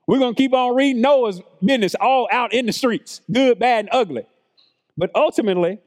We're 0.07 0.21
gonna 0.21 0.37
keep 0.37 0.55
on 0.55 0.77
reading 0.77 1.03
Noah's 1.03 1.43
business 1.61 1.97
all 1.97 2.29
out 2.31 2.53
in 2.53 2.67
the 2.67 2.73
streets. 2.73 3.21
Good, 3.33 3.59
bad, 3.59 3.87
and 3.87 3.89
ugly. 3.91 4.27
But 4.97 5.11
ultimately, 5.17 5.81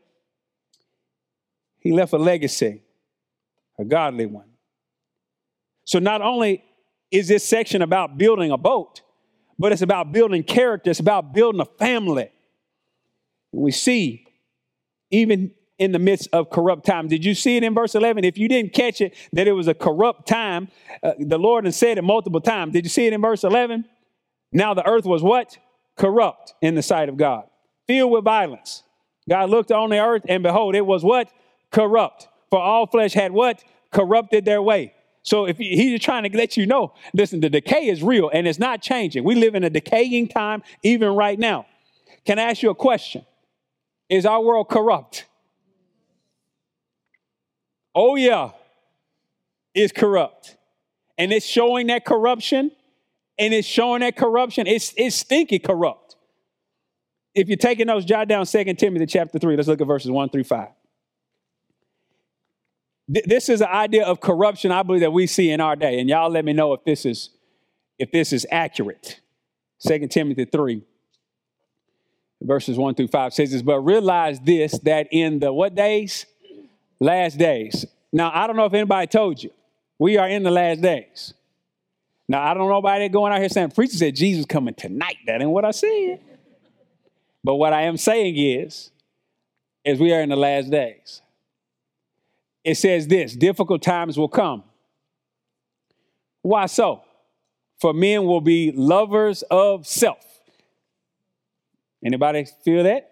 he 1.79 1.93
left 1.93 2.11
a 2.11 2.17
legacy 2.17 2.81
a 3.79 3.85
godly 3.85 4.25
one. 4.25 4.49
So 5.85 5.99
not 5.99 6.21
only 6.21 6.63
is 7.11 7.27
this 7.27 7.43
section 7.43 7.81
about 7.81 8.17
building 8.17 8.51
a 8.51 8.57
boat, 8.57 9.01
but 9.57 9.71
it's 9.71 9.81
about 9.81 10.11
building 10.11 10.43
character, 10.43 10.89
it's 10.89 10.99
about 10.99 11.33
building 11.33 11.61
a 11.61 11.65
family. 11.65 12.29
We 13.51 13.71
see, 13.71 14.27
even 15.09 15.51
in 15.79 15.91
the 15.91 15.99
midst 15.99 16.27
of 16.33 16.49
corrupt 16.49 16.85
time. 16.85 17.07
Did 17.07 17.23
you 17.23 17.35
see 17.35 17.57
it 17.57 17.63
in 17.63 17.73
verse 17.73 17.95
11? 17.95 18.23
If 18.23 18.37
you 18.37 18.47
didn't 18.47 18.73
catch 18.73 18.99
it, 18.99 19.13
that 19.33 19.47
it 19.47 19.51
was 19.51 19.67
a 19.67 19.73
corrupt 19.73 20.27
time, 20.27 20.69
uh, 21.03 21.13
the 21.19 21.37
Lord 21.37 21.65
has 21.65 21.75
said 21.75 21.97
it 21.97 22.03
multiple 22.03 22.41
times. 22.41 22.73
Did 22.73 22.85
you 22.85 22.89
see 22.89 23.05
it 23.05 23.13
in 23.13 23.21
verse 23.21 23.43
11? 23.43 23.85
Now 24.51 24.73
the 24.73 24.87
earth 24.87 25.05
was 25.05 25.21
what? 25.21 25.57
Corrupt 25.95 26.53
in 26.61 26.75
the 26.75 26.81
sight 26.81 27.09
of 27.09 27.17
God, 27.17 27.45
filled 27.87 28.11
with 28.11 28.23
violence. 28.23 28.83
God 29.29 29.49
looked 29.49 29.71
on 29.71 29.89
the 29.89 29.99
earth, 29.99 30.23
and 30.27 30.41
behold, 30.41 30.75
it 30.75 30.85
was 30.85 31.03
what? 31.03 31.31
Corrupt. 31.71 32.27
For 32.49 32.59
all 32.59 32.87
flesh 32.87 33.13
had 33.13 33.31
what? 33.31 33.63
Corrupted 33.91 34.45
their 34.45 34.61
way. 34.61 34.93
So 35.23 35.45
if 35.45 35.57
he's 35.57 35.99
trying 35.99 36.23
to 36.29 36.37
let 36.37 36.55
you 36.55 36.65
know, 36.65 36.93
listen, 37.13 37.41
the 37.41 37.49
decay 37.49 37.87
is 37.87 38.01
real 38.01 38.29
and 38.33 38.47
it's 38.47 38.59
not 38.59 38.81
changing. 38.81 39.25
We 39.25 39.35
live 39.35 39.55
in 39.55 39.63
a 39.63 39.69
decaying 39.69 40.29
time 40.29 40.63
even 40.83 41.09
right 41.09 41.37
now. 41.37 41.65
Can 42.25 42.39
I 42.39 42.43
ask 42.43 42.63
you 42.63 42.69
a 42.69 42.75
question? 42.75 43.25
Is 44.09 44.25
our 44.25 44.41
world 44.41 44.69
corrupt? 44.69 45.25
Oh 47.93 48.15
yeah, 48.15 48.51
it's 49.73 49.91
corrupt. 49.91 50.55
And 51.17 51.33
it's 51.33 51.45
showing 51.45 51.87
that 51.87 52.05
corruption, 52.05 52.71
and 53.39 53.53
it's 53.53 53.67
showing 53.67 54.01
that 54.01 54.15
corruption. 54.15 54.67
It's 54.67 54.93
it's 54.95 55.15
stinky 55.15 55.59
corrupt. 55.59 56.15
If 57.33 57.49
you're 57.49 57.57
taking 57.57 57.87
those, 57.87 58.05
jot 58.05 58.27
down 58.27 58.45
2 58.45 58.73
Timothy 58.75 59.07
chapter 59.07 59.39
3. 59.39 59.55
Let's 59.55 59.67
look 59.67 59.81
at 59.81 59.87
verses 59.87 60.11
1 60.11 60.29
through 60.29 60.45
5 60.45 60.67
this 63.07 63.47
is 63.49 63.61
an 63.61 63.69
idea 63.69 64.05
of 64.05 64.19
corruption 64.19 64.71
I 64.71 64.83
believe 64.83 65.01
that 65.01 65.13
we 65.13 65.27
see 65.27 65.49
in 65.49 65.61
our 65.61 65.75
day. 65.75 65.99
And 65.99 66.09
y'all 66.09 66.29
let 66.29 66.43
me 66.43 66.53
know 66.53 66.73
if 66.73 66.83
this 66.83 67.05
is 67.05 67.29
if 67.97 68.11
this 68.11 68.33
is 68.33 68.45
accurate. 68.51 69.19
Second 69.79 70.09
Timothy 70.09 70.45
3, 70.45 70.83
verses 72.41 72.77
1 72.77 72.95
through 72.95 73.07
5 73.07 73.33
says 73.33 73.51
this, 73.51 73.61
but 73.61 73.79
realize 73.79 74.39
this 74.39 74.77
that 74.79 75.07
in 75.11 75.39
the 75.39 75.51
what 75.53 75.75
days? 75.75 76.25
Last 76.99 77.37
days. 77.37 77.85
Now, 78.11 78.31
I 78.33 78.47
don't 78.47 78.55
know 78.55 78.65
if 78.65 78.73
anybody 78.73 79.07
told 79.07 79.41
you, 79.41 79.51
we 79.99 80.17
are 80.17 80.27
in 80.27 80.43
the 80.43 80.51
last 80.51 80.81
days. 80.81 81.33
Now, 82.27 82.43
I 82.43 82.53
don't 82.53 82.67
know 82.67 82.77
about 82.77 83.11
going 83.11 83.31
out 83.31 83.39
here 83.39 83.49
saying, 83.49 83.71
preacher 83.71 83.95
said 83.97 84.15
Jesus 84.15 84.45
coming 84.45 84.73
tonight. 84.73 85.17
That 85.27 85.41
ain't 85.41 85.49
what 85.49 85.63
I 85.63 85.71
said. 85.71 86.19
But 87.43 87.55
what 87.55 87.71
I 87.71 87.83
am 87.83 87.97
saying 87.97 88.35
is, 88.35 88.91
is 89.85 89.99
we 89.99 90.11
are 90.11 90.21
in 90.21 90.29
the 90.29 90.35
last 90.35 90.69
days 90.69 91.21
it 92.67 92.75
says 92.75 93.07
this 93.07 93.33
difficult 93.33 93.81
times 93.81 94.17
will 94.17 94.27
come. 94.27 94.61
Why 96.41 96.65
so? 96.65 97.01
For 97.79 97.93
men 97.93 98.25
will 98.25 98.41
be 98.41 98.73
lovers 98.73 99.41
of 99.43 99.87
self. 99.87 100.17
Anybody 102.03 102.45
feel 102.65 102.83
that? 102.83 103.09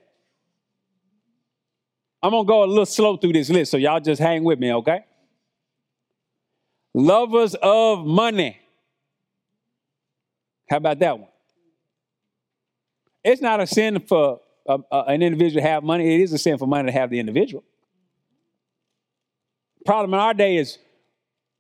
I'm 2.22 2.32
gonna 2.32 2.46
go 2.46 2.66
a 2.66 2.66
little 2.66 2.86
slow 2.86 3.16
through 3.16 3.32
this 3.32 3.50
list, 3.50 3.72
so 3.72 3.78
y'all 3.78 4.02
just 4.02 4.22
hang 4.22 4.44
with 4.44 4.60
me, 4.60 4.74
okay? 4.74 5.06
Lovers 6.94 7.56
of 7.56 8.06
money. 8.06 8.60
How 10.70 10.78
about 10.78 11.00
that 11.00 11.18
one? 11.18 11.30
It's 13.24 13.42
not 13.42 13.62
a 13.62 13.68
sin 13.68 14.02
for 14.02 14.42
a, 14.68 14.80
a, 14.92 15.00
an 15.08 15.22
individual 15.22 15.62
to 15.62 15.68
have 15.68 15.82
money. 15.82 16.16
It 16.16 16.22
is 16.22 16.34
a 16.34 16.38
sin 16.38 16.58
for 16.58 16.68
money 16.68 16.92
to 16.92 16.92
have 16.92 17.10
the 17.10 17.20
individual 17.20 17.64
problem 19.86 20.14
in 20.14 20.20
our 20.20 20.34
day 20.34 20.58
is 20.58 20.78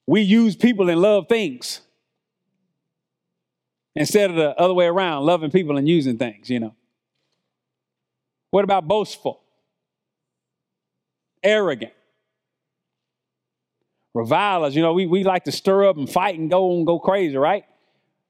we 0.07 0.21
use 0.21 0.55
people 0.55 0.89
and 0.89 1.01
love 1.01 1.28
things 1.30 1.82
instead 3.95 4.30
of 4.30 4.36
the 4.36 4.59
other 4.59 4.73
way 4.73 4.86
around, 4.86 5.23
loving 5.23 5.51
people 5.51 5.78
and 5.78 5.88
using 5.88 6.17
things, 6.17 6.49
you 6.49 6.59
know. 6.59 6.76
What 8.51 8.63
about 8.63 8.88
boastful? 8.88 9.41
Arrogant. 11.43 11.93
Revilers, 14.13 14.76
you 14.76 14.82
know, 14.82 14.93
we, 14.93 15.05
we 15.07 15.23
like 15.23 15.43
to 15.43 15.51
stir 15.51 15.88
up 15.88 15.97
and 15.97 16.09
fight 16.09 16.39
and 16.39 16.49
go 16.49 16.76
and 16.76 16.86
go 16.86 16.99
crazy, 16.99 17.36
right? 17.36 17.65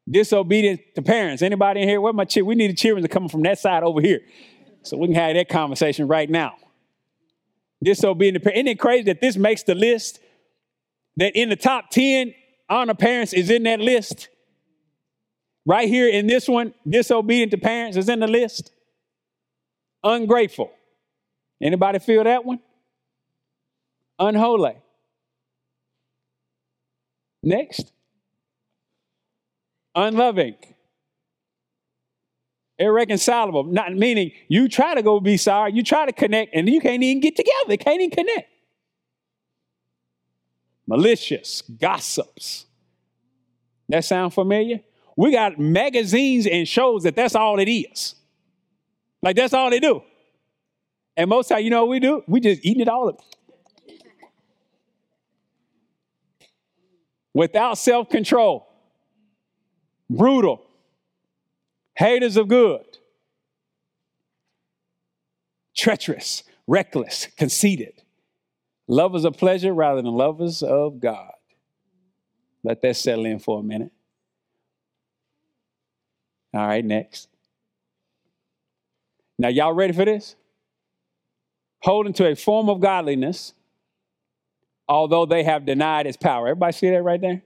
Disobedient 0.09 0.81
to 0.95 1.01
parents. 1.01 1.41
Anybody 1.41 1.81
in 1.81 1.89
here? 1.89 2.01
Where 2.01 2.13
my 2.13 2.25
cheer? 2.25 2.43
We 2.43 2.55
need 2.55 2.71
the 2.71 2.75
children 2.75 3.03
to 3.03 3.07
come 3.07 3.29
from 3.29 3.43
that 3.43 3.59
side 3.59 3.83
over 3.83 4.01
here. 4.01 4.21
So 4.81 4.97
we 4.97 5.07
can 5.07 5.15
have 5.15 5.35
that 5.35 5.49
conversation 5.49 6.07
right 6.07 6.29
now 6.29 6.55
disobedient 7.84 8.43
parents. 8.43 8.59
Isn't 8.59 8.67
it 8.67 8.80
crazy 8.80 9.03
that 9.03 9.21
this 9.21 9.38
makes 9.38 9.63
the 9.63 9.76
list? 9.76 10.19
That 11.17 11.36
in 11.36 11.49
the 11.49 11.55
top 11.55 11.89
10, 11.91 12.34
honor 12.69 12.93
parents 12.93 13.34
is 13.34 13.49
in 13.49 13.63
that 13.63 13.80
list? 13.80 14.30
Right 15.65 15.88
here 15.88 16.07
in 16.07 16.28
this 16.28 16.47
one, 16.47 16.73
disobedient 16.88 17.51
to 17.51 17.57
parents 17.57 17.97
is 17.97 18.09
in 18.09 18.19
the 18.19 18.28
list. 18.28 18.71
Ungrateful. 20.03 20.71
Anybody 21.61 21.99
feel 21.99 22.23
that 22.23 22.45
one? 22.45 22.59
Unholy. 24.19 24.76
Next. 27.41 27.91
Unloving. 29.95 30.55
Irreconcilable, 32.78 33.63
not 33.63 33.93
meaning 33.93 34.32
you 34.49 34.67
try 34.67 34.95
to 34.95 35.01
go 35.01 35.19
be 35.19 35.38
sorry, 35.38 35.71
you 35.73 35.82
try 35.82 36.05
to 36.05 36.11
connect, 36.11 36.53
and 36.53 36.67
you 36.67 36.82
can't 36.82 37.01
even 37.01 37.21
get 37.21 37.36
together. 37.36 37.67
They 37.67 37.78
can't 37.78 38.01
even 38.01 38.11
connect. 38.11 38.49
Malicious, 40.88 41.61
gossips. 41.61 42.65
That 43.88 44.03
sound 44.03 44.34
familiar? 44.34 44.82
We 45.15 45.32
got 45.32 45.57
magazines 45.57 46.45
and 46.45 46.67
shows 46.67 47.03
that 47.03 47.15
that's 47.15 47.36
all 47.36 47.59
it 47.59 47.69
is. 47.69 48.15
Like 49.21 49.38
that's 49.38 49.53
all 49.53 49.69
they 49.69 49.80
do. 49.80 50.03
And 51.15 51.30
most 51.30 51.47
time, 51.47 51.63
you 51.63 51.69
know 51.69 51.82
what 51.86 51.91
we 51.91 51.99
do? 51.99 52.23
We 52.28 52.41
just 52.41 52.65
eating 52.65 52.82
it 52.82 52.89
all 52.89 53.07
up. 53.07 53.21
Without 57.34 57.78
self-control. 57.78 58.67
Brutal. 60.09 60.61
Haters 61.95 62.37
of 62.37 62.47
good. 62.47 62.97
Treacherous, 65.75 66.43
reckless, 66.67 67.27
conceited. 67.37 68.01
Lovers 68.87 69.25
of 69.25 69.37
pleasure 69.37 69.73
rather 69.73 70.01
than 70.01 70.11
lovers 70.11 70.61
of 70.61 70.99
God. 70.99 71.31
Let 72.63 72.81
that 72.81 72.95
settle 72.95 73.25
in 73.25 73.39
for 73.39 73.59
a 73.59 73.63
minute. 73.63 73.91
All 76.53 76.65
right, 76.65 76.83
next. 76.83 77.27
Now, 79.37 79.49
y'all 79.49 79.73
ready 79.73 79.93
for 79.93 80.05
this? 80.05 80.35
Holding 81.81 82.13
to 82.13 82.27
a 82.27 82.35
form 82.35 82.69
of 82.69 82.79
godliness, 82.79 83.53
although 84.87 85.25
they 85.25 85.43
have 85.43 85.65
denied 85.65 86.07
its 86.07 86.17
power. 86.17 86.47
Everybody 86.47 86.73
see 86.73 86.89
that 86.89 87.03
right 87.03 87.19
there? 87.19 87.43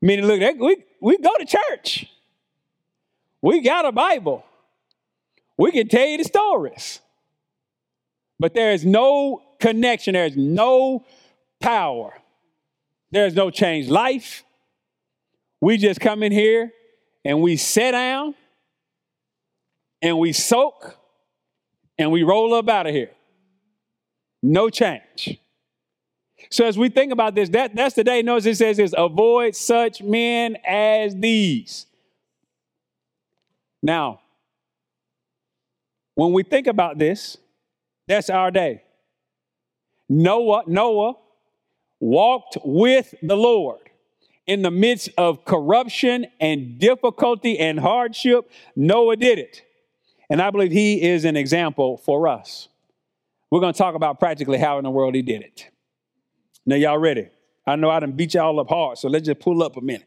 Meaning, 0.00 0.26
look, 0.26 0.40
we, 0.58 0.84
we 1.00 1.18
go 1.18 1.30
to 1.38 1.44
church. 1.44 2.06
We 3.42 3.60
got 3.60 3.84
a 3.84 3.92
Bible. 3.92 4.44
We 5.58 5.72
can 5.72 5.88
tell 5.88 6.06
you 6.06 6.18
the 6.18 6.24
stories. 6.24 7.00
But 8.38 8.54
there 8.54 8.72
is 8.72 8.84
no 8.84 9.42
connection, 9.60 10.14
there 10.14 10.26
is 10.26 10.36
no 10.36 11.04
power, 11.60 12.12
there's 13.10 13.34
no 13.34 13.50
changed 13.50 13.90
life. 13.90 14.44
We 15.60 15.76
just 15.76 16.00
come 16.00 16.24
in 16.24 16.32
here 16.32 16.72
and 17.24 17.40
we 17.40 17.56
sit 17.56 17.92
down 17.92 18.34
and 20.00 20.18
we 20.18 20.32
soak 20.32 20.96
and 21.98 22.10
we 22.10 22.24
roll 22.24 22.54
up 22.54 22.68
out 22.68 22.86
of 22.86 22.94
here. 22.94 23.10
No 24.42 24.70
change. 24.70 25.38
So 26.50 26.66
as 26.66 26.76
we 26.76 26.88
think 26.88 27.12
about 27.12 27.36
this, 27.36 27.48
that, 27.50 27.76
that's 27.76 27.94
the 27.94 28.02
day 28.02 28.22
notice 28.22 28.46
it 28.46 28.56
says 28.56 28.80
is 28.80 28.94
avoid 28.98 29.54
such 29.54 30.02
men 30.02 30.56
as 30.66 31.14
these. 31.14 31.86
Now, 33.82 34.20
when 36.14 36.32
we 36.32 36.42
think 36.42 36.66
about 36.66 36.98
this, 36.98 37.36
that's 38.06 38.30
our 38.30 38.50
day. 38.50 38.82
Noah, 40.08 40.62
Noah 40.66 41.14
walked 42.00 42.58
with 42.64 43.14
the 43.22 43.36
Lord 43.36 43.78
in 44.46 44.62
the 44.62 44.70
midst 44.70 45.08
of 45.16 45.44
corruption 45.44 46.26
and 46.40 46.78
difficulty 46.78 47.58
and 47.58 47.78
hardship. 47.78 48.50
Noah 48.76 49.16
did 49.16 49.38
it. 49.38 49.62
And 50.28 50.40
I 50.42 50.50
believe 50.50 50.72
he 50.72 51.02
is 51.02 51.24
an 51.24 51.36
example 51.36 51.96
for 51.96 52.28
us. 52.28 52.68
We're 53.50 53.60
going 53.60 53.72
to 53.72 53.78
talk 53.78 53.94
about 53.94 54.18
practically 54.18 54.58
how 54.58 54.78
in 54.78 54.84
the 54.84 54.90
world 54.90 55.14
he 55.14 55.22
did 55.22 55.42
it. 55.42 55.70
Now, 56.64 56.76
y'all 56.76 56.98
ready? 56.98 57.28
I 57.66 57.76
know 57.76 57.90
I 57.90 58.00
done 58.00 58.12
beat 58.12 58.34
y'all 58.34 58.58
up 58.58 58.68
hard, 58.68 58.98
so 58.98 59.08
let's 59.08 59.26
just 59.26 59.40
pull 59.40 59.62
up 59.62 59.76
a 59.76 59.80
minute. 59.80 60.06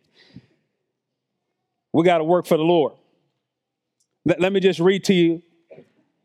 We 1.94 2.04
got 2.04 2.18
to 2.18 2.24
work 2.24 2.46
for 2.46 2.58
the 2.58 2.64
Lord. 2.64 2.94
Let, 4.26 4.42
let 4.42 4.52
me 4.52 4.60
just 4.60 4.80
read 4.80 5.04
to 5.06 5.14
you 5.14 5.44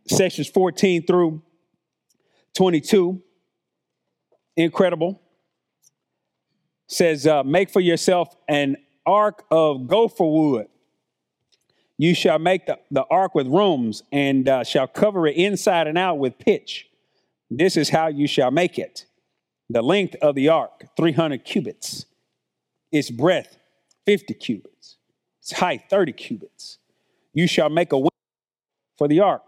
sections 0.06 0.48
14 0.48 1.06
through 1.06 1.42
22. 2.54 3.22
Incredible. 4.56 5.20
Says, 6.86 7.26
uh, 7.26 7.44
make 7.44 7.70
for 7.70 7.80
yourself 7.80 8.34
an 8.48 8.76
ark 9.06 9.44
of 9.50 9.86
gopher 9.86 10.24
wood. 10.24 10.66
You 11.98 12.14
shall 12.14 12.38
make 12.38 12.66
the, 12.66 12.78
the 12.90 13.04
ark 13.10 13.34
with 13.34 13.46
rooms 13.46 14.02
and 14.10 14.48
uh, 14.48 14.64
shall 14.64 14.88
cover 14.88 15.26
it 15.26 15.36
inside 15.36 15.86
and 15.86 15.98
out 15.98 16.18
with 16.18 16.38
pitch. 16.38 16.88
This 17.50 17.76
is 17.76 17.90
how 17.90 18.08
you 18.08 18.26
shall 18.26 18.50
make 18.50 18.78
it. 18.78 19.04
The 19.68 19.82
length 19.82 20.16
of 20.22 20.34
the 20.34 20.48
ark, 20.48 20.86
300 20.96 21.44
cubits. 21.44 22.06
Its 22.90 23.10
breadth, 23.10 23.56
50 24.06 24.34
cubits. 24.34 24.96
Its 25.40 25.52
height, 25.52 25.82
30 25.90 26.12
cubits 26.12 26.79
you 27.32 27.46
shall 27.46 27.68
make 27.68 27.92
a 27.92 27.98
way 27.98 28.08
for 28.98 29.08
the 29.08 29.20
ark 29.20 29.42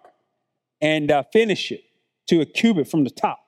and 0.81 1.11
uh, 1.11 1.23
finish 1.33 1.73
it 1.73 1.85
to 2.29 2.41
a 2.41 2.47
cubit 2.47 2.89
from 2.89 3.05
the 3.05 3.11
top. 3.11 3.39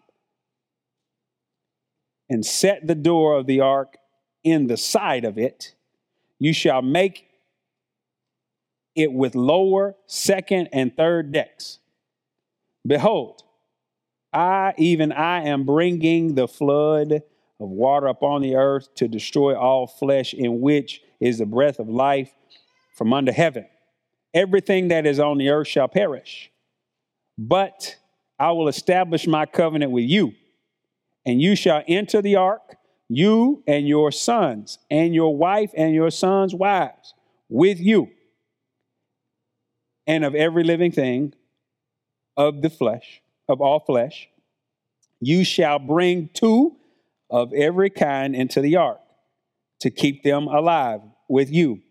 And 2.28 2.44
set 2.44 2.86
the 2.86 2.94
door 2.94 3.36
of 3.36 3.46
the 3.46 3.60
ark 3.60 3.98
in 4.42 4.66
the 4.66 4.76
side 4.76 5.24
of 5.24 5.38
it. 5.38 5.74
You 6.38 6.52
shall 6.52 6.82
make 6.82 7.28
it 8.96 9.12
with 9.12 9.34
lower, 9.34 9.94
second, 10.06 10.68
and 10.72 10.96
third 10.96 11.32
decks. 11.32 11.80
Behold, 12.86 13.42
I, 14.32 14.74
even 14.78 15.12
I, 15.12 15.44
am 15.44 15.64
bringing 15.64 16.34
the 16.34 16.48
flood 16.48 17.12
of 17.12 17.68
water 17.68 18.06
upon 18.06 18.42
the 18.42 18.56
earth 18.56 18.94
to 18.96 19.06
destroy 19.06 19.56
all 19.56 19.86
flesh, 19.86 20.34
in 20.34 20.60
which 20.60 21.02
is 21.20 21.38
the 21.38 21.46
breath 21.46 21.78
of 21.78 21.88
life 21.88 22.32
from 22.94 23.12
under 23.12 23.32
heaven 23.32 23.66
everything 24.34 24.88
that 24.88 25.06
is 25.06 25.20
on 25.20 25.38
the 25.38 25.48
earth 25.48 25.68
shall 25.68 25.88
perish. 25.88 26.50
But 27.38 27.96
I 28.38 28.50
will 28.50 28.68
establish 28.68 29.26
my 29.26 29.46
covenant 29.46 29.92
with 29.92 30.04
you, 30.04 30.34
and 31.24 31.40
you 31.40 31.56
shall 31.56 31.82
enter 31.86 32.20
the 32.20 32.36
ark, 32.36 32.76
you 33.08 33.62
and 33.66 33.86
your 33.86 34.10
sons, 34.10 34.78
and 34.90 35.14
your 35.14 35.36
wife 35.36 35.70
and 35.76 35.94
your 35.94 36.10
sons' 36.10 36.54
wives, 36.54 37.14
with 37.48 37.80
you, 37.80 38.10
and 40.06 40.24
of 40.24 40.34
every 40.34 40.64
living 40.64 40.90
thing 40.90 41.32
of 42.36 42.60
the 42.60 42.70
flesh, 42.70 43.22
of 43.48 43.60
all 43.60 43.80
flesh. 43.80 44.28
You 45.20 45.44
shall 45.44 45.78
bring 45.78 46.28
two 46.34 46.76
of 47.30 47.52
every 47.54 47.90
kind 47.90 48.34
into 48.34 48.60
the 48.60 48.76
ark 48.76 49.00
to 49.80 49.90
keep 49.90 50.22
them 50.22 50.48
alive 50.48 51.00
with 51.28 51.50
you 51.50 51.83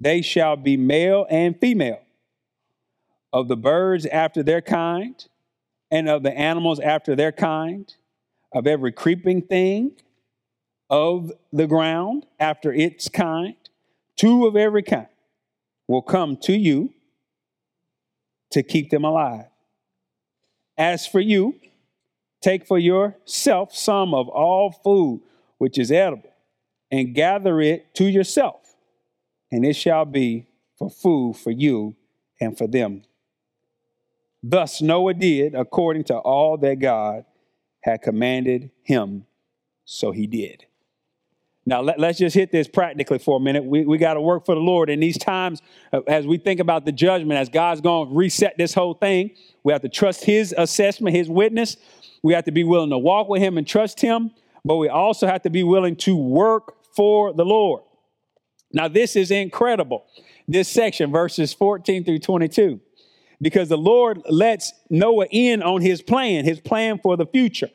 they 0.00 0.22
shall 0.22 0.56
be 0.56 0.76
male 0.76 1.26
and 1.28 1.58
female, 1.60 2.00
of 3.32 3.48
the 3.48 3.56
birds 3.56 4.06
after 4.06 4.42
their 4.42 4.62
kind, 4.62 5.26
and 5.90 6.08
of 6.08 6.22
the 6.22 6.36
animals 6.36 6.80
after 6.80 7.14
their 7.14 7.32
kind, 7.32 7.94
of 8.52 8.66
every 8.66 8.92
creeping 8.92 9.42
thing 9.42 9.92
of 10.88 11.30
the 11.52 11.66
ground 11.66 12.26
after 12.40 12.72
its 12.72 13.08
kind, 13.08 13.54
two 14.16 14.46
of 14.46 14.56
every 14.56 14.82
kind 14.82 15.06
will 15.86 16.02
come 16.02 16.36
to 16.36 16.52
you 16.52 16.92
to 18.50 18.62
keep 18.62 18.90
them 18.90 19.04
alive. 19.04 19.46
As 20.76 21.06
for 21.06 21.20
you, 21.20 21.54
take 22.40 22.66
for 22.66 22.78
yourself 22.78 23.74
some 23.74 24.14
of 24.14 24.28
all 24.28 24.72
food 24.72 25.22
which 25.58 25.78
is 25.78 25.92
edible, 25.92 26.32
and 26.90 27.14
gather 27.14 27.60
it 27.60 27.94
to 27.94 28.04
yourself 28.04 28.59
and 29.50 29.64
it 29.64 29.74
shall 29.74 30.04
be 30.04 30.46
for 30.76 30.90
food 30.90 31.36
for 31.36 31.50
you 31.50 31.96
and 32.40 32.56
for 32.56 32.66
them. 32.66 33.02
Thus 34.42 34.80
Noah 34.80 35.14
did 35.14 35.54
according 35.54 36.04
to 36.04 36.16
all 36.16 36.56
that 36.58 36.78
God 36.78 37.24
had 37.82 38.02
commanded 38.02 38.70
him, 38.82 39.26
so 39.84 40.12
he 40.12 40.26
did. 40.26 40.64
Now, 41.66 41.82
let, 41.82 42.00
us 42.00 42.18
just 42.18 42.34
hit 42.34 42.50
this 42.50 42.66
practically 42.66 43.18
for 43.18 43.36
a 43.36 43.40
minute. 43.40 43.64
We, 43.64 43.84
we 43.84 43.98
got 43.98 44.14
to 44.14 44.20
work 44.20 44.46
for 44.46 44.54
the 44.54 44.60
Lord. 44.60 44.88
In 44.88 44.98
these 44.98 45.18
times, 45.18 45.60
uh, 45.92 46.00
as 46.06 46.26
we 46.26 46.38
think 46.38 46.58
about 46.58 46.86
the 46.86 46.92
judgment, 46.92 47.38
as 47.38 47.48
God's 47.48 47.82
going 47.82 48.08
to 48.08 48.14
reset 48.14 48.56
this 48.56 48.72
whole 48.72 48.94
thing, 48.94 49.32
we 49.62 49.72
have 49.72 49.82
to 49.82 49.88
trust 49.88 50.24
His 50.24 50.54
assessment, 50.56 51.14
His 51.14 51.28
witness. 51.28 51.76
We 52.22 52.32
have 52.32 52.44
to 52.44 52.50
be 52.50 52.64
willing 52.64 52.90
to 52.90 52.98
walk 52.98 53.28
with 53.28 53.42
Him 53.42 53.58
and 53.58 53.66
trust 53.66 54.00
Him, 54.00 54.30
but 54.64 54.76
we 54.76 54.88
also 54.88 55.26
have 55.26 55.42
to 55.42 55.50
be 55.50 55.62
willing 55.62 55.96
to 55.96 56.16
work 56.16 56.76
for 56.96 57.32
the 57.34 57.44
Lord. 57.44 57.82
Now, 58.72 58.88
this 58.88 59.16
is 59.16 59.30
incredible, 59.30 60.04
this 60.46 60.68
section, 60.68 61.10
verses 61.10 61.52
14 61.52 62.04
through 62.04 62.20
22, 62.20 62.80
because 63.42 63.68
the 63.68 63.78
Lord 63.78 64.22
lets 64.28 64.72
Noah 64.88 65.26
in 65.30 65.62
on 65.62 65.80
his 65.80 66.02
plan, 66.02 66.44
his 66.44 66.60
plan 66.60 66.98
for 66.98 67.16
the 67.16 67.26
future. 67.26 67.70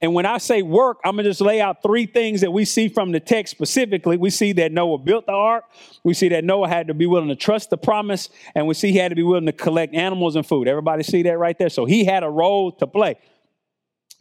And 0.00 0.14
when 0.14 0.26
I 0.26 0.38
say 0.38 0.62
work, 0.62 0.98
I'm 1.04 1.14
going 1.14 1.24
to 1.24 1.30
just 1.30 1.40
lay 1.40 1.60
out 1.60 1.80
three 1.80 2.06
things 2.06 2.40
that 2.40 2.50
we 2.50 2.64
see 2.64 2.88
from 2.88 3.12
the 3.12 3.20
text 3.20 3.52
specifically. 3.52 4.16
We 4.16 4.30
see 4.30 4.50
that 4.54 4.72
Noah 4.72 4.98
built 4.98 5.26
the 5.26 5.32
ark. 5.32 5.64
We 6.02 6.12
see 6.12 6.28
that 6.30 6.42
Noah 6.42 6.68
had 6.68 6.88
to 6.88 6.94
be 6.94 7.06
willing 7.06 7.28
to 7.28 7.36
trust 7.36 7.70
the 7.70 7.76
promise. 7.76 8.28
And 8.56 8.66
we 8.66 8.74
see 8.74 8.90
he 8.90 8.98
had 8.98 9.10
to 9.10 9.14
be 9.14 9.22
willing 9.22 9.46
to 9.46 9.52
collect 9.52 9.94
animals 9.94 10.34
and 10.34 10.44
food. 10.44 10.66
Everybody 10.66 11.04
see 11.04 11.22
that 11.22 11.38
right 11.38 11.56
there? 11.56 11.68
So 11.68 11.84
he 11.84 12.04
had 12.04 12.24
a 12.24 12.28
role 12.28 12.72
to 12.72 12.86
play. 12.88 13.16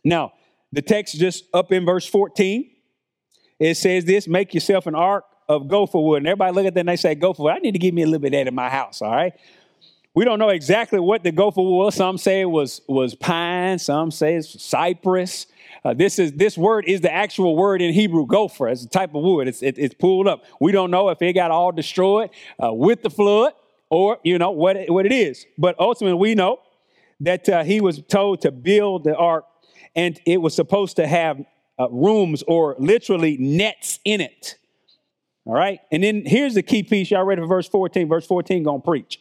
Now, 0.04 0.34
the 0.72 0.84
text 0.84 1.16
just 1.16 1.46
up 1.52 1.72
in 1.72 1.84
verse 1.84 2.06
14, 2.06 2.70
it 3.58 3.76
says 3.76 4.06
this 4.06 4.28
make 4.28 4.54
yourself 4.54 4.86
an 4.86 4.94
ark 4.94 5.26
of 5.52 5.68
gopher 5.68 6.00
wood. 6.00 6.18
And 6.18 6.28
everybody 6.28 6.54
look 6.54 6.66
at 6.66 6.74
that 6.74 6.80
and 6.80 6.90
they 6.90 6.96
say, 6.96 7.16
gopher 7.16 7.44
wood, 7.44 7.54
I 7.54 7.60
need 7.60 7.74
to 7.74 7.80
give 7.80 7.94
me 7.94 8.04
a 8.04 8.06
little 8.06 8.20
bit 8.20 8.30
of 8.30 8.40
that 8.40 8.48
in 8.48 8.56
my 8.56 8.70
house, 8.70 9.02
all 9.02 9.12
right? 9.12 9.34
We 10.14 10.26
don't 10.26 10.40
know 10.40 10.50
exactly 10.50 11.00
what 11.00 11.24
the 11.24 11.32
gopher 11.32 11.62
wood 11.62 11.78
was. 11.86 11.96
Some 11.96 12.18
say 12.18 12.42
it 12.42 12.50
was, 12.50 12.82
was 12.88 13.16
pine, 13.16 13.80
some 13.80 14.12
say 14.12 14.36
it's 14.36 14.62
cypress. 14.62 15.48
Uh, 15.84 15.94
this 15.94 16.20
is 16.20 16.34
this 16.34 16.58
word 16.58 16.86
is 16.88 17.02
the 17.02 17.12
actual 17.12 17.56
word 17.56 17.82
in 17.82 17.92
Hebrew, 17.94 18.28
gopher. 18.28 18.68
It's 18.68 18.84
a 18.84 18.90
type 18.90 19.16
of 19.16 19.24
wood. 19.24 19.48
It's 19.48 19.64
it, 19.64 19.80
it's 19.80 19.96
pulled 19.96 20.28
up. 20.28 20.44
We 20.60 20.72
don't 20.72 20.92
know 20.92 21.10
if 21.10 21.22
it 21.22 21.34
got 21.34 21.50
all 21.50 21.72
destroyed 21.72 22.30
uh, 22.64 22.72
with 22.72 23.02
the 23.02 23.10
flood 23.10 23.54
or 23.90 24.20
you 24.24 24.38
know 24.38 24.52
what 24.52 24.76
it, 24.76 24.92
what 24.92 25.08
it 25.08 25.12
is. 25.12 25.46
But 25.58 25.80
ultimately, 25.80 26.20
we 26.20 26.36
know 26.36 26.60
that 27.22 27.50
uh, 27.50 27.64
he 27.64 27.82
was 27.82 28.00
told 28.08 28.42
to 28.42 28.52
build 28.52 29.06
the 29.06 29.16
ark, 29.16 29.46
and 29.96 30.20
it 30.26 30.38
was 30.38 30.54
supposed 30.54 30.98
to 30.98 31.08
have 31.08 31.42
uh, 31.80 31.90
rooms 31.90 32.44
or 32.48 32.76
literally 32.78 33.38
nets 33.38 34.00
in 34.06 34.22
it. 34.22 34.58
All 35.46 35.54
right, 35.54 35.80
and 35.92 36.04
then 36.04 36.24
here's 36.26 36.54
the 36.54 36.62
key 36.62 36.84
piece. 36.84 37.10
Y'all 37.10 37.24
ready 37.24 37.42
for 37.42 37.48
verse 37.48 37.68
14? 37.68 38.08
Verse 38.08 38.28
14 38.28 38.64
gonna 38.64 38.80
preach. 38.80 39.20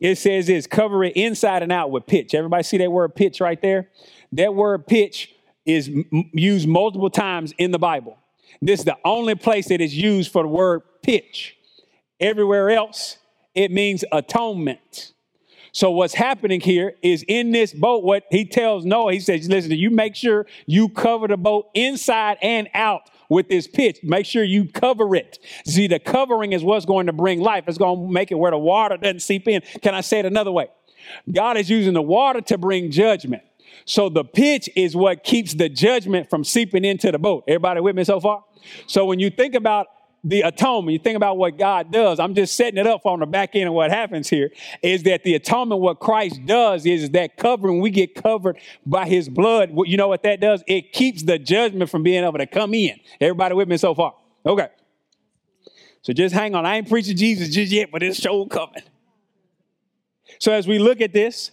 It 0.00 0.18
says 0.18 0.48
is 0.48 0.66
cover 0.66 1.04
it 1.04 1.16
inside 1.16 1.62
and 1.62 1.72
out 1.72 1.90
with 1.90 2.06
pitch. 2.06 2.34
Everybody 2.34 2.62
see 2.62 2.76
that 2.78 2.90
word 2.90 3.14
pitch 3.14 3.40
right 3.40 3.60
there? 3.62 3.88
That 4.32 4.54
word 4.54 4.86
pitch 4.86 5.34
is 5.64 5.88
m- 5.88 6.30
used 6.32 6.68
multiple 6.68 7.08
times 7.08 7.54
in 7.56 7.70
the 7.70 7.78
Bible. 7.78 8.18
This 8.60 8.80
is 8.80 8.84
the 8.84 8.98
only 9.04 9.34
place 9.34 9.68
that 9.68 9.80
is 9.80 9.96
used 9.96 10.30
for 10.30 10.42
the 10.42 10.48
word 10.48 10.82
pitch. 11.02 11.56
Everywhere 12.20 12.70
else, 12.70 13.18
it 13.54 13.70
means 13.70 14.04
atonement. 14.12 15.12
So 15.72 15.90
what's 15.90 16.14
happening 16.14 16.60
here 16.60 16.96
is 17.02 17.24
in 17.26 17.50
this 17.50 17.72
boat, 17.72 18.04
what 18.04 18.24
he 18.30 18.44
tells 18.44 18.84
Noah, 18.84 19.14
he 19.14 19.20
says, 19.20 19.48
listen, 19.48 19.70
you 19.72 19.90
make 19.90 20.14
sure 20.14 20.46
you 20.66 20.88
cover 20.90 21.28
the 21.28 21.38
boat 21.38 21.70
inside 21.74 22.36
and 22.42 22.68
out 22.74 23.08
with 23.32 23.48
this 23.48 23.66
pitch. 23.66 23.98
Make 24.02 24.26
sure 24.26 24.44
you 24.44 24.66
cover 24.66 25.16
it. 25.16 25.38
See, 25.66 25.86
the 25.86 25.98
covering 25.98 26.52
is 26.52 26.62
what's 26.62 26.84
going 26.84 27.06
to 27.06 27.12
bring 27.12 27.40
life. 27.40 27.64
It's 27.66 27.78
going 27.78 28.06
to 28.06 28.12
make 28.12 28.30
it 28.30 28.36
where 28.36 28.50
the 28.50 28.58
water 28.58 28.96
doesn't 28.96 29.20
seep 29.20 29.48
in. 29.48 29.62
Can 29.80 29.94
I 29.94 30.02
say 30.02 30.20
it 30.20 30.26
another 30.26 30.52
way? 30.52 30.68
God 31.30 31.56
is 31.56 31.68
using 31.68 31.94
the 31.94 32.02
water 32.02 32.40
to 32.42 32.58
bring 32.58 32.90
judgment. 32.90 33.42
So 33.84 34.08
the 34.08 34.24
pitch 34.24 34.68
is 34.76 34.94
what 34.94 35.24
keeps 35.24 35.54
the 35.54 35.68
judgment 35.68 36.30
from 36.30 36.44
seeping 36.44 36.84
into 36.84 37.10
the 37.10 37.18
boat. 37.18 37.44
Everybody 37.48 37.80
with 37.80 37.96
me 37.96 38.04
so 38.04 38.20
far? 38.20 38.44
So 38.86 39.04
when 39.06 39.18
you 39.18 39.30
think 39.30 39.54
about 39.54 39.86
the 40.24 40.42
atonement, 40.42 40.92
you 40.92 40.98
think 41.00 41.16
about 41.16 41.36
what 41.36 41.58
God 41.58 41.90
does. 41.90 42.20
I'm 42.20 42.34
just 42.34 42.54
setting 42.54 42.78
it 42.78 42.86
up 42.86 43.06
on 43.06 43.20
the 43.20 43.26
back 43.26 43.56
end 43.56 43.68
of 43.68 43.74
what 43.74 43.90
happens 43.90 44.28
here 44.28 44.52
is 44.80 45.02
that 45.02 45.24
the 45.24 45.34
atonement, 45.34 45.80
what 45.80 45.98
Christ 45.98 46.46
does 46.46 46.86
is 46.86 47.10
that 47.10 47.36
covering, 47.36 47.80
we 47.80 47.90
get 47.90 48.14
covered 48.14 48.58
by 48.86 49.06
his 49.06 49.28
blood. 49.28 49.72
You 49.84 49.96
know 49.96 50.08
what 50.08 50.22
that 50.22 50.40
does? 50.40 50.62
It 50.68 50.92
keeps 50.92 51.24
the 51.24 51.38
judgment 51.38 51.90
from 51.90 52.04
being 52.04 52.22
able 52.22 52.38
to 52.38 52.46
come 52.46 52.72
in. 52.72 53.00
Everybody 53.20 53.56
with 53.56 53.68
me 53.68 53.76
so 53.76 53.94
far? 53.94 54.14
Okay. 54.46 54.68
So 56.02 56.12
just 56.12 56.34
hang 56.34 56.54
on. 56.54 56.66
I 56.66 56.76
ain't 56.76 56.88
preaching 56.88 57.16
Jesus 57.16 57.48
just 57.48 57.72
yet, 57.72 57.90
but 57.90 58.02
it's 58.02 58.18
show 58.18 58.46
coming. 58.46 58.82
So 60.38 60.52
as 60.52 60.68
we 60.68 60.78
look 60.78 61.00
at 61.00 61.12
this, 61.12 61.50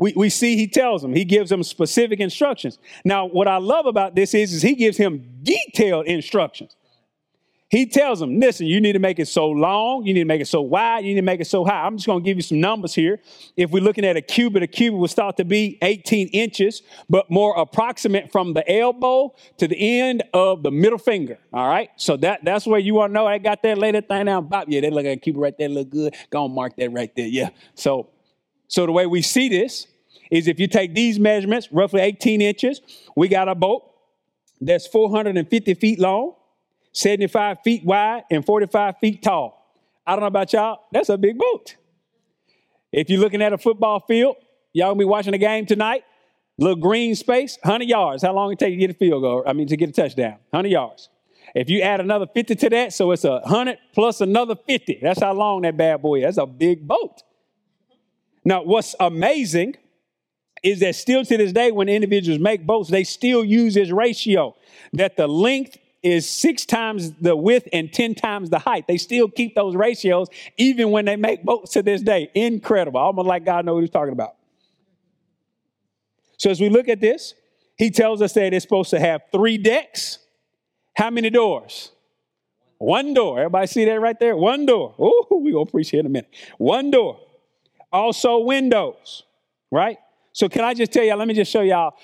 we, 0.00 0.12
we 0.16 0.30
see 0.30 0.56
he 0.56 0.68
tells 0.68 1.02
them, 1.02 1.12
he 1.12 1.24
gives 1.24 1.50
them 1.50 1.62
specific 1.62 2.20
instructions. 2.20 2.78
Now, 3.04 3.26
what 3.26 3.48
I 3.48 3.56
love 3.58 3.86
about 3.86 4.14
this 4.14 4.34
is, 4.34 4.52
is 4.52 4.62
he 4.62 4.74
gives 4.74 4.96
him 4.96 5.40
detailed 5.42 6.06
instructions. 6.06 6.76
He 7.70 7.84
tells 7.84 8.18
them, 8.18 8.40
listen, 8.40 8.66
you 8.66 8.80
need 8.80 8.94
to 8.94 8.98
make 8.98 9.18
it 9.18 9.28
so 9.28 9.50
long, 9.50 10.06
you 10.06 10.14
need 10.14 10.20
to 10.20 10.26
make 10.26 10.40
it 10.40 10.48
so 10.48 10.62
wide, 10.62 11.00
you 11.00 11.10
need 11.10 11.20
to 11.20 11.22
make 11.22 11.40
it 11.40 11.46
so 11.46 11.66
high. 11.66 11.84
I'm 11.84 11.98
just 11.98 12.06
going 12.06 12.22
to 12.22 12.24
give 12.24 12.38
you 12.38 12.42
some 12.42 12.60
numbers 12.60 12.94
here. 12.94 13.20
If 13.58 13.70
we're 13.70 13.82
looking 13.82 14.06
at 14.06 14.16
a 14.16 14.22
cubit, 14.22 14.62
a 14.62 14.66
cubit 14.66 14.98
was 14.98 15.12
thought 15.12 15.36
to 15.36 15.44
be 15.44 15.76
18 15.82 16.28
inches, 16.28 16.82
but 17.10 17.30
more 17.30 17.54
approximate 17.58 18.32
from 18.32 18.54
the 18.54 18.66
elbow 18.72 19.34
to 19.58 19.68
the 19.68 20.00
end 20.00 20.22
of 20.32 20.62
the 20.62 20.70
middle 20.70 20.96
finger. 20.96 21.36
All 21.52 21.68
right. 21.68 21.90
So 21.96 22.16
that, 22.18 22.42
that's 22.42 22.66
where 22.66 22.80
you 22.80 22.94
want 22.94 23.10
to 23.10 23.14
know. 23.14 23.26
I 23.26 23.36
got 23.36 23.62
that 23.64 23.76
later 23.76 24.00
thing 24.00 24.24
down. 24.24 24.46
Bob, 24.46 24.68
yeah, 24.68 24.80
they 24.80 24.88
look 24.88 25.04
at 25.04 25.12
a 25.12 25.16
cubit 25.16 25.42
right 25.42 25.58
there, 25.58 25.68
look 25.68 25.90
good. 25.90 26.14
Go 26.30 26.46
and 26.46 26.54
mark 26.54 26.74
that 26.76 26.90
right 26.90 27.14
there. 27.14 27.26
Yeah. 27.26 27.50
So, 27.74 28.08
so 28.68 28.86
the 28.86 28.92
way 28.92 29.04
we 29.04 29.20
see 29.20 29.50
this 29.50 29.86
is 30.30 30.48
if 30.48 30.58
you 30.58 30.68
take 30.68 30.94
these 30.94 31.18
measurements, 31.18 31.68
roughly 31.70 32.00
18 32.00 32.40
inches, 32.40 32.80
we 33.14 33.28
got 33.28 33.46
a 33.46 33.54
boat 33.54 33.90
that's 34.58 34.86
450 34.86 35.74
feet 35.74 35.98
long 35.98 36.34
75 36.92 37.58
feet 37.62 37.84
wide 37.84 38.24
and 38.30 38.44
45 38.44 38.98
feet 38.98 39.22
tall. 39.22 39.72
I 40.06 40.12
don't 40.12 40.20
know 40.20 40.26
about 40.26 40.52
y'all, 40.52 40.80
that's 40.90 41.08
a 41.08 41.18
big 41.18 41.38
boat. 41.38 41.76
If 42.92 43.10
you're 43.10 43.20
looking 43.20 43.42
at 43.42 43.52
a 43.52 43.58
football 43.58 44.00
field, 44.00 44.36
y'all 44.72 44.90
gonna 44.90 44.98
be 44.98 45.04
watching 45.04 45.34
a 45.34 45.38
game 45.38 45.66
tonight, 45.66 46.04
little 46.56 46.76
green 46.76 47.14
space, 47.14 47.58
100 47.62 47.84
yards. 47.84 48.22
How 48.22 48.32
long 48.32 48.52
it 48.52 48.58
take 48.58 48.72
to 48.72 48.76
get 48.76 48.90
a 48.90 48.94
field 48.94 49.22
goal? 49.22 49.42
I 49.46 49.52
mean, 49.52 49.66
to 49.68 49.76
get 49.76 49.90
a 49.90 49.92
touchdown, 49.92 50.38
100 50.50 50.68
yards. 50.68 51.10
If 51.54 51.70
you 51.70 51.80
add 51.82 52.00
another 52.00 52.26
50 52.26 52.54
to 52.54 52.70
that, 52.70 52.92
so 52.92 53.10
it's 53.12 53.24
a 53.24 53.40
100 53.40 53.78
plus 53.94 54.20
another 54.20 54.54
50. 54.54 55.00
That's 55.02 55.20
how 55.20 55.32
long 55.32 55.62
that 55.62 55.76
bad 55.76 56.02
boy 56.02 56.18
is. 56.18 56.36
That's 56.36 56.38
a 56.38 56.46
big 56.46 56.86
boat. 56.86 57.22
Now, 58.44 58.62
what's 58.62 58.94
amazing 58.98 59.76
is 60.62 60.80
that 60.80 60.94
still 60.94 61.24
to 61.24 61.36
this 61.36 61.52
day, 61.52 61.70
when 61.70 61.88
individuals 61.88 62.40
make 62.40 62.66
boats, 62.66 62.90
they 62.90 63.04
still 63.04 63.44
use 63.44 63.74
this 63.74 63.90
ratio 63.90 64.56
that 64.92 65.16
the 65.16 65.26
length 65.26 65.76
is 66.02 66.28
six 66.28 66.64
times 66.64 67.12
the 67.20 67.34
width 67.34 67.68
and 67.72 67.92
10 67.92 68.14
times 68.14 68.50
the 68.50 68.58
height. 68.58 68.86
They 68.86 68.98
still 68.98 69.28
keep 69.28 69.54
those 69.54 69.74
ratios 69.74 70.28
even 70.56 70.90
when 70.90 71.04
they 71.04 71.16
make 71.16 71.44
boats 71.44 71.72
to 71.72 71.82
this 71.82 72.02
day. 72.02 72.30
Incredible. 72.34 73.00
Almost 73.00 73.26
like 73.26 73.44
God 73.44 73.64
knows 73.64 73.74
what 73.74 73.80
he's 73.80 73.90
talking 73.90 74.12
about. 74.12 74.34
So 76.36 76.50
as 76.50 76.60
we 76.60 76.68
look 76.68 76.88
at 76.88 77.00
this, 77.00 77.34
he 77.76 77.90
tells 77.90 78.22
us 78.22 78.32
that 78.34 78.54
it's 78.54 78.64
supposed 78.64 78.90
to 78.90 79.00
have 79.00 79.22
three 79.32 79.58
decks. 79.58 80.18
How 80.96 81.10
many 81.10 81.30
doors? 81.30 81.90
One 82.78 83.12
door. 83.12 83.38
Everybody 83.38 83.66
see 83.66 83.84
that 83.84 84.00
right 84.00 84.18
there? 84.18 84.36
One 84.36 84.66
door. 84.66 84.94
Oh, 84.98 85.26
we're 85.30 85.52
going 85.52 85.66
to 85.66 85.70
preach 85.70 85.90
here 85.90 86.00
in 86.00 86.06
a 86.06 86.10
minute. 86.10 86.30
One 86.58 86.90
door. 86.92 87.20
Also 87.92 88.38
windows, 88.38 89.24
right? 89.70 89.98
So 90.32 90.48
can 90.48 90.62
I 90.62 90.74
just 90.74 90.92
tell 90.92 91.02
y'all, 91.02 91.16
let 91.16 91.26
me 91.26 91.34
just 91.34 91.50
show 91.50 91.62
y'all. 91.62 91.94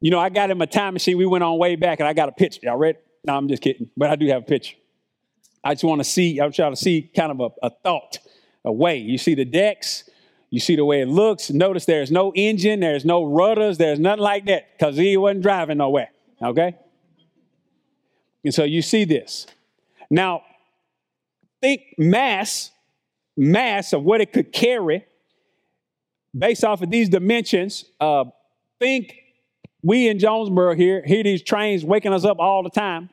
You 0.00 0.10
know, 0.10 0.18
I 0.18 0.28
got 0.30 0.50
in 0.50 0.56
my 0.56 0.66
time 0.66 0.94
machine. 0.94 1.18
We 1.18 1.26
went 1.26 1.44
on 1.44 1.58
way 1.58 1.76
back 1.76 2.00
and 2.00 2.08
I 2.08 2.12
got 2.14 2.28
a 2.28 2.32
picture. 2.32 2.60
Y'all 2.62 2.76
ready? 2.76 2.98
No, 3.24 3.36
I'm 3.36 3.48
just 3.48 3.62
kidding. 3.62 3.90
But 3.96 4.10
I 4.10 4.16
do 4.16 4.26
have 4.28 4.42
a 4.42 4.44
picture. 4.44 4.76
I 5.64 5.74
just 5.74 5.84
want 5.84 6.00
to 6.00 6.04
see, 6.04 6.40
I'm 6.40 6.52
trying 6.52 6.72
to 6.72 6.76
see 6.76 7.02
kind 7.02 7.32
of 7.32 7.40
a, 7.40 7.66
a 7.66 7.70
thought, 7.70 8.18
a 8.64 8.72
way. 8.72 8.98
You 8.98 9.16
see 9.16 9.34
the 9.34 9.46
decks, 9.46 10.08
you 10.50 10.60
see 10.60 10.76
the 10.76 10.84
way 10.84 11.00
it 11.00 11.08
looks. 11.08 11.50
Notice 11.50 11.86
there's 11.86 12.10
no 12.10 12.32
engine, 12.34 12.80
there's 12.80 13.04
no 13.04 13.24
rudders, 13.24 13.78
there's 13.78 13.98
nothing 13.98 14.22
like 14.22 14.44
that 14.46 14.78
because 14.78 14.96
he 14.96 15.16
wasn't 15.16 15.42
driving 15.42 15.78
nowhere. 15.78 16.10
Okay? 16.42 16.76
And 18.44 18.52
so 18.52 18.64
you 18.64 18.82
see 18.82 19.04
this. 19.04 19.46
Now, 20.10 20.42
think 21.62 21.82
mass, 21.96 22.70
mass 23.34 23.94
of 23.94 24.02
what 24.02 24.20
it 24.20 24.34
could 24.34 24.52
carry 24.52 25.06
based 26.36 26.62
off 26.62 26.82
of 26.82 26.90
these 26.90 27.08
dimensions. 27.08 27.86
Uh, 27.98 28.24
think 28.78 29.16
we 29.82 30.08
in 30.08 30.18
Jonesboro 30.18 30.74
here 30.74 31.02
hear 31.06 31.22
these 31.22 31.42
trains 31.42 31.86
waking 31.86 32.12
us 32.12 32.26
up 32.26 32.38
all 32.38 32.62
the 32.62 32.70
time 32.70 33.08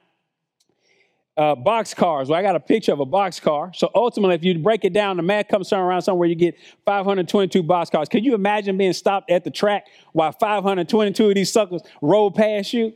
uh, 1.38 1.56
box 1.56 1.94
cars. 1.94 2.30
Well, 2.30 2.40
I 2.40 2.42
got 2.42 2.56
a 2.56 2.60
picture 2.60 2.92
of 2.92 3.00
a 3.00 3.06
box 3.06 3.40
car. 3.40 3.72
So 3.74 3.90
ultimately, 3.96 4.36
if 4.36 4.44
you 4.44 4.58
break 4.60 4.84
it 4.84 4.94
down, 4.94 5.18
the 5.18 5.24
math 5.24 5.48
comes 5.48 5.72
around 5.72 6.02
somewhere 6.02 6.28
you 6.28 6.36
get 6.36 6.56
522 6.86 7.64
box 7.64 7.90
cars. 7.90 8.10
Can 8.10 8.24
you 8.24 8.36
imagine 8.36 8.78
being 8.78 8.94
stopped 8.94 9.32
at 9.32 9.44
the 9.44 9.52
track 9.52 9.88
while 10.14 10.32
522 10.32 11.30
of 11.30 11.36
these 11.36 11.52
suckers 11.52 11.82
roll 12.02 12.32
past 12.32 12.74
you? 12.74 12.94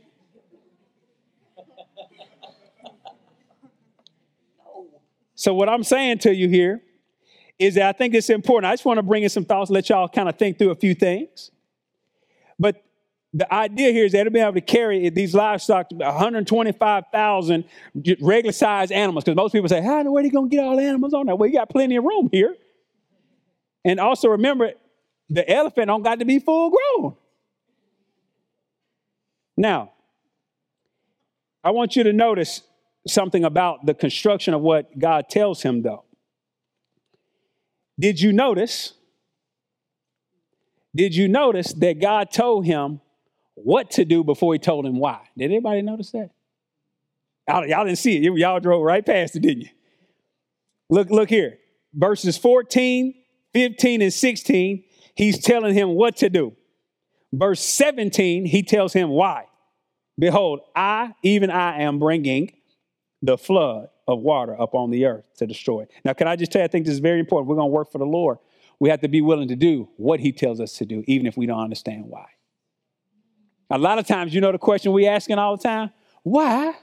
So 5.34 5.52
what 5.52 5.68
I'm 5.68 5.84
saying 5.84 6.18
to 6.20 6.34
you 6.34 6.48
here 6.48 6.82
is 7.58 7.74
that 7.74 7.88
I 7.88 7.92
think 7.92 8.14
it's 8.14 8.30
important. 8.30 8.70
I 8.70 8.72
just 8.72 8.84
want 8.84 8.98
to 8.98 9.02
bring 9.02 9.22
in 9.22 9.28
some 9.28 9.44
thoughts, 9.44 9.70
let 9.70 9.88
y'all 9.88 10.08
kind 10.08 10.28
of 10.28 10.36
think 10.38 10.58
through 10.58 10.70
a 10.70 10.74
few 10.74 10.94
things. 10.94 11.50
But 12.58 12.82
the 13.36 13.52
idea 13.52 13.92
here 13.92 14.06
is 14.06 14.12
that 14.12 14.24
they'll 14.24 14.32
be 14.32 14.40
able 14.40 14.54
to 14.54 14.62
carry 14.62 15.10
these 15.10 15.34
livestock 15.34 15.88
125,000 15.90 17.64
regular 18.22 18.52
sized 18.52 18.90
animals. 18.90 19.24
Because 19.24 19.36
most 19.36 19.52
people 19.52 19.68
say, 19.68 19.82
How 19.82 19.98
in 19.98 20.06
the 20.06 20.12
way 20.12 20.22
are 20.22 20.24
you 20.24 20.30
going 20.30 20.48
to 20.48 20.56
get 20.56 20.64
all 20.64 20.74
the 20.74 20.82
animals 20.82 21.12
on 21.12 21.26
there? 21.26 21.36
Well, 21.36 21.46
you 21.46 21.56
got 21.56 21.68
plenty 21.68 21.96
of 21.96 22.04
room 22.04 22.30
here. 22.32 22.56
And 23.84 24.00
also 24.00 24.30
remember, 24.30 24.72
the 25.28 25.48
elephant 25.50 25.88
don't 25.88 26.02
got 26.02 26.18
to 26.20 26.24
be 26.24 26.38
full 26.38 26.70
grown. 26.70 27.16
Now, 29.58 29.92
I 31.62 31.72
want 31.72 31.94
you 31.94 32.04
to 32.04 32.14
notice 32.14 32.62
something 33.06 33.44
about 33.44 33.84
the 33.84 33.92
construction 33.92 34.54
of 34.54 34.62
what 34.62 34.98
God 34.98 35.28
tells 35.28 35.60
him, 35.60 35.82
though. 35.82 36.04
Did 37.98 38.18
you 38.18 38.32
notice? 38.32 38.94
Did 40.94 41.14
you 41.14 41.28
notice 41.28 41.74
that 41.74 42.00
God 42.00 42.30
told 42.30 42.64
him 42.64 43.02
what 43.56 43.90
to 43.92 44.04
do 44.04 44.22
before 44.22 44.52
he 44.52 44.58
told 44.58 44.86
him 44.86 44.98
why. 44.98 45.20
Did 45.36 45.46
anybody 45.46 45.82
notice 45.82 46.12
that? 46.12 46.30
Y'all, 47.48 47.84
didn't 47.84 47.96
see 47.96 48.16
it. 48.16 48.32
Y'all 48.38 48.60
drove 48.60 48.82
right 48.82 49.04
past 49.04 49.36
it, 49.36 49.40
didn't 49.40 49.62
you? 49.62 49.68
Look, 50.90 51.10
look 51.10 51.28
here. 51.28 51.58
Verses 51.94 52.36
14, 52.36 53.14
15, 53.54 54.02
and 54.02 54.12
16, 54.12 54.84
he's 55.14 55.38
telling 55.38 55.74
him 55.74 55.90
what 55.90 56.16
to 56.18 56.28
do. 56.28 56.54
Verse 57.32 57.60
17, 57.60 58.44
he 58.44 58.62
tells 58.62 58.92
him 58.92 59.08
why. 59.10 59.46
Behold, 60.18 60.60
I, 60.74 61.14
even 61.22 61.50
I, 61.50 61.82
am 61.82 61.98
bringing 61.98 62.52
the 63.22 63.36
flood 63.36 63.88
of 64.06 64.20
water 64.20 64.54
upon 64.54 64.90
the 64.90 65.06
earth 65.06 65.26
to 65.38 65.46
destroy. 65.46 65.86
Now, 66.04 66.12
can 66.12 66.28
I 66.28 66.36
just 66.36 66.52
tell 66.52 66.60
you, 66.60 66.64
I 66.64 66.68
think 66.68 66.86
this 66.86 66.94
is 66.94 67.00
very 67.00 67.20
important. 67.20 67.48
We're 67.48 67.56
going 67.56 67.68
to 67.68 67.74
work 67.74 67.90
for 67.90 67.98
the 67.98 68.04
Lord. 68.04 68.38
We 68.78 68.88
have 68.90 69.00
to 69.00 69.08
be 69.08 69.20
willing 69.20 69.48
to 69.48 69.56
do 69.56 69.88
what 69.96 70.20
He 70.20 70.32
tells 70.32 70.60
us 70.60 70.74
to 70.78 70.84
do, 70.84 71.02
even 71.06 71.26
if 71.26 71.36
we 71.36 71.46
don't 71.46 71.60
understand 71.60 72.04
why. 72.06 72.26
A 73.70 73.78
lot 73.78 73.98
of 73.98 74.06
times, 74.06 74.34
you 74.34 74.40
know 74.40 74.52
the 74.52 74.58
question 74.58 74.92
we 74.92 75.06
asking 75.06 75.38
all 75.38 75.56
the 75.56 75.62
time? 75.62 75.90
Why? 76.22 76.74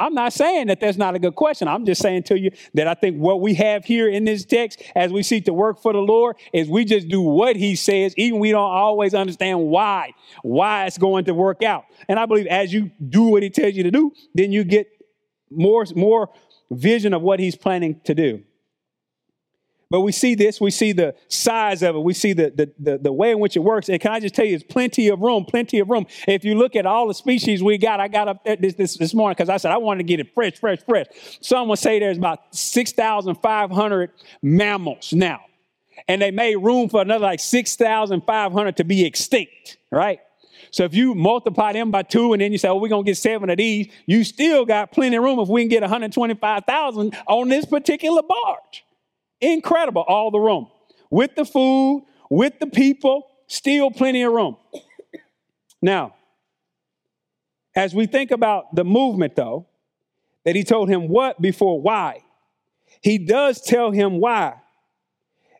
I'm 0.00 0.14
not 0.14 0.32
saying 0.32 0.68
that 0.68 0.80
that's 0.80 0.96
not 0.96 1.14
a 1.14 1.18
good 1.18 1.34
question. 1.34 1.68
I'm 1.68 1.84
just 1.84 2.00
saying 2.00 2.22
to 2.24 2.38
you 2.38 2.52
that 2.72 2.88
I 2.88 2.94
think 2.94 3.18
what 3.18 3.42
we 3.42 3.52
have 3.54 3.84
here 3.84 4.08
in 4.08 4.24
this 4.24 4.46
text 4.46 4.82
as 4.94 5.12
we 5.12 5.22
seek 5.22 5.44
to 5.44 5.52
work 5.52 5.82
for 5.82 5.92
the 5.92 5.98
Lord 5.98 6.36
is 6.54 6.70
we 6.70 6.86
just 6.86 7.08
do 7.08 7.20
what 7.20 7.54
he 7.54 7.76
says, 7.76 8.14
even 8.16 8.40
we 8.40 8.50
don't 8.50 8.70
always 8.70 9.12
understand 9.12 9.60
why, 9.60 10.14
why 10.42 10.86
it's 10.86 10.96
going 10.96 11.26
to 11.26 11.34
work 11.34 11.62
out. 11.62 11.84
And 12.08 12.18
I 12.18 12.24
believe 12.24 12.46
as 12.46 12.72
you 12.72 12.90
do 13.10 13.24
what 13.24 13.42
he 13.42 13.50
tells 13.50 13.74
you 13.74 13.82
to 13.82 13.90
do, 13.90 14.12
then 14.34 14.52
you 14.52 14.64
get 14.64 14.88
more, 15.50 15.84
more 15.94 16.30
vision 16.70 17.12
of 17.12 17.20
what 17.20 17.38
he's 17.38 17.56
planning 17.56 18.00
to 18.04 18.14
do. 18.14 18.42
But 19.90 20.02
we 20.02 20.12
see 20.12 20.36
this, 20.36 20.60
we 20.60 20.70
see 20.70 20.92
the 20.92 21.16
size 21.26 21.82
of 21.82 21.96
it, 21.96 21.98
we 21.98 22.14
see 22.14 22.32
the, 22.32 22.52
the, 22.54 22.72
the, 22.78 22.98
the, 22.98 23.12
way 23.12 23.32
in 23.32 23.40
which 23.40 23.56
it 23.56 23.60
works. 23.60 23.88
And 23.88 24.00
can 24.00 24.12
I 24.12 24.20
just 24.20 24.36
tell 24.36 24.44
you, 24.44 24.54
it's 24.54 24.62
plenty 24.62 25.08
of 25.08 25.18
room, 25.18 25.44
plenty 25.44 25.80
of 25.80 25.90
room. 25.90 26.06
If 26.28 26.44
you 26.44 26.54
look 26.54 26.76
at 26.76 26.86
all 26.86 27.08
the 27.08 27.14
species 27.14 27.60
we 27.60 27.76
got, 27.76 27.98
I 27.98 28.06
got 28.06 28.28
up 28.28 28.44
this, 28.44 28.74
this, 28.74 28.96
this 28.96 29.14
morning 29.14 29.34
because 29.36 29.48
I 29.48 29.56
said 29.56 29.72
I 29.72 29.78
wanted 29.78 29.98
to 29.98 30.04
get 30.04 30.20
it 30.20 30.32
fresh, 30.32 30.60
fresh, 30.60 30.78
fresh. 30.88 31.06
Some 31.40 31.66
would 31.68 31.80
say 31.80 31.98
there's 31.98 32.18
about 32.18 32.54
6,500 32.54 34.10
mammals 34.42 35.12
now. 35.12 35.40
And 36.06 36.22
they 36.22 36.30
made 36.30 36.54
room 36.56 36.88
for 36.88 37.02
another 37.02 37.24
like 37.24 37.40
6,500 37.40 38.76
to 38.76 38.84
be 38.84 39.04
extinct, 39.04 39.76
right? 39.90 40.20
So 40.70 40.84
if 40.84 40.94
you 40.94 41.16
multiply 41.16 41.72
them 41.72 41.90
by 41.90 42.04
two 42.04 42.32
and 42.32 42.40
then 42.40 42.52
you 42.52 42.58
say, 42.58 42.68
oh, 42.68 42.76
we're 42.76 42.88
going 42.88 43.04
to 43.04 43.10
get 43.10 43.16
seven 43.16 43.50
of 43.50 43.56
these, 43.56 43.88
you 44.06 44.22
still 44.22 44.64
got 44.64 44.92
plenty 44.92 45.16
of 45.16 45.24
room 45.24 45.40
if 45.40 45.48
we 45.48 45.62
can 45.62 45.68
get 45.68 45.82
125,000 45.82 47.16
on 47.26 47.48
this 47.48 47.66
particular 47.66 48.22
barge. 48.22 48.84
Incredible, 49.40 50.04
all 50.06 50.30
the 50.30 50.38
room. 50.38 50.68
With 51.10 51.34
the 51.34 51.44
food, 51.44 52.04
with 52.28 52.58
the 52.60 52.66
people, 52.66 53.26
still 53.46 53.90
plenty 53.90 54.22
of 54.22 54.32
room. 54.32 54.56
Now, 55.82 56.14
as 57.74 57.94
we 57.94 58.06
think 58.06 58.30
about 58.30 58.74
the 58.74 58.84
movement, 58.84 59.36
though, 59.36 59.66
that 60.44 60.56
he 60.56 60.64
told 60.64 60.88
him 60.88 61.08
what 61.08 61.40
before 61.40 61.80
why, 61.80 62.22
he 63.00 63.18
does 63.18 63.60
tell 63.60 63.90
him 63.90 64.20
why. 64.20 64.56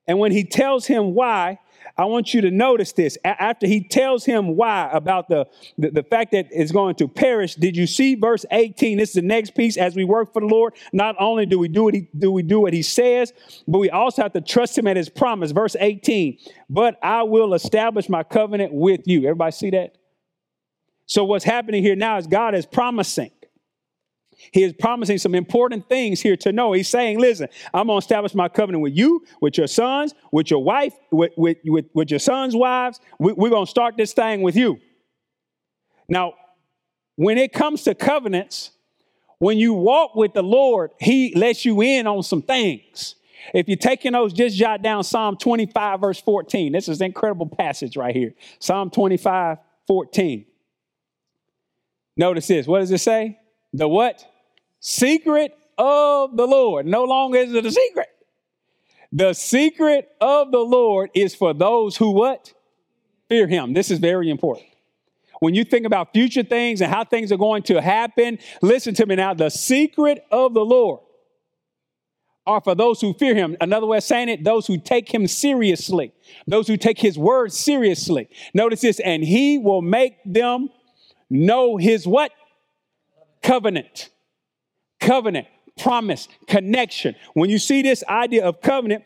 And 0.06 0.18
when 0.18 0.32
he 0.32 0.44
tells 0.44 0.86
him 0.86 1.14
why, 1.14 1.58
I 2.01 2.07
want 2.07 2.32
you 2.32 2.40
to 2.40 2.51
notice 2.51 2.92
this. 2.92 3.18
A- 3.26 3.42
after 3.42 3.66
he 3.66 3.86
tells 3.86 4.24
him 4.24 4.57
why 4.57 4.88
about 4.90 5.28
the, 5.28 5.46
the, 5.76 5.90
the 5.90 6.03
fact 6.03 6.32
that 6.32 6.46
it's 6.51 6.72
going 6.72 6.94
to 6.94 7.07
perish, 7.07 7.57
did 7.57 7.76
you 7.76 7.86
see 7.86 8.14
verse 8.14 8.46
18? 8.51 8.96
This 8.96 9.11
is 9.11 9.16
the 9.16 9.22
next 9.22 9.55
piece 9.55 9.76
as 9.76 9.94
we 9.94 10.05
work 10.05 10.32
for 10.32 10.40
the 10.40 10.46
Lord. 10.46 10.72
Not 10.94 11.14
only 11.20 11.44
do 11.44 11.59
we 11.59 11.68
do 11.68 11.84
what 11.84 11.92
he, 11.92 12.09
do 12.16 12.32
we 12.32 12.42
do 12.42 12.59
what 12.59 12.72
he 12.72 12.80
says, 12.80 13.34
but 13.68 13.80
we 13.80 13.90
also 13.90 14.22
have 14.22 14.32
to 14.32 14.40
trust 14.40 14.78
him 14.78 14.86
at 14.86 14.96
his 14.96 15.11
promise. 15.11 15.51
Verse 15.51 15.76
18, 15.78 16.38
but 16.70 16.98
I 17.03 17.22
will 17.24 17.53
establish 17.53 18.09
my 18.09 18.22
covenant 18.22 18.72
with 18.72 19.03
you. 19.05 19.24
Everybody 19.24 19.53
see 19.53 19.70
that? 19.70 19.98
So 21.05 21.26
what's 21.26 21.44
happening 21.44 21.82
here 21.82 21.96
now 21.96 22.16
is 22.16 22.26
God 22.26 22.55
is 22.55 22.64
promising 22.64 23.30
he 24.53 24.62
is 24.62 24.72
promising 24.72 25.18
some 25.18 25.34
important 25.34 25.88
things 25.88 26.20
here 26.20 26.36
to 26.36 26.53
Noah. 26.53 26.78
He's 26.78 26.88
saying, 26.88 27.18
listen, 27.18 27.49
I'm 27.72 27.86
going 27.86 28.01
to 28.01 28.05
establish 28.05 28.34
my 28.34 28.49
covenant 28.49 28.82
with 28.82 28.97
you, 28.97 29.24
with 29.41 29.59
your 29.59 29.66
sons, 29.66 30.14
with 30.32 30.51
your 30.51 30.62
wife, 30.62 30.95
with, 31.11 31.32
with, 31.36 31.59
with, 31.64 31.86
with 31.95 32.11
your 32.11 32.20
sons' 32.20 32.57
wives. 32.57 33.01
We, 33.18 33.32
we're 33.32 33.51
going 33.51 33.66
to 33.66 33.70
start 33.70 33.97
this 33.97 34.12
thing 34.12 34.43
with 34.43 34.57
you. 34.57 34.80
Now, 36.09 36.34
when 37.16 37.38
it 37.38 37.53
comes 37.53 37.84
to 37.84 37.95
covenants, 37.95 38.70
when 39.38 39.59
you 39.59 39.74
walk 39.74 40.14
with 40.14 40.32
the 40.32 40.43
Lord, 40.43 40.91
He 41.01 41.34
lets 41.34 41.64
you 41.64 41.82
in 41.82 42.07
on 42.07 42.22
some 42.22 42.43
things. 42.43 43.14
If 43.55 43.68
you're 43.68 43.76
taking 43.76 44.12
those, 44.12 44.32
just 44.32 44.57
jot 44.57 44.82
down 44.82 45.05
Psalm 45.05 45.36
25, 45.36 46.01
verse 46.01 46.20
14. 46.20 46.72
This 46.72 46.88
is 46.88 47.01
an 47.01 47.07
incredible 47.07 47.47
passage 47.47 47.97
right 47.97 48.14
here. 48.14 48.34
Psalm 48.59 48.91
25, 48.91 49.59
14. 49.86 50.45
Notice 52.16 52.47
this. 52.47 52.66
What 52.66 52.80
does 52.80 52.91
it 52.91 52.99
say? 52.99 53.38
The 53.72 53.88
what? 53.88 54.29
Secret 54.80 55.56
of 55.76 56.36
the 56.36 56.46
Lord. 56.46 56.86
No 56.86 57.04
longer 57.04 57.38
is 57.38 57.54
it 57.54 57.66
a 57.66 57.70
secret. 57.70 58.08
The 59.12 59.34
secret 59.34 60.08
of 60.20 60.50
the 60.50 60.58
Lord 60.58 61.10
is 61.14 61.34
for 61.34 61.52
those 61.52 61.96
who 61.96 62.10
what? 62.10 62.52
Fear 63.28 63.46
him. 63.46 63.72
This 63.74 63.90
is 63.90 63.98
very 63.98 64.30
important. 64.30 64.66
When 65.40 65.54
you 65.54 65.64
think 65.64 65.86
about 65.86 66.12
future 66.12 66.42
things 66.42 66.80
and 66.80 66.92
how 66.92 67.04
things 67.04 67.32
are 67.32 67.36
going 67.36 67.62
to 67.64 67.80
happen, 67.80 68.38
listen 68.62 68.94
to 68.94 69.06
me 69.06 69.16
now. 69.16 69.34
The 69.34 69.48
secret 69.48 70.24
of 70.30 70.54
the 70.54 70.64
Lord 70.64 71.00
are 72.46 72.60
for 72.60 72.74
those 72.74 73.00
who 73.00 73.14
fear 73.14 73.34
him. 73.34 73.56
Another 73.60 73.86
way 73.86 73.98
of 73.98 74.04
saying 74.04 74.28
it, 74.28 74.44
those 74.44 74.66
who 74.66 74.78
take 74.78 75.12
him 75.12 75.26
seriously, 75.26 76.12
those 76.46 76.66
who 76.66 76.76
take 76.76 76.98
his 76.98 77.18
word 77.18 77.52
seriously. 77.52 78.28
Notice 78.54 78.82
this, 78.82 79.00
and 79.00 79.22
he 79.22 79.58
will 79.58 79.82
make 79.82 80.18
them 80.24 80.68
know 81.28 81.76
his 81.76 82.06
what? 82.06 82.32
Covenant 83.42 84.10
covenant, 85.01 85.48
promise, 85.78 86.28
connection. 86.46 87.14
When 87.34 87.51
you 87.51 87.59
see 87.59 87.82
this 87.82 88.05
idea 88.09 88.44
of 88.44 88.61
covenant, 88.61 89.05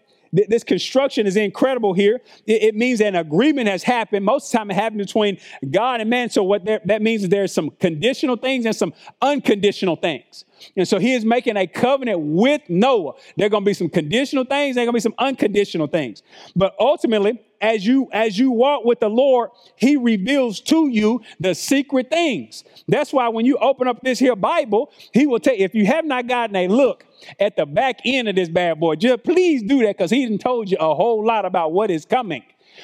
this 0.49 0.65
construction 0.65 1.29
is 1.29 1.37
incredible 1.37 1.95
here. 1.95 2.21
It, 2.45 2.75
means 2.75 3.01
an 3.01 3.15
agreement 3.15 3.69
has 3.69 3.85
happened. 3.85 4.25
Most 4.25 4.47
of 4.47 4.53
the 4.53 4.59
time, 4.59 4.71
it 4.73 4.75
happens 4.75 5.07
between 5.07 5.39
God 5.71 6.01
and 6.01 6.11
man. 6.11 6.29
So 6.29 6.43
what 6.43 6.65
that 6.65 7.03
means 7.03 7.23
is 7.23 7.29
there's 7.29 7.55
some 7.55 7.71
conditional 7.71 8.37
things 8.37 8.67
and 8.67 8.75
some 8.75 8.95
unconditional 9.23 9.95
things. 9.95 10.45
And 10.77 10.89
so 10.89 10.99
he 10.99 11.13
is 11.13 11.25
making 11.25 11.57
a 11.57 11.69
covenant 11.69 12.19
with 12.19 12.63
Noah. 12.69 13.13
There 13.37 13.47
are 13.47 13.51
going 13.51 13.63
to 13.63 13.69
be 13.69 13.75
some 13.75 13.89
conditional 13.89 14.45
things, 14.45 14.75
there 14.75 14.83
are 14.83 14.87
going 14.87 14.95
to 14.95 14.97
be 14.97 15.01
some 15.01 15.15
unconditional 15.19 15.87
things. 15.87 16.23
But 16.57 16.75
ultimately, 16.81 17.41
as 17.65 17.87
you 17.87 18.09
as 18.13 18.39
you 18.39 18.51
walk 18.51 18.85
with 18.85 19.01
the 19.01 19.09
Lord, 19.09 19.49
he 19.77 19.97
reveals 19.97 20.61
to 20.61 20.89
you 20.89 21.23
the 21.41 21.55
secret 21.55 22.11
things. 22.11 22.63
That's 22.87 23.11
why 23.11 23.29
when 23.29 23.47
you 23.47 23.57
open 23.57 23.89
up 23.89 24.03
this 24.03 24.19
here 24.19 24.37
Bible, 24.37 24.93
he 25.13 25.27
will 25.27 25.39
tell 25.41 25.55
you 25.55 25.65
if 25.65 25.75
you 25.75 25.87
have 25.87 26.05
not 26.05 26.27
gotten 26.27 26.55
a 26.57 26.69
look 26.69 27.07
at 27.41 27.57
the 27.57 27.65
back 27.65 28.01
end 28.05 28.29
of 28.29 28.37
this 28.37 28.51
bad 28.51 28.79
boy, 28.79 28.97
just 28.97 29.25
please 29.25 29.63
do 29.63 29.81
that 29.81 29.97
because 29.97 30.11
he 30.11 30.27
didn't 30.27 30.43
told 30.43 30.71
you 30.71 30.77
a 30.79 30.95
whole 30.95 31.25
lot 31.25 31.47
about 31.47 31.73
what 31.73 31.91
is 31.91 32.05
coming. 32.05 32.43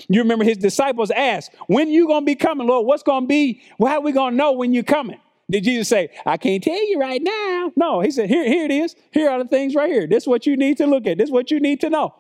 You 0.09 0.23
remember 0.23 0.45
his 0.45 0.57
disciples 0.57 1.11
asked, 1.11 1.51
When 1.67 1.89
you 1.89 2.07
gonna 2.07 2.25
be 2.25 2.37
coming, 2.37 2.67
Lord? 2.67 2.87
What's 2.87 3.03
gonna 3.03 3.27
be? 3.27 3.61
Well, 3.79 3.93
how 3.93 3.99
are 3.99 4.03
we 4.03 4.13
gonna 4.13 4.37
know 4.37 4.53
when 4.53 4.73
you're 4.73 4.83
coming? 4.83 5.21
Did 5.51 5.65
Jesus 5.65 5.89
say, 5.89 6.11
I 6.25 6.39
can't 6.39 6.63
tell 6.63 6.89
you 6.89 6.99
right 6.99 7.21
now? 7.21 7.73
No, 7.77 8.01
he 8.01 8.13
said, 8.13 8.31
here, 8.31 8.45
here 8.45 8.65
it 8.65 8.71
is. 8.71 8.95
Here 9.11 9.29
are 9.29 9.43
the 9.43 9.49
things 9.49 9.75
right 9.75 9.91
here. 9.91 10.07
This 10.07 10.23
is 10.23 10.29
what 10.29 10.47
you 10.47 10.57
need 10.57 10.77
to 10.77 10.87
look 10.87 11.09
at. 11.09 11.19
This 11.19 11.27
is 11.27 11.33
what 11.33 11.51
you 11.51 11.59
need 11.59 11.81
to 11.81 11.91
know. 11.91 12.15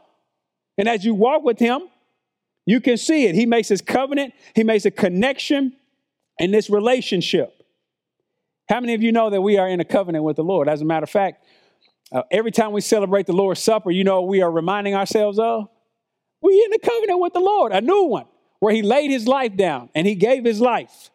And 0.76 0.88
as 0.88 1.04
you 1.04 1.14
walk 1.14 1.44
with 1.44 1.61
him, 1.61 1.82
you 2.66 2.80
can 2.80 2.96
see 2.96 3.26
it. 3.26 3.34
He 3.34 3.46
makes 3.46 3.68
his 3.68 3.80
covenant, 3.80 4.34
he 4.54 4.64
makes 4.64 4.84
a 4.84 4.90
connection 4.90 5.74
in 6.38 6.50
this 6.50 6.70
relationship. 6.70 7.54
How 8.68 8.80
many 8.80 8.94
of 8.94 9.02
you 9.02 9.12
know 9.12 9.30
that 9.30 9.40
we 9.40 9.58
are 9.58 9.68
in 9.68 9.80
a 9.80 9.84
covenant 9.84 10.24
with 10.24 10.36
the 10.36 10.44
Lord? 10.44 10.68
As 10.68 10.80
a 10.80 10.84
matter 10.84 11.04
of 11.04 11.11
fact, 11.11 11.44
uh, 12.12 12.22
every 12.30 12.50
time 12.50 12.72
we 12.72 12.80
celebrate 12.80 13.26
the 13.26 13.32
Lord's 13.32 13.62
Supper, 13.62 13.90
you 13.90 14.04
know 14.04 14.22
we 14.22 14.42
are 14.42 14.50
reminding 14.50 14.94
ourselves 14.94 15.38
of? 15.38 15.68
We're 16.40 16.64
in 16.64 16.72
a 16.72 16.78
covenant 16.78 17.20
with 17.20 17.32
the 17.32 17.40
Lord, 17.40 17.72
a 17.72 17.80
new 17.80 18.04
one, 18.04 18.26
where 18.58 18.74
he 18.74 18.82
laid 18.82 19.11
his 19.11 19.26
life 19.26 19.56
down 19.56 19.90
and 19.94 20.06
he 20.06 20.14
gave 20.14 20.44
his 20.44 20.61
life. 20.61 21.11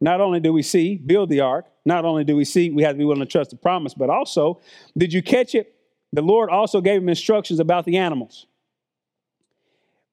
Not 0.00 0.20
only 0.20 0.40
do 0.40 0.52
we 0.52 0.62
see 0.62 0.96
build 0.96 1.28
the 1.28 1.40
ark, 1.40 1.66
not 1.84 2.04
only 2.04 2.24
do 2.24 2.36
we 2.36 2.44
see 2.44 2.70
we 2.70 2.82
have 2.82 2.92
to 2.92 2.98
be 2.98 3.04
willing 3.04 3.20
to 3.20 3.26
trust 3.26 3.50
the 3.50 3.56
promise, 3.56 3.92
but 3.92 4.08
also, 4.08 4.60
did 4.96 5.12
you 5.12 5.22
catch 5.22 5.54
it? 5.54 5.74
The 6.12 6.22
Lord 6.22 6.50
also 6.50 6.80
gave 6.80 7.02
him 7.02 7.08
instructions 7.08 7.60
about 7.60 7.84
the 7.84 7.96
animals. 7.98 8.46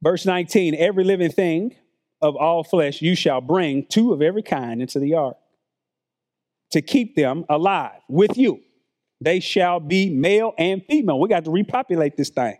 Verse 0.01 0.25
19 0.25 0.75
Every 0.75 1.03
living 1.03 1.31
thing 1.31 1.75
of 2.21 2.35
all 2.35 2.63
flesh 2.63 3.01
you 3.01 3.15
shall 3.15 3.41
bring 3.41 3.85
two 3.85 4.13
of 4.13 4.21
every 4.21 4.43
kind 4.43 4.81
into 4.81 4.99
the 4.99 5.13
ark 5.13 5.37
to 6.71 6.81
keep 6.81 7.15
them 7.15 7.45
alive 7.49 8.01
with 8.09 8.37
you. 8.37 8.61
They 9.21 9.39
shall 9.39 9.79
be 9.79 10.09
male 10.09 10.53
and 10.57 10.83
female. 10.87 11.19
We 11.19 11.29
got 11.29 11.45
to 11.45 11.51
repopulate 11.51 12.17
this 12.17 12.29
thing. 12.29 12.57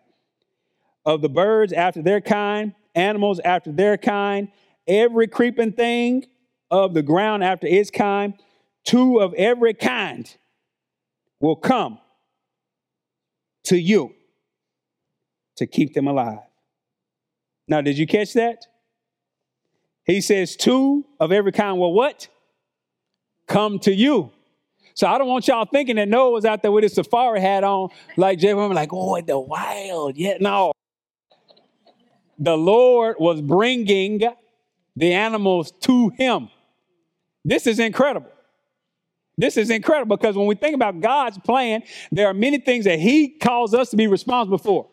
Of 1.06 1.22
the 1.22 1.30
birds 1.30 1.72
after 1.72 2.02
their 2.02 2.22
kind, 2.22 2.74
animals 2.96 3.40
after 3.40 3.72
their 3.72 3.98
kind, 3.98 4.50
every 4.88 5.28
creeping 5.28 5.74
thing 5.74 6.26
of 6.70 6.94
the 6.94 7.04
ground 7.04 7.44
after 7.44 7.68
its 7.68 7.92
kind, 7.92 8.34
two 8.84 9.20
of 9.20 9.34
every 9.36 9.74
kind 9.74 10.36
will 11.40 11.56
come 11.56 12.00
to 13.66 13.78
you 13.78 14.14
to 15.58 15.68
keep 15.68 15.94
them 15.94 16.08
alive. 16.08 16.47
Now, 17.68 17.82
did 17.82 17.98
you 17.98 18.08
catch 18.08 18.34
that? 18.34 18.66
He 20.06 20.22
says, 20.22 20.56
two 20.56 21.06
of 21.20 21.32
every 21.32 21.52
kind 21.52 21.78
will 21.78 21.94
what? 21.94 22.28
Come 23.48 23.80
to 23.80 23.94
you. 23.94 24.32
So 24.94 25.06
I 25.06 25.18
don't 25.18 25.28
want 25.28 25.48
y'all 25.48 25.66
thinking 25.66 25.98
that 25.98 26.08
Noah 26.08 26.32
was 26.32 26.46
out 26.46 26.62
there 26.62 26.72
with 26.72 26.84
his 26.84 26.94
safari 26.94 27.40
hat 27.40 27.64
on, 27.64 27.90
like 28.16 28.40
Jay 28.40 28.54
Women, 28.54 28.76
like, 28.76 28.90
oh, 28.92 29.20
the 29.22 29.38
wild. 29.38 30.18
Yeah, 30.18 30.38
no. 30.40 30.74
The 32.40 32.58
Lord 32.58 33.18
was 33.20 33.42
bringing 33.42 34.22
the 34.96 35.14
animals 35.14 35.72
to 35.82 36.10
him. 36.10 36.50
This 37.44 37.68
is 37.68 37.80
incredible. 37.80 38.32
This 39.38 39.56
is 39.56 39.70
incredible 39.70 40.18
because 40.18 40.36
when 40.36 40.48
we 40.48 40.56
think 40.56 40.74
about 40.74 41.00
God's 41.00 41.38
plan, 41.38 41.84
there 42.12 42.28
are 42.28 42.34
many 42.34 42.58
things 42.58 42.86
that 42.86 43.00
He 43.00 43.30
calls 43.30 43.74
us 43.74 43.92
to 43.92 43.96
be 43.96 44.08
responsible 44.08 44.58
for. 44.58 44.88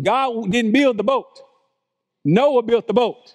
God 0.00 0.50
didn't 0.50 0.72
build 0.72 0.96
the 0.96 1.04
boat, 1.04 1.42
Noah 2.24 2.62
built 2.62 2.86
the 2.86 2.94
boat, 2.94 3.34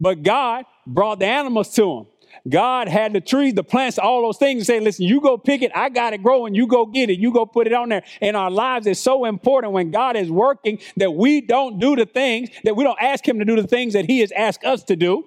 but 0.00 0.22
God 0.22 0.64
brought 0.86 1.18
the 1.18 1.26
animals 1.26 1.74
to 1.74 1.98
him. 1.98 2.06
God 2.48 2.88
had 2.88 3.12
the 3.12 3.20
trees, 3.20 3.54
the 3.54 3.64
plants, 3.64 3.98
all 3.98 4.22
those 4.22 4.38
things, 4.38 4.66
say, 4.66 4.80
listen, 4.80 5.06
you 5.06 5.20
go 5.20 5.36
pick 5.36 5.62
it, 5.62 5.72
I 5.74 5.88
got 5.88 6.12
it 6.12 6.22
growing, 6.22 6.54
you 6.54 6.66
go 6.66 6.86
get 6.86 7.10
it, 7.10 7.18
you 7.18 7.32
go 7.32 7.46
put 7.46 7.66
it 7.66 7.72
on 7.72 7.88
there. 7.88 8.02
And 8.20 8.36
our 8.36 8.50
lives, 8.50 8.86
is 8.86 9.00
so 9.00 9.24
important 9.24 9.72
when 9.72 9.90
God 9.90 10.16
is 10.16 10.30
working 10.30 10.78
that 10.96 11.12
we 11.12 11.40
don't 11.40 11.78
do 11.78 11.96
the 11.96 12.06
things, 12.06 12.50
that 12.64 12.76
we 12.76 12.84
don't 12.84 13.00
ask 13.00 13.26
Him 13.26 13.38
to 13.38 13.44
do 13.44 13.60
the 13.60 13.66
things 13.66 13.94
that 13.94 14.06
He 14.06 14.20
has 14.20 14.32
asked 14.32 14.64
us 14.64 14.82
to 14.84 14.96
do, 14.96 15.24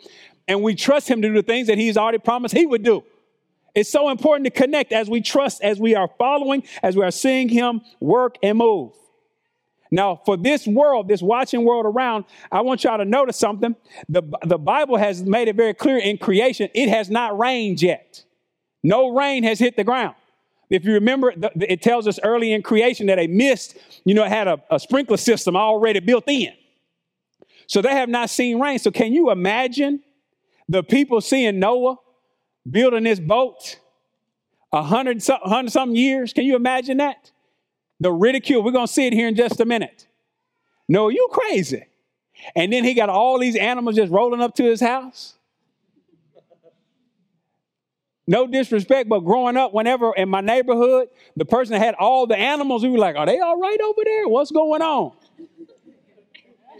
and 0.48 0.62
we 0.62 0.76
trust 0.76 1.08
Him 1.10 1.22
to 1.22 1.28
do 1.28 1.34
the 1.34 1.44
things 1.44 1.68
that 1.68 1.78
He's 1.78 1.98
already 1.98 2.20
promised 2.20 2.56
He 2.56 2.66
would 2.66 2.84
do. 2.84 3.04
It's 3.74 3.90
so 3.90 4.10
important 4.10 4.46
to 4.46 4.52
connect 4.52 4.92
as 4.92 5.10
we 5.10 5.22
trust, 5.22 5.62
as 5.62 5.80
we 5.80 5.96
are 5.96 6.10
following, 6.18 6.64
as 6.84 6.96
we 6.96 7.04
are 7.04 7.12
seeing 7.12 7.50
Him 7.50 7.82
work 8.00 8.38
and 8.44 8.58
move. 8.58 8.94
Now, 9.92 10.22
for 10.26 10.38
this 10.38 10.66
world, 10.66 11.10
this 11.10 11.22
watching 11.22 11.66
world 11.66 11.86
around, 11.86 12.24
I 12.50 12.62
want 12.62 12.86
y'all 12.86 12.98
to 12.98 13.06
notice 13.06 13.38
something. 13.38 13.76
The, 14.08 14.24
the 14.46 14.58
Bible 14.58 14.96
has 14.96 15.22
made 15.22 15.50
it 15.50 15.58
very 15.58 15.74
clear 15.74 15.98
in 15.98 16.18
creation, 16.18 16.70
it 16.74 16.88
has 16.88 17.10
not 17.10 17.38
rained 17.38 17.82
yet. 17.82 18.24
No 18.84 19.10
rain 19.10 19.44
has 19.44 19.60
hit 19.60 19.76
the 19.76 19.84
ground. 19.84 20.16
If 20.70 20.86
you 20.86 20.94
remember, 20.94 21.34
it 21.56 21.82
tells 21.82 22.08
us 22.08 22.18
early 22.24 22.54
in 22.54 22.62
creation 22.62 23.08
that 23.08 23.20
a 23.20 23.28
mist, 23.28 23.78
you 24.06 24.14
know, 24.14 24.24
had 24.24 24.48
a, 24.48 24.64
a 24.72 24.80
sprinkler 24.80 25.18
system 25.18 25.58
already 25.58 26.00
built 26.00 26.24
in. 26.28 26.54
So 27.68 27.82
they 27.82 27.92
have 27.92 28.08
not 28.08 28.30
seen 28.30 28.60
rain. 28.60 28.80
So 28.80 28.92
can 28.92 29.12
you 29.12 29.32
imagine 29.32 30.02
the 30.70 30.82
people 30.82 31.20
seeing 31.20 31.60
Noah 31.60 31.98
building 32.70 33.04
this 33.04 33.20
boat 33.20 33.78
a 34.72 34.82
hundred 34.82 35.22
something 35.22 35.96
years? 35.96 36.32
Can 36.32 36.46
you 36.46 36.56
imagine 36.56 36.98
that? 36.98 37.32
The 38.02 38.12
ridicule. 38.12 38.64
We're 38.64 38.72
going 38.72 38.88
to 38.88 38.92
see 38.92 39.06
it 39.06 39.14
here 39.14 39.28
in 39.28 39.36
just 39.36 39.62
a 39.62 39.66
minute. 39.66 40.08
No, 40.90 41.08
you 41.08 41.30
crazy. 41.32 41.86
And 42.56 42.74
then 42.74 42.84
he 42.84 42.96
got 42.96 43.08
all 43.10 43.40
these 43.40 43.56
animals 43.56 43.96
just 43.96 44.12
rolling 44.12 44.42
up 44.42 44.56
to 44.56 44.64
his 44.64 44.82
house. 44.82 45.36
No 48.28 48.48
disrespect, 48.48 49.08
but 49.08 49.20
growing 49.20 49.56
up, 49.56 49.74
whenever 49.74 50.14
in 50.16 50.30
my 50.30 50.42
neighborhood, 50.42 51.10
the 51.36 51.46
person 51.46 51.74
that 51.74 51.80
had 51.80 51.96
all 51.96 52.26
the 52.26 52.38
animals, 52.38 52.84
we 52.84 52.90
were 52.90 52.98
like, 52.98 53.16
are 53.16 53.26
they 53.26 53.40
all 53.40 53.60
right 53.60 53.80
over 53.80 54.02
there? 54.04 54.28
What's 54.28 54.52
going 54.52 54.82
on? 54.82 55.12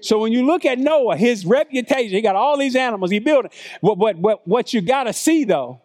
So 0.02 0.18
when 0.20 0.32
you 0.32 0.46
look 0.46 0.66
at 0.66 0.80
Noah, 0.80 1.16
his 1.18 1.46
reputation, 1.46 2.10
he 2.10 2.22
got 2.22 2.36
all 2.36 2.58
these 2.58 2.76
animals, 2.76 3.12
he 3.12 3.20
built 3.20 3.46
it. 3.46 3.54
What, 3.82 4.00
what, 4.00 4.18
what, 4.18 4.48
what 4.48 4.74
you 4.74 4.82
got 4.82 5.04
to 5.04 5.14
see, 5.14 5.44
though, 5.44 5.82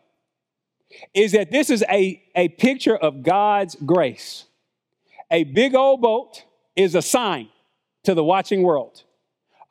is 1.13 1.33
that 1.33 1.51
this 1.51 1.69
is 1.69 1.85
a, 1.91 2.23
a 2.35 2.49
picture 2.49 2.97
of 2.97 3.23
God's 3.23 3.75
grace. 3.75 4.45
A 5.31 5.45
big 5.45 5.75
old 5.75 6.01
boat 6.01 6.45
is 6.75 6.95
a 6.95 7.03
sign 7.03 7.49
to 8.05 8.15
the 8.15 8.25
watching 8.25 8.63
world. 8.63 9.03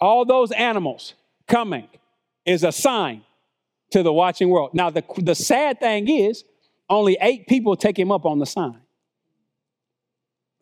All 0.02 0.26
those 0.26 0.52
animals 0.52 1.14
coming 1.48 1.88
is 2.46 2.64
a 2.64 2.72
sign 2.72 3.24
to 3.92 4.04
the 4.04 4.12
watching 4.12 4.50
world. 4.50 4.72
Now, 4.74 4.90
the, 4.90 5.04
the 5.18 5.36
sad 5.36 5.80
thing 5.80 6.10
is, 6.10 6.44
only 6.90 7.18
eight 7.22 7.48
people 7.48 7.76
take 7.76 7.98
him 7.98 8.12
up 8.12 8.26
on 8.26 8.40
the 8.40 8.46
sign. 8.46 8.82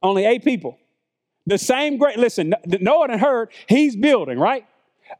Only 0.01 0.25
eight 0.25 0.43
people. 0.43 0.77
The 1.45 1.57
same 1.57 1.97
great, 1.97 2.17
listen, 2.17 2.53
Noah 2.65 3.11
had 3.11 3.19
heard 3.19 3.49
he's 3.67 3.95
building, 3.95 4.39
right? 4.39 4.65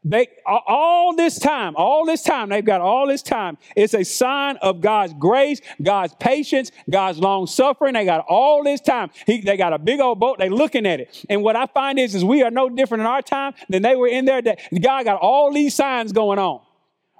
They 0.02 0.28
all 0.46 1.14
this 1.14 1.38
time, 1.38 1.74
all 1.76 2.04
this 2.06 2.22
time, 2.22 2.48
they've 2.48 2.64
got 2.64 2.80
all 2.80 3.06
this 3.06 3.22
time. 3.22 3.58
It's 3.76 3.94
a 3.94 4.04
sign 4.04 4.56
of 4.58 4.80
God's 4.80 5.14
grace, 5.14 5.60
God's 5.82 6.14
patience, 6.14 6.72
God's 6.90 7.18
long 7.18 7.46
suffering. 7.46 7.94
They 7.94 8.04
got 8.04 8.24
all 8.28 8.64
this 8.64 8.80
time. 8.80 9.10
He, 9.26 9.40
they 9.40 9.56
got 9.56 9.72
a 9.72 9.78
big 9.78 10.00
old 10.00 10.20
boat. 10.20 10.38
They 10.38 10.48
looking 10.48 10.86
at 10.86 11.00
it. 11.00 11.24
And 11.28 11.42
what 11.42 11.56
I 11.56 11.66
find 11.66 11.98
is, 11.98 12.14
is 12.14 12.24
we 12.24 12.42
are 12.42 12.50
no 12.50 12.68
different 12.68 13.02
in 13.02 13.06
our 13.06 13.22
time 13.22 13.54
than 13.68 13.82
they 13.82 13.96
were 13.96 14.08
in 14.08 14.24
their 14.24 14.42
That 14.42 14.58
God 14.80 15.04
got 15.04 15.20
all 15.20 15.52
these 15.52 15.74
signs 15.74 16.12
going 16.12 16.38
on 16.38 16.60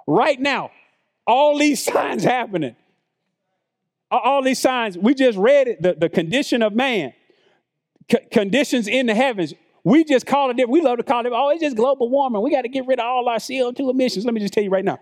right 0.07 0.39
now. 0.39 0.71
All 1.27 1.57
these 1.57 1.83
signs 1.91 2.23
happening. 2.23 2.75
All 4.11 4.41
these 4.43 4.59
signs. 4.59 4.97
We 4.97 5.13
just 5.13 5.37
read 5.37 5.67
it. 5.67 5.81
The, 5.81 5.93
the 5.93 6.09
condition 6.09 6.61
of 6.61 6.73
man. 6.73 7.13
C- 8.11 8.19
conditions 8.31 8.87
in 8.87 9.07
the 9.07 9.15
heavens. 9.15 9.53
We 9.85 10.03
just 10.03 10.25
call 10.25 10.49
it, 10.49 10.67
we 10.69 10.81
love 10.81 10.97
to 10.97 11.03
call 11.03 11.27
it, 11.27 11.31
oh, 11.31 11.49
it's 11.51 11.61
just 11.61 11.75
global 11.75 12.09
warming. 12.09 12.41
We 12.41 12.49
got 12.49 12.63
to 12.63 12.69
get 12.69 12.87
rid 12.87 12.99
of 12.99 13.05
all 13.05 13.29
our 13.29 13.37
CO2 13.37 13.91
emissions. 13.91 14.25
Let 14.25 14.33
me 14.33 14.41
just 14.41 14.51
tell 14.51 14.63
you 14.63 14.71
right 14.71 14.83
now. 14.83 14.99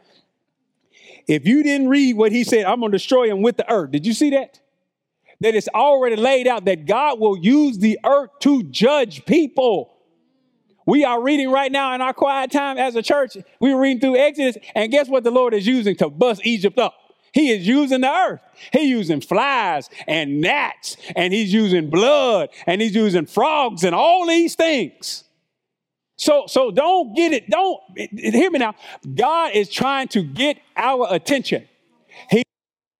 If 1.26 1.48
you 1.48 1.64
didn't 1.64 1.88
read 1.88 2.18
what 2.18 2.34
he 2.34 2.44
said, 2.44 2.66
I'm 2.66 2.82
going 2.82 2.92
to 2.92 2.98
destroy 2.98 3.30
him 3.30 3.42
with 3.42 3.56
the 3.56 3.72
earth. 3.72 3.92
Did 3.92 4.06
you 4.06 4.14
see 4.14 4.32
that? 4.32 4.60
That 5.40 5.56
it's 5.56 5.70
already 5.70 6.18
laid 6.18 6.48
out 6.48 6.66
that 6.66 6.86
God 6.86 7.18
will 7.18 7.38
use 7.38 7.78
the 7.78 7.98
earth 8.06 8.32
to 8.42 8.64
judge 8.64 9.24
people. 9.26 9.96
We 10.86 11.06
are 11.06 11.22
reading 11.22 11.50
right 11.50 11.72
now 11.72 11.96
in 11.96 12.02
our 12.02 12.14
quiet 12.14 12.52
time 12.52 12.78
as 12.78 12.98
a 12.98 13.02
church. 13.02 13.38
We're 13.62 13.80
reading 13.80 14.02
through 14.02 14.18
Exodus, 14.18 14.58
and 14.76 14.92
guess 14.92 15.08
what 15.08 15.24
the 15.24 15.32
Lord 15.32 15.54
is 15.54 15.66
using 15.66 15.96
to 15.96 16.10
bust 16.10 16.42
Egypt 16.46 16.78
up? 16.78 16.94
He 17.34 17.50
is 17.52 17.68
using 17.68 18.02
the 18.02 18.12
earth. 18.12 18.42
He's 18.72 18.90
using 18.90 19.20
flies 19.20 19.90
and 20.08 20.40
gnats, 20.40 20.98
and 21.16 21.34
he's 21.34 21.52
using 21.52 21.90
blood, 21.90 22.50
and 22.68 22.82
he's 22.82 22.96
using 22.96 23.26
frogs 23.26 23.84
and 23.84 23.96
all 23.96 24.28
these 24.28 24.56
things. 24.56 25.24
So, 26.16 26.46
so 26.48 26.70
don't 26.72 27.16
get 27.16 27.34
it. 27.34 27.50
Don't 27.50 27.82
hear 27.98 28.52
me 28.52 28.60
now. 28.60 28.76
God 29.16 29.52
is 29.56 29.70
trying 29.70 30.08
to 30.10 30.22
get 30.22 30.60
our 30.78 31.08
attention. 31.10 31.68
He 32.30 32.44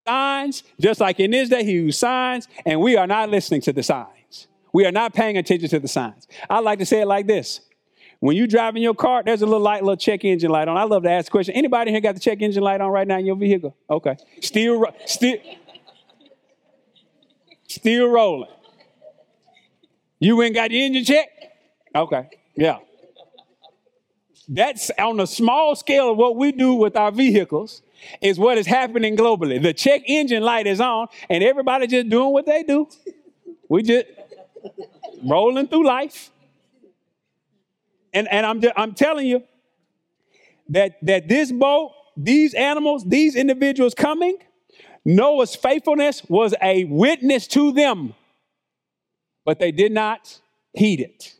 signs, 0.06 0.64
just 0.80 1.00
like 1.00 1.20
in 1.20 1.30
this 1.30 1.48
day, 1.48 1.64
he 1.64 1.72
used 1.72 1.98
signs, 1.98 2.48
and 2.66 2.80
we 2.80 2.96
are 2.96 3.06
not 3.06 3.30
listening 3.30 3.60
to 3.62 3.72
the 3.72 3.84
signs. 3.84 4.48
We 4.72 4.84
are 4.84 4.92
not 4.92 5.14
paying 5.14 5.36
attention 5.36 5.68
to 5.70 5.78
the 5.78 5.88
signs. 5.88 6.26
I 6.50 6.58
like 6.58 6.80
to 6.80 6.86
say 6.86 7.02
it 7.02 7.06
like 7.06 7.28
this. 7.28 7.60
When 8.24 8.38
you 8.38 8.46
drive 8.46 8.74
in 8.74 8.80
your 8.80 8.94
car, 8.94 9.22
there's 9.22 9.42
a 9.42 9.44
little 9.44 9.60
light, 9.60 9.82
little 9.82 9.98
check 9.98 10.24
engine 10.24 10.50
light 10.50 10.66
on. 10.66 10.78
I 10.78 10.84
love 10.84 11.02
to 11.02 11.10
ask 11.10 11.28
a 11.28 11.30
question. 11.30 11.54
Anybody 11.54 11.90
here 11.90 12.00
got 12.00 12.14
the 12.14 12.20
check 12.22 12.40
engine 12.40 12.62
light 12.62 12.80
on 12.80 12.90
right 12.90 13.06
now 13.06 13.18
in 13.18 13.26
your 13.26 13.36
vehicle? 13.36 13.76
Okay. 13.90 14.16
Still, 14.40 14.86
still, 15.04 15.36
still 17.68 18.08
rolling. 18.08 18.48
You 20.20 20.40
ain't 20.40 20.54
got 20.54 20.70
the 20.70 20.82
engine 20.82 21.04
check? 21.04 21.28
Okay. 21.94 22.30
Yeah. 22.56 22.78
That's 24.48 24.90
on 24.98 25.20
a 25.20 25.26
small 25.26 25.76
scale 25.76 26.10
of 26.10 26.16
what 26.16 26.34
we 26.34 26.50
do 26.50 26.72
with 26.72 26.96
our 26.96 27.12
vehicles 27.12 27.82
is 28.22 28.38
what 28.38 28.56
is 28.56 28.66
happening 28.66 29.18
globally. 29.18 29.62
The 29.62 29.74
check 29.74 30.00
engine 30.06 30.42
light 30.42 30.66
is 30.66 30.80
on 30.80 31.08
and 31.28 31.44
everybody 31.44 31.86
just 31.88 32.08
doing 32.08 32.32
what 32.32 32.46
they 32.46 32.62
do. 32.62 32.88
We 33.68 33.82
just 33.82 34.06
rolling 35.22 35.68
through 35.68 35.86
life. 35.86 36.30
And, 38.14 38.28
and 38.30 38.46
I'm, 38.46 38.62
I'm 38.76 38.94
telling 38.94 39.26
you 39.26 39.42
that, 40.68 40.96
that 41.02 41.28
this 41.28 41.50
boat, 41.50 41.92
these 42.16 42.54
animals, 42.54 43.04
these 43.04 43.34
individuals 43.34 43.92
coming, 43.92 44.38
Noah's 45.04 45.54
faithfulness 45.54 46.22
was 46.28 46.54
a 46.62 46.84
witness 46.84 47.48
to 47.48 47.72
them, 47.72 48.14
but 49.44 49.58
they 49.58 49.72
did 49.72 49.92
not 49.92 50.40
heed 50.72 51.00
it. 51.00 51.34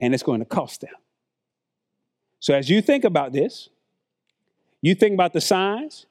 And 0.00 0.12
it's 0.12 0.22
going 0.22 0.40
to 0.40 0.46
cost 0.46 0.82
them. 0.82 0.94
So 2.38 2.54
as 2.54 2.68
you 2.68 2.82
think 2.82 3.04
about 3.04 3.32
this, 3.32 3.70
you 4.82 4.94
think 4.94 5.14
about 5.14 5.32
the 5.32 5.40
signs, 5.40 6.04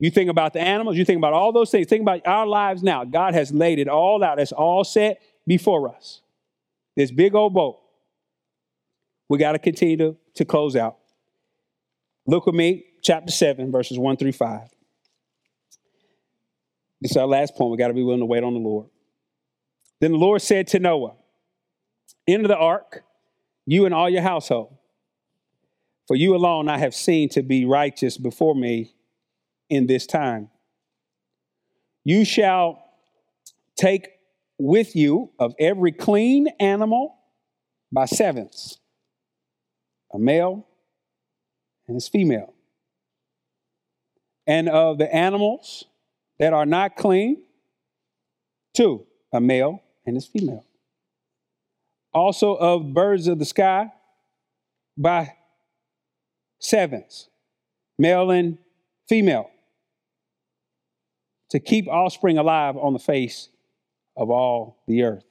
you 0.00 0.10
think 0.10 0.28
about 0.28 0.52
the 0.52 0.60
animals, 0.60 0.96
you 0.96 1.04
think 1.04 1.18
about 1.18 1.34
all 1.34 1.52
those 1.52 1.70
things, 1.70 1.86
think 1.86 2.02
about 2.02 2.26
our 2.26 2.46
lives 2.46 2.82
now. 2.82 3.04
God 3.04 3.34
has 3.34 3.52
laid 3.52 3.78
it 3.78 3.86
all 3.86 4.24
out, 4.24 4.40
it's 4.40 4.50
all 4.50 4.82
set 4.82 5.22
before 5.46 5.88
us. 5.88 6.20
This 6.96 7.12
big 7.12 7.36
old 7.36 7.54
boat 7.54 7.78
we 9.28 9.38
got 9.38 9.52
to 9.52 9.58
continue 9.58 10.16
to, 10.34 10.44
close 10.44 10.76
out. 10.76 10.98
Look 12.26 12.46
with 12.46 12.54
me, 12.54 12.84
chapter 13.02 13.32
7, 13.32 13.70
verses 13.70 13.98
1 13.98 14.16
through 14.16 14.32
5. 14.32 14.60
This 17.00 17.12
is 17.12 17.16
our 17.16 17.26
last 17.26 17.54
point. 17.54 17.70
We 17.70 17.76
got 17.76 17.88
to 17.88 17.94
be 17.94 18.02
willing 18.02 18.20
to 18.20 18.26
wait 18.26 18.42
on 18.42 18.54
the 18.54 18.60
Lord. 18.60 18.88
Then 20.00 20.12
the 20.12 20.18
Lord 20.18 20.42
said 20.42 20.66
to 20.68 20.78
Noah, 20.78 21.14
Enter 22.26 22.48
the 22.48 22.56
ark, 22.56 23.04
you 23.66 23.84
and 23.84 23.94
all 23.94 24.08
your 24.08 24.22
household. 24.22 24.76
For 26.06 26.16
you 26.16 26.34
alone 26.34 26.68
I 26.68 26.78
have 26.78 26.94
seen 26.94 27.28
to 27.30 27.42
be 27.42 27.64
righteous 27.64 28.16
before 28.16 28.54
me 28.54 28.94
in 29.68 29.86
this 29.86 30.06
time. 30.06 30.50
You 32.04 32.24
shall 32.24 32.82
take 33.76 34.08
with 34.58 34.96
you 34.96 35.30
of 35.38 35.54
every 35.58 35.92
clean 35.92 36.48
animal 36.58 37.16
by 37.92 38.06
sevens 38.06 38.78
a 40.12 40.18
male 40.18 40.66
and 41.86 41.94
his 41.94 42.08
female. 42.08 42.54
And 44.46 44.68
of 44.68 44.98
the 44.98 45.14
animals 45.14 45.84
that 46.38 46.52
are 46.52 46.66
not 46.66 46.96
clean, 46.96 47.42
two, 48.74 49.06
a 49.32 49.40
male 49.40 49.82
and 50.06 50.16
his 50.16 50.26
female. 50.26 50.64
Also 52.14 52.54
of 52.54 52.94
birds 52.94 53.26
of 53.28 53.38
the 53.38 53.44
sky 53.44 53.92
by 54.96 55.34
sevens, 56.58 57.28
male 57.98 58.30
and 58.30 58.58
female. 59.08 59.50
to 61.50 61.60
keep 61.60 61.88
offspring 61.88 62.38
alive 62.38 62.76
on 62.76 62.92
the 62.92 62.98
face 62.98 63.48
of 64.16 64.30
all 64.30 64.82
the 64.86 65.02
earth. 65.02 65.24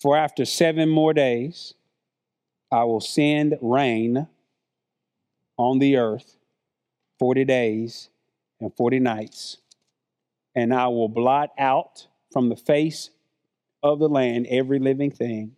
For 0.00 0.16
after 0.16 0.44
seven 0.44 0.88
more 0.88 1.12
days, 1.12 1.74
I 2.72 2.84
will 2.84 3.00
send 3.00 3.58
rain 3.60 4.28
on 5.56 5.78
the 5.78 5.96
earth 5.96 6.36
40 7.18 7.44
days 7.44 8.08
and 8.60 8.74
40 8.76 9.00
nights, 9.00 9.58
and 10.54 10.72
I 10.72 10.86
will 10.88 11.08
blot 11.08 11.50
out 11.58 12.06
from 12.32 12.48
the 12.48 12.56
face 12.56 13.10
of 13.82 13.98
the 13.98 14.08
land 14.08 14.46
every 14.48 14.78
living 14.78 15.10
thing 15.10 15.56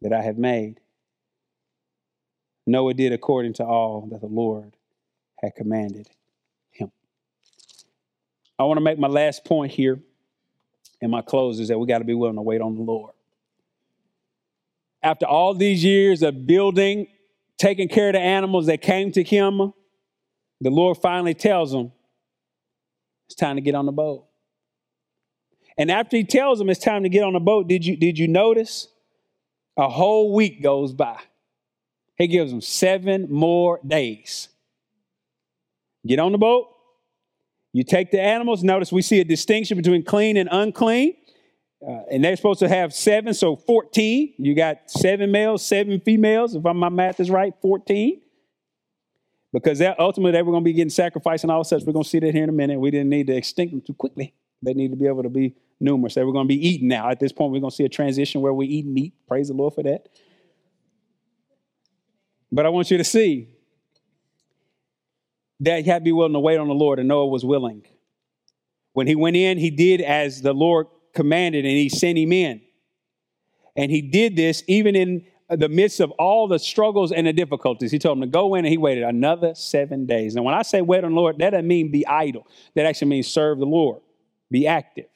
that 0.00 0.12
I 0.12 0.22
have 0.22 0.38
made. 0.38 0.80
Noah 2.66 2.94
did 2.94 3.12
according 3.12 3.54
to 3.54 3.64
all 3.64 4.08
that 4.10 4.20
the 4.20 4.26
Lord 4.26 4.76
had 5.42 5.54
commanded 5.54 6.08
him. 6.70 6.90
I 8.58 8.64
want 8.64 8.78
to 8.78 8.82
make 8.82 8.98
my 8.98 9.08
last 9.08 9.44
point 9.44 9.72
here, 9.72 10.00
and 11.00 11.10
my 11.10 11.22
close 11.22 11.60
is 11.60 11.68
that 11.68 11.78
we 11.78 11.86
got 11.86 11.98
to 11.98 12.04
be 12.04 12.14
willing 12.14 12.36
to 12.36 12.42
wait 12.42 12.60
on 12.60 12.74
the 12.74 12.82
Lord. 12.82 13.12
After 15.02 15.26
all 15.26 15.54
these 15.54 15.84
years 15.84 16.22
of 16.22 16.46
building, 16.46 17.06
taking 17.58 17.88
care 17.88 18.08
of 18.08 18.14
the 18.14 18.20
animals 18.20 18.66
that 18.66 18.82
came 18.82 19.12
to 19.12 19.22
him, 19.22 19.72
the 20.60 20.70
Lord 20.70 20.98
finally 20.98 21.34
tells 21.34 21.72
them, 21.72 21.92
it's 23.26 23.34
time 23.34 23.56
to 23.56 23.62
get 23.62 23.74
on 23.74 23.86
the 23.86 23.92
boat. 23.92 24.24
And 25.76 25.90
after 25.90 26.16
he 26.16 26.24
tells 26.24 26.58
them 26.58 26.68
it's 26.70 26.80
time 26.80 27.04
to 27.04 27.08
get 27.08 27.22
on 27.22 27.34
the 27.34 27.40
boat, 27.40 27.68
did 27.68 27.86
you, 27.86 27.96
did 27.96 28.18
you 28.18 28.26
notice? 28.26 28.88
A 29.76 29.88
whole 29.88 30.34
week 30.34 30.60
goes 30.60 30.92
by. 30.92 31.18
He 32.16 32.26
gives 32.26 32.50
them 32.50 32.60
seven 32.60 33.30
more 33.30 33.78
days. 33.86 34.48
Get 36.04 36.18
on 36.18 36.32
the 36.32 36.38
boat. 36.38 36.68
You 37.72 37.84
take 37.84 38.10
the 38.10 38.20
animals. 38.20 38.64
Notice 38.64 38.90
we 38.90 39.02
see 39.02 39.20
a 39.20 39.24
distinction 39.24 39.76
between 39.76 40.02
clean 40.02 40.36
and 40.36 40.48
unclean. 40.50 41.14
Uh, 41.86 42.02
and 42.10 42.24
they're 42.24 42.36
supposed 42.36 42.58
to 42.58 42.68
have 42.68 42.92
seven, 42.92 43.32
so 43.32 43.54
14. 43.54 44.34
You 44.38 44.54
got 44.54 44.90
seven 44.90 45.30
males, 45.30 45.64
seven 45.64 46.00
females. 46.00 46.54
If 46.54 46.62
my 46.62 46.88
math 46.88 47.20
is 47.20 47.30
right, 47.30 47.54
14. 47.62 48.20
Because 49.52 49.78
that, 49.78 49.98
ultimately 49.98 50.32
they 50.32 50.42
were 50.42 50.52
going 50.52 50.64
to 50.64 50.68
be 50.68 50.72
getting 50.72 50.90
sacrificed 50.90 51.44
and 51.44 51.50
all 51.50 51.64
such. 51.64 51.84
We're 51.84 51.92
going 51.92 52.02
to 52.02 52.08
see 52.08 52.18
that 52.18 52.34
here 52.34 52.42
in 52.42 52.48
a 52.48 52.52
minute. 52.52 52.78
We 52.80 52.90
didn't 52.90 53.08
need 53.08 53.28
to 53.28 53.36
extinct 53.36 53.72
them 53.72 53.80
too 53.80 53.94
quickly. 53.94 54.34
They 54.60 54.74
need 54.74 54.90
to 54.90 54.96
be 54.96 55.06
able 55.06 55.22
to 55.22 55.28
be 55.28 55.54
numerous. 55.80 56.14
They 56.14 56.24
were 56.24 56.32
going 56.32 56.46
to 56.46 56.54
be 56.54 56.68
eaten 56.68 56.88
now. 56.88 57.08
At 57.08 57.20
this 57.20 57.32
point, 57.32 57.52
we're 57.52 57.60
going 57.60 57.70
to 57.70 57.76
see 57.76 57.84
a 57.84 57.88
transition 57.88 58.40
where 58.40 58.52
we 58.52 58.66
eat 58.66 58.86
meat. 58.86 59.14
Praise 59.26 59.48
the 59.48 59.54
Lord 59.54 59.74
for 59.74 59.84
that. 59.84 60.08
But 62.50 62.66
I 62.66 62.70
want 62.70 62.90
you 62.90 62.98
to 62.98 63.04
see 63.04 63.48
that 65.60 65.84
you 65.84 65.92
had 65.92 66.00
to 66.00 66.04
be 66.04 66.12
willing 66.12 66.32
to 66.32 66.40
wait 66.40 66.58
on 66.58 66.68
the 66.68 66.74
Lord, 66.74 66.98
and 66.98 67.08
Noah 67.08 67.26
was 67.26 67.44
willing. 67.44 67.84
When 68.92 69.06
he 69.06 69.14
went 69.14 69.36
in, 69.36 69.58
he 69.58 69.70
did 69.70 70.00
as 70.00 70.42
the 70.42 70.52
Lord 70.52 70.86
commanded, 71.14 71.64
and 71.64 71.74
he 71.74 71.88
sent 71.88 72.18
him 72.18 72.32
in. 72.32 72.60
And 73.76 73.90
he 73.90 74.02
did 74.02 74.36
this 74.36 74.62
even 74.66 74.96
in 74.96 75.24
the 75.48 75.68
midst 75.68 76.00
of 76.00 76.10
all 76.12 76.46
the 76.48 76.58
struggles 76.58 77.12
and 77.12 77.26
the 77.26 77.32
difficulties. 77.32 77.90
He 77.90 77.98
told 77.98 78.18
him 78.18 78.22
to 78.22 78.26
go 78.26 78.54
in, 78.54 78.64
and 78.64 78.70
he 78.70 78.78
waited 78.78 79.04
another 79.04 79.54
seven 79.54 80.04
days. 80.04 80.34
Now, 80.34 80.42
when 80.42 80.54
I 80.54 80.62
say 80.62 80.82
wait 80.82 81.04
on 81.04 81.14
the 81.14 81.16
Lord, 81.16 81.38
that 81.38 81.50
doesn't 81.50 81.66
mean 81.66 81.90
be 81.90 82.06
idle. 82.06 82.46
That 82.74 82.86
actually 82.86 83.08
means 83.08 83.28
serve 83.28 83.58
the 83.58 83.66
Lord, 83.66 84.02
be 84.50 84.66
active. 84.66 85.06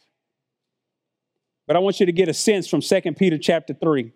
But 1.66 1.76
I 1.76 1.80
want 1.80 2.00
you 2.00 2.06
to 2.06 2.12
get 2.12 2.28
a 2.28 2.34
sense 2.34 2.68
from 2.68 2.80
2 2.80 3.00
Peter 3.12 3.38
chapter 3.38 3.74
3, 3.74 4.12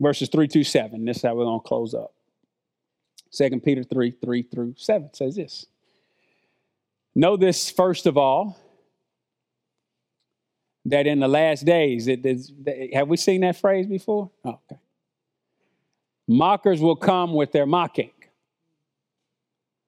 verses 0.00 0.28
3 0.28 0.48
to 0.48 0.64
7. 0.64 1.04
This 1.04 1.18
is 1.18 1.22
how 1.22 1.34
we're 1.34 1.44
going 1.44 1.60
to 1.60 1.66
close 1.66 1.94
up. 1.94 2.12
2 3.32 3.60
Peter 3.60 3.82
3, 3.82 4.10
3 4.22 4.42
through 4.42 4.74
7 4.76 5.10
says 5.14 5.36
this. 5.36 5.66
Know 7.14 7.36
this 7.36 7.70
first 7.70 8.06
of 8.06 8.16
all, 8.16 8.58
that 10.84 11.06
in 11.06 11.20
the 11.20 11.28
last 11.28 11.64
days, 11.64 12.08
it 12.08 12.24
is, 12.26 12.52
have 12.92 13.08
we 13.08 13.16
seen 13.16 13.42
that 13.42 13.56
phrase 13.56 13.86
before? 13.86 14.30
Oh, 14.44 14.58
okay. 14.70 14.80
Mockers 16.28 16.80
will 16.80 16.96
come 16.96 17.34
with 17.34 17.52
their 17.52 17.66
mocking, 17.66 18.10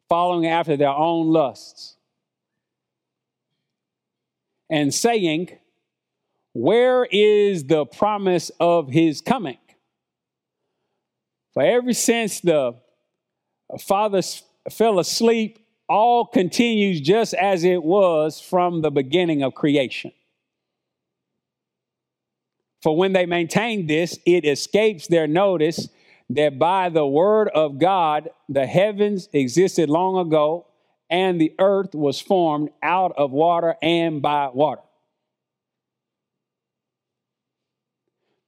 following 0.08 0.46
after 0.46 0.76
their 0.76 0.90
own 0.90 1.28
lusts, 1.28 1.96
and 4.70 4.92
saying, 4.92 5.50
Where 6.52 7.06
is 7.10 7.64
the 7.64 7.86
promise 7.86 8.50
of 8.60 8.88
his 8.90 9.20
coming? 9.20 9.58
For 11.54 11.62
ever 11.62 11.92
since 11.92 12.40
the 12.40 12.74
father 13.80 14.22
fell 14.70 14.98
asleep, 14.98 15.60
all 15.88 16.26
continues 16.26 17.00
just 17.00 17.34
as 17.34 17.62
it 17.64 17.82
was 17.82 18.40
from 18.40 18.82
the 18.82 18.90
beginning 18.90 19.42
of 19.42 19.54
creation. 19.54 20.12
For 22.84 22.94
when 22.94 23.14
they 23.14 23.24
maintain 23.24 23.86
this, 23.86 24.18
it 24.26 24.44
escapes 24.44 25.06
their 25.06 25.26
notice 25.26 25.88
that 26.28 26.58
by 26.58 26.90
the 26.90 27.06
word 27.06 27.48
of 27.48 27.78
God, 27.78 28.28
the 28.46 28.66
heavens 28.66 29.26
existed 29.32 29.88
long 29.88 30.18
ago, 30.18 30.66
and 31.08 31.40
the 31.40 31.54
earth 31.58 31.94
was 31.94 32.20
formed 32.20 32.68
out 32.82 33.14
of 33.16 33.30
water 33.30 33.74
and 33.80 34.20
by 34.20 34.50
water. 34.52 34.82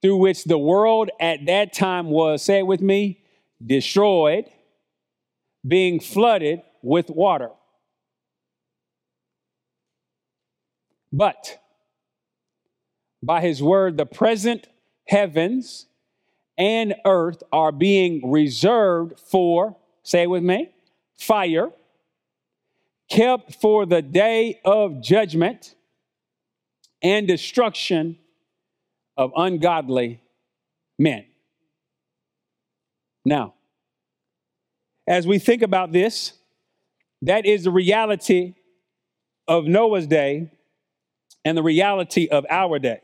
Through 0.03 0.19
which 0.19 0.45
the 0.45 0.59
world 0.59 1.11
at 1.19 1.47
that 1.47 1.73
time 1.73 2.11
was, 2.11 2.43
say 2.43 2.59
it 2.59 2.67
with 2.67 2.83
me, 2.83 3.25
destroyed, 3.65 4.51
being 5.67 5.99
flooded 5.99 6.61
with 6.83 7.09
water. 7.09 7.53
But 11.11 11.59
by 13.23 13.41
his 13.41 13.63
word, 13.63 13.97
the 13.97 14.07
present 14.07 14.69
heavens 15.07 15.87
and 16.59 16.95
earth 17.05 17.43
are 17.53 17.73
being 17.73 18.31
reserved 18.31 19.19
for, 19.19 19.77
say 20.03 20.23
it 20.23 20.31
with 20.31 20.43
me, 20.43 20.71
fire, 21.19 21.71
kept 23.11 23.55
for 23.55 23.87
the 23.87 24.03
day 24.03 24.61
of 24.65 25.01
judgment 25.03 25.75
and 27.03 27.27
destruction 27.27 28.19
of 29.17 29.33
ungodly 29.37 30.21
men. 30.99 31.25
Now, 33.25 33.55
as 35.07 35.27
we 35.27 35.39
think 35.39 35.63
about 35.63 35.93
this, 35.93 36.33
that 37.23 37.47
is 37.47 37.65
the 37.65 37.71
reality 37.71 38.55
of 39.49 39.65
Noah's 39.65 40.07
day 40.07 40.51
and 41.45 41.57
the 41.57 41.63
reality 41.63 42.29
of 42.29 42.45
our 42.51 42.79
day. 42.79 43.01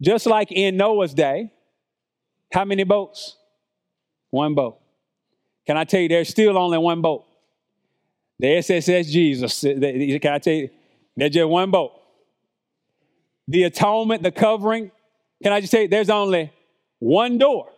Just 0.00 0.26
like 0.26 0.52
in 0.52 0.76
Noah's 0.76 1.12
day, 1.12 1.52
how 2.52 2.64
many 2.64 2.84
boats? 2.84 3.36
One 4.30 4.54
boat. 4.54 4.78
Can 5.66 5.76
I 5.76 5.84
tell 5.84 6.00
you, 6.00 6.08
there's 6.08 6.28
still 6.28 6.56
only 6.56 6.78
one 6.78 7.02
boat. 7.02 7.24
The 8.38 8.56
SSS 8.56 9.10
Jesus. 9.10 9.64
Eh, 9.64 10.18
can 10.18 10.32
I 10.32 10.38
tell 10.38 10.54
you, 10.54 10.70
there's 11.16 11.32
just 11.32 11.48
one 11.48 11.70
boat. 11.70 11.92
The 13.48 13.64
atonement, 13.64 14.22
the 14.22 14.30
covering. 14.30 14.90
Can 15.42 15.52
I 15.52 15.60
just 15.60 15.72
tell 15.72 15.82
you, 15.82 15.88
there's 15.88 16.10
only 16.10 16.52
one 17.00 17.38
door. 17.38 17.70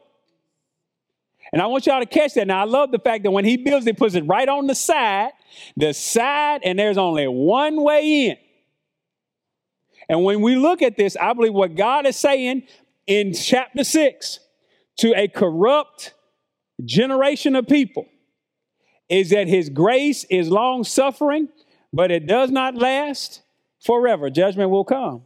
And 1.52 1.60
I 1.60 1.66
want 1.66 1.86
y'all 1.86 2.00
to 2.00 2.06
catch 2.06 2.34
that. 2.34 2.46
Now, 2.46 2.60
I 2.60 2.64
love 2.64 2.92
the 2.92 2.98
fact 2.98 3.24
that 3.24 3.30
when 3.30 3.44
he 3.44 3.56
builds, 3.56 3.86
it, 3.86 3.90
he 3.90 3.92
puts 3.94 4.14
it 4.14 4.22
right 4.22 4.48
on 4.48 4.66
the 4.66 4.74
side, 4.74 5.30
the 5.76 5.92
side, 5.92 6.60
and 6.64 6.78
there's 6.78 6.98
only 6.98 7.26
one 7.26 7.82
way 7.82 8.26
in. 8.28 8.36
And 10.10 10.24
when 10.24 10.40
we 10.40 10.56
look 10.56 10.82
at 10.82 10.96
this, 10.96 11.16
I 11.16 11.32
believe 11.34 11.54
what 11.54 11.76
God 11.76 12.04
is 12.04 12.16
saying 12.16 12.64
in 13.06 13.32
chapter 13.32 13.84
six 13.84 14.40
to 14.96 15.14
a 15.16 15.28
corrupt 15.28 16.14
generation 16.84 17.54
of 17.54 17.68
people 17.68 18.06
is 19.08 19.30
that 19.30 19.46
his 19.46 19.70
grace 19.70 20.24
is 20.24 20.48
long 20.48 20.82
suffering, 20.82 21.48
but 21.92 22.10
it 22.10 22.26
does 22.26 22.50
not 22.50 22.74
last 22.74 23.42
forever. 23.84 24.30
Judgment 24.30 24.70
will 24.70 24.84
come. 24.84 25.22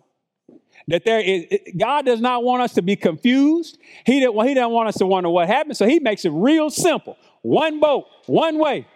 That 0.88 1.06
there 1.06 1.20
is 1.20 1.46
God 1.78 2.04
does 2.04 2.20
not 2.20 2.44
want 2.44 2.60
us 2.60 2.74
to 2.74 2.82
be 2.82 2.94
confused. 2.94 3.78
He 4.04 4.20
didn't, 4.20 4.38
he 4.46 4.52
didn't 4.52 4.72
want 4.72 4.88
us 4.90 4.98
to 4.98 5.06
wonder 5.06 5.30
what 5.30 5.46
happened. 5.46 5.78
So 5.78 5.86
he 5.86 5.98
makes 5.98 6.26
it 6.26 6.30
real 6.30 6.68
simple. 6.68 7.16
One 7.40 7.80
boat, 7.80 8.04
one 8.26 8.58
way. 8.58 8.86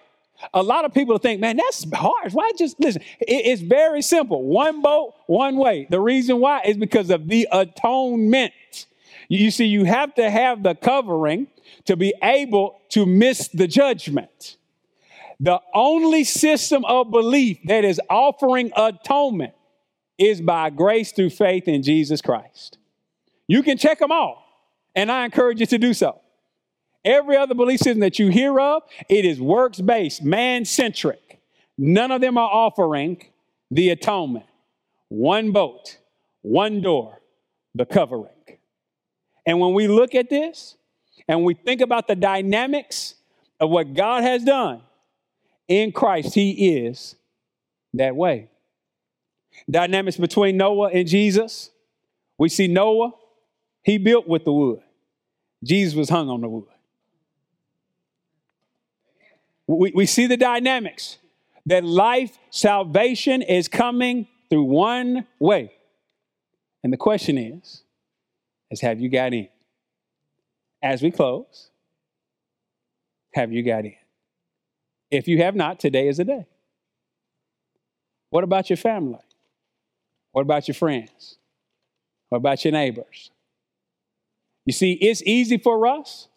A 0.55 0.63
lot 0.63 0.85
of 0.85 0.95
people 0.95 1.19
think, 1.19 1.41
man, 1.41 1.57
that's 1.57 1.85
harsh. 1.93 2.33
Why 2.33 2.53
just 2.57 2.79
listen? 2.81 3.03
It, 3.21 3.47
it's 3.47 3.63
very 3.63 4.03
simple. 4.03 4.45
One 4.45 4.83
boat, 4.83 5.15
one 5.27 5.57
way. 5.57 5.87
The 5.91 6.01
reason 6.01 6.39
why 6.39 6.63
is 6.63 6.77
because 6.77 7.11
of 7.11 7.29
the 7.29 7.49
atonement. 7.51 8.53
You 9.29 9.51
see, 9.51 9.67
you 9.67 9.85
have 9.85 10.15
to 10.15 10.31
have 10.31 10.63
the 10.63 10.75
covering 10.75 11.49
to 11.85 11.97
be 11.97 12.15
able 12.23 12.81
to 12.91 13.05
miss 13.05 13.49
the 13.49 13.67
judgment. 13.67 14.57
The 15.41 15.61
only 15.75 16.25
system 16.25 16.85
of 16.85 17.11
belief 17.11 17.59
that 17.65 17.85
is 17.85 18.01
offering 18.09 18.73
atonement 18.77 19.55
is 20.19 20.41
by 20.41 20.71
grace 20.71 21.13
through 21.13 21.31
faith 21.31 21.69
in 21.69 21.83
Jesus 21.83 22.21
Christ. 22.21 22.79
You 23.47 23.63
can 23.63 23.79
check 23.79 23.99
them 23.99 24.13
all, 24.13 24.45
and 24.95 25.13
I 25.13 25.25
encourage 25.25 25.61
you 25.61 25.67
to 25.67 25.79
do 25.79 25.95
so. 25.95 26.21
Every 27.09 27.39
other 27.39 27.55
belief 27.55 27.81
system 27.81 28.01
that 28.01 28.19
you 28.19 28.29
hear 28.29 28.61
of, 28.61 28.83
it 29.09 29.25
is 29.25 29.41
works 29.41 29.81
based, 29.81 30.23
man 30.23 30.67
centric. 30.67 31.41
None 31.79 32.11
of 32.11 32.21
them 32.21 32.37
are 32.37 32.51
offering 32.51 33.25
the 33.71 33.89
atonement. 33.89 34.45
One 35.09 35.53
boat, 35.53 35.97
one 36.43 36.83
door, 36.83 37.19
the 37.75 37.87
covering. 37.87 38.29
And 39.47 39.59
when 39.59 39.73
we 39.73 39.89
look 39.89 40.15
at 40.15 40.29
this 40.29 40.77
and 41.27 41.45
we 41.45 41.55
think 41.55 41.81
about 41.81 42.09
the 42.09 42.15
dynamics 42.15 43.15
of 43.59 43.71
what 43.71 43.95
God 43.95 44.23
has 44.23 44.45
done 44.45 44.83
in 45.67 45.93
Christ, 45.93 46.35
He 46.35 46.77
is 46.77 47.17
that 47.95 48.15
way. 48.17 48.51
Dynamics 49.71 50.19
between 50.19 50.59
Noah 50.59 50.91
and 50.91 51.09
Jesus. 51.09 51.71
We 52.37 52.51
see 52.51 52.69
Noah, 52.69 53.13
he 53.83 53.97
built 53.97 54.29
with 54.29 54.45
the 54.45 54.53
wood. 54.53 54.83
Jesus 55.65 55.95
was 55.95 56.11
hung 56.11 56.29
on 56.29 56.43
the 56.43 56.49
wood. 56.51 56.69
We, 59.69 59.93
we 59.95 60.07
see 60.07 60.27
the 60.27 60.37
dynamics 60.37 61.19
that 61.67 61.85
life, 61.85 62.39
salvation 62.51 63.43
is 63.43 63.69
coming 63.69 64.27
through 64.49 64.65
one 64.65 65.27
way. 65.39 65.73
And 66.83 66.93
the 66.93 66.97
question 66.97 67.37
is, 67.37 67.83
is 68.71 68.81
have 68.81 68.99
you 68.99 69.11
got 69.11 69.35
in? 69.35 69.49
As 70.83 71.03
we 71.03 71.11
close, 71.11 71.71
have 73.35 73.53
you 73.53 73.63
got 73.63 73.85
in? 73.85 73.95
If 75.11 75.29
you 75.29 75.43
have 75.43 75.55
not, 75.55 75.81
today 75.81 76.09
is 76.09 76.17
the 76.17 76.25
day. 76.25 76.47
What 78.31 78.45
about 78.45 78.71
your 78.71 78.77
family? 78.77 79.19
What 80.33 80.43
about 80.43 80.69
your 80.69 80.75
friends? 80.75 81.37
What 82.29 82.39
about 82.39 82.65
your 82.65 82.73
neighbors? 82.73 83.31
You 84.65 84.73
see, 84.73 84.93
it's 84.93 85.23
easy 85.23 85.59
for 85.59 85.87
us 85.87 86.28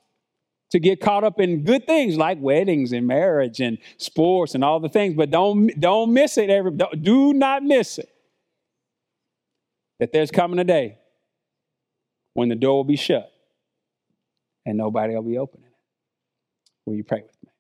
to 0.71 0.79
get 0.79 1.01
caught 1.01 1.23
up 1.23 1.39
in 1.39 1.63
good 1.63 1.85
things 1.85 2.17
like 2.17 2.39
weddings 2.39 2.91
and 2.93 3.05
marriage 3.05 3.59
and 3.59 3.77
sports 3.97 4.55
and 4.55 4.63
all 4.63 4.79
the 4.79 4.89
things, 4.89 5.13
but 5.15 5.29
don't 5.29 5.67
don't 5.79 6.13
miss 6.13 6.37
it. 6.37 6.49
Every 6.49 6.71
do 6.99 7.33
not 7.33 7.63
miss 7.63 7.97
it. 7.97 8.09
That 9.99 10.11
there's 10.11 10.31
coming 10.31 10.59
a 10.59 10.63
day 10.63 10.97
when 12.33 12.49
the 12.49 12.55
door 12.55 12.77
will 12.77 12.83
be 12.83 12.95
shut 12.95 13.31
and 14.65 14.77
nobody 14.77 15.13
will 15.13 15.21
be 15.21 15.37
opening 15.37 15.67
it. 15.67 15.73
Will 16.85 16.95
you 16.95 17.03
pray 17.03 17.21
with 17.21 17.37
me? 17.43 17.51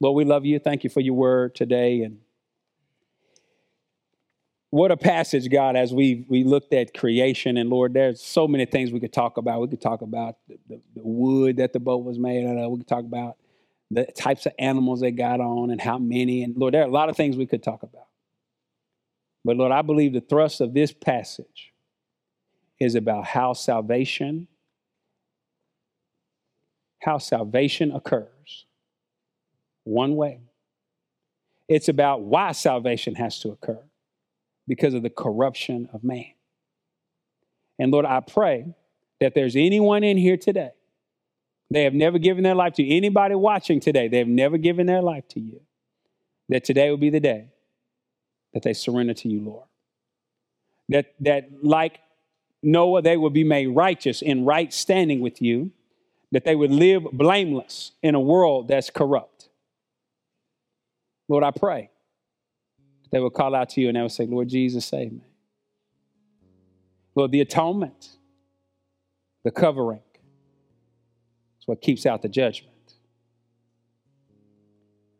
Lord, 0.00 0.16
we 0.16 0.24
love 0.24 0.44
you. 0.44 0.58
Thank 0.58 0.82
you 0.82 0.90
for 0.90 1.00
your 1.00 1.14
word 1.14 1.54
today 1.54 2.02
and 2.02 2.18
what 4.70 4.92
a 4.92 4.96
passage, 4.96 5.50
God, 5.50 5.74
as 5.74 5.92
we 5.92 6.24
we 6.28 6.44
looked 6.44 6.72
at 6.72 6.94
creation. 6.94 7.56
And 7.56 7.68
Lord, 7.68 7.92
there's 7.92 8.22
so 8.22 8.46
many 8.46 8.66
things 8.66 8.92
we 8.92 9.00
could 9.00 9.12
talk 9.12 9.36
about. 9.36 9.60
We 9.60 9.68
could 9.68 9.80
talk 9.80 10.00
about 10.00 10.36
the, 10.48 10.58
the, 10.68 10.80
the 10.94 11.02
wood 11.02 11.56
that 11.56 11.72
the 11.72 11.80
boat 11.80 12.04
was 12.04 12.18
made 12.18 12.46
out 12.46 12.56
of. 12.56 12.70
We 12.70 12.78
could 12.78 12.88
talk 12.88 13.04
about 13.04 13.36
the 13.90 14.04
types 14.04 14.46
of 14.46 14.52
animals 14.58 15.00
they 15.00 15.10
got 15.10 15.40
on 15.40 15.70
and 15.70 15.80
how 15.80 15.98
many. 15.98 16.44
And 16.44 16.56
Lord, 16.56 16.74
there 16.74 16.82
are 16.82 16.88
a 16.88 16.90
lot 16.90 17.08
of 17.08 17.16
things 17.16 17.36
we 17.36 17.46
could 17.46 17.64
talk 17.64 17.82
about. 17.82 18.06
But 19.44 19.56
Lord, 19.56 19.72
I 19.72 19.82
believe 19.82 20.12
the 20.12 20.20
thrust 20.20 20.60
of 20.60 20.72
this 20.72 20.92
passage 20.92 21.72
is 22.78 22.94
about 22.94 23.24
how 23.24 23.52
salvation, 23.54 24.46
how 27.00 27.18
salvation 27.18 27.90
occurs. 27.90 28.66
One 29.82 30.14
way. 30.14 30.40
It's 31.66 31.88
about 31.88 32.22
why 32.22 32.52
salvation 32.52 33.16
has 33.16 33.40
to 33.40 33.50
occur 33.50 33.80
because 34.70 34.94
of 34.94 35.02
the 35.02 35.10
corruption 35.10 35.88
of 35.92 36.04
man. 36.04 36.30
And 37.80 37.90
Lord, 37.90 38.06
I 38.06 38.20
pray 38.20 38.72
that 39.18 39.34
there's 39.34 39.56
anyone 39.56 40.04
in 40.04 40.16
here 40.16 40.36
today, 40.36 40.70
they 41.72 41.82
have 41.82 41.92
never 41.92 42.20
given 42.20 42.44
their 42.44 42.54
life 42.54 42.74
to. 42.74 42.88
Anybody 42.88 43.34
watching 43.34 43.80
today, 43.80 44.06
they 44.06 44.18
have 44.18 44.28
never 44.28 44.58
given 44.58 44.86
their 44.86 45.02
life 45.02 45.26
to 45.30 45.40
you. 45.40 45.60
That 46.50 46.62
today 46.62 46.88
will 46.88 46.98
be 46.98 47.10
the 47.10 47.18
day 47.18 47.48
that 48.54 48.62
they 48.62 48.72
surrender 48.72 49.12
to 49.12 49.28
you, 49.28 49.40
Lord. 49.40 49.66
That, 50.88 51.14
that 51.18 51.64
like 51.64 51.98
Noah, 52.62 53.02
they 53.02 53.16
will 53.16 53.30
be 53.30 53.42
made 53.42 53.66
righteous 53.66 54.22
in 54.22 54.44
right 54.44 54.72
standing 54.72 55.20
with 55.20 55.42
you, 55.42 55.72
that 56.30 56.44
they 56.44 56.54
would 56.54 56.70
live 56.70 57.02
blameless 57.12 57.90
in 58.04 58.14
a 58.14 58.20
world 58.20 58.68
that's 58.68 58.88
corrupt. 58.88 59.48
Lord, 61.28 61.42
I 61.42 61.50
pray 61.50 61.90
they 63.10 63.18
will 63.18 63.30
call 63.30 63.54
out 63.54 63.70
to 63.70 63.80
you 63.80 63.88
and 63.88 63.96
they 63.96 64.02
will 64.02 64.08
say, 64.08 64.26
Lord 64.26 64.48
Jesus, 64.48 64.86
save 64.86 65.12
me. 65.12 65.24
Lord, 67.14 67.32
the 67.32 67.40
atonement, 67.40 68.10
the 69.44 69.50
covering, 69.50 70.00
is 71.60 71.66
what 71.66 71.80
keeps 71.80 72.06
out 72.06 72.22
the 72.22 72.28
judgment. 72.28 72.70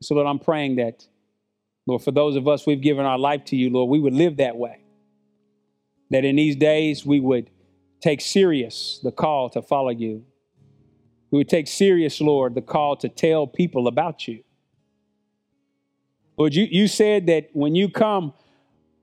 So, 0.03 0.15
Lord, 0.15 0.27
I'm 0.27 0.39
praying 0.39 0.77
that, 0.77 1.07
Lord, 1.87 2.03
for 2.03 2.13
those 2.13 2.37
of 2.37 2.49
us 2.49 2.67
we've 2.67 2.81
given 2.81 3.05
our 3.05 3.19
life 3.19 3.45
to 3.47 3.57
you, 3.57 3.71
Lord, 3.71 3.91
we 3.91 3.99
would 3.99 4.15
live 4.15 4.37
that 4.39 4.57
way. 4.57 4.79
That 6.11 6.25
in 6.25 6.37
these 6.37 6.57
days 6.57 7.05
we 7.05 7.21
would 7.21 7.51
take 8.01 8.21
serious 8.21 9.01
the 9.03 9.13
call 9.13 9.51
to 9.51 9.63
follow 9.63 9.91
you. 9.91 10.25
We 11.31 11.39
would 11.39 11.49
take 11.49 11.69
serious, 11.69 12.21
Lord, 12.21 12.55
the 12.55 12.63
call 12.63 12.97
to 12.97 13.09
tell 13.09 13.47
people 13.47 13.87
about 13.87 14.27
you. 14.27 14.43
Lord, 16.41 16.55
you, 16.55 16.67
you 16.71 16.89
said 16.89 17.27
that 17.27 17.51
when 17.53 17.75
you 17.75 17.91
come, 17.91 18.33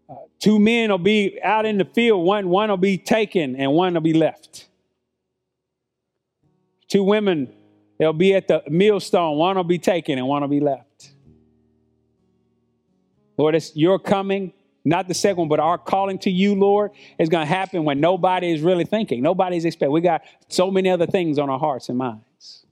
uh, 0.10 0.16
two 0.40 0.58
men 0.58 0.90
will 0.90 0.98
be 0.98 1.40
out 1.44 1.68
in 1.68 1.78
the 1.78 1.86
field, 1.86 2.26
one, 2.26 2.50
one 2.50 2.68
will 2.68 2.78
be 2.78 2.98
taken 2.98 3.56
and 3.56 3.74
one 3.74 3.94
will 3.94 4.02
be 4.02 4.14
left. 4.14 4.68
Two 6.88 7.04
women, 7.04 7.54
they'll 8.00 8.12
be 8.12 8.34
at 8.34 8.48
the 8.48 8.64
millstone, 8.68 9.38
one 9.38 9.56
will 9.56 9.64
be 9.64 9.78
taken 9.78 10.18
and 10.18 10.28
one 10.28 10.42
will 10.42 10.50
be 10.50 10.60
left. 10.60 11.12
Lord, 13.38 13.54
it's 13.54 13.76
your 13.76 14.00
coming, 14.00 14.52
not 14.84 15.08
the 15.08 15.14
second 15.14 15.38
one, 15.38 15.48
but 15.48 15.60
our 15.60 15.78
calling 15.78 16.18
to 16.20 16.32
you, 16.32 16.56
Lord, 16.56 16.90
is 17.20 17.30
going 17.30 17.46
to 17.46 17.54
happen 17.54 17.84
when 17.84 18.00
nobody 18.00 18.52
is 18.52 18.62
really 18.62 18.86
thinking. 18.86 19.22
Nobody's 19.22 19.64
expecting. 19.64 19.92
We 19.92 20.02
got 20.02 20.24
so 20.48 20.72
many 20.72 20.90
other 20.90 21.06
things 21.06 21.38
on 21.38 21.52
our 21.52 21.60
hearts 21.60 21.88
and 21.90 22.00
minds, 22.00 22.66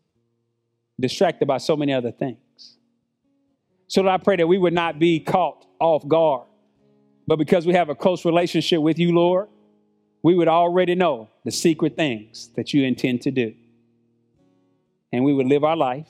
distracted 0.99 1.47
by 1.47 1.59
so 1.59 1.77
many 1.77 1.93
other 1.93 2.11
things. 2.11 2.39
So 3.87 4.01
Lord, 4.01 4.19
I 4.19 4.23
pray 4.23 4.35
that 4.37 4.47
we 4.47 4.57
would 4.57 4.73
not 4.73 4.99
be 4.99 5.19
caught 5.19 5.65
off 5.79 6.07
guard. 6.07 6.47
But 7.27 7.37
because 7.37 7.65
we 7.65 7.73
have 7.73 7.89
a 7.89 7.95
close 7.95 8.25
relationship 8.25 8.81
with 8.81 8.99
you, 8.99 9.13
Lord, 9.13 9.47
we 10.21 10.35
would 10.35 10.47
already 10.47 10.95
know 10.95 11.29
the 11.43 11.51
secret 11.51 11.95
things 11.95 12.49
that 12.55 12.73
you 12.73 12.83
intend 12.83 13.21
to 13.23 13.31
do. 13.31 13.53
And 15.11 15.23
we 15.23 15.33
would 15.33 15.47
live 15.47 15.63
our 15.63 15.75
life. 15.75 16.07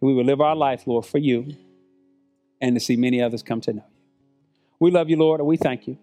We 0.00 0.14
would 0.14 0.26
live 0.26 0.40
our 0.40 0.56
life, 0.56 0.86
Lord, 0.86 1.06
for 1.06 1.18
you 1.18 1.56
and 2.60 2.76
to 2.76 2.80
see 2.80 2.96
many 2.96 3.22
others 3.22 3.42
come 3.42 3.60
to 3.62 3.72
know 3.72 3.84
you. 3.86 3.94
We 4.80 4.90
love 4.90 5.08
you, 5.08 5.16
Lord, 5.16 5.40
and 5.40 5.46
we 5.46 5.56
thank 5.56 5.86
you. 5.86 5.98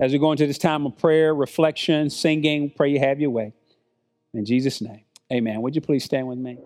As 0.00 0.12
we 0.12 0.18
go 0.18 0.30
into 0.30 0.46
this 0.46 0.58
time 0.58 0.86
of 0.86 0.96
prayer, 0.96 1.34
reflection, 1.34 2.08
singing, 2.08 2.70
pray 2.70 2.90
you 2.90 3.00
have 3.00 3.20
your 3.20 3.30
way. 3.30 3.52
In 4.32 4.44
Jesus' 4.44 4.80
name, 4.80 5.02
amen. 5.32 5.60
Would 5.62 5.74
you 5.74 5.80
please 5.80 6.04
stand 6.04 6.28
with 6.28 6.38
me? 6.38 6.58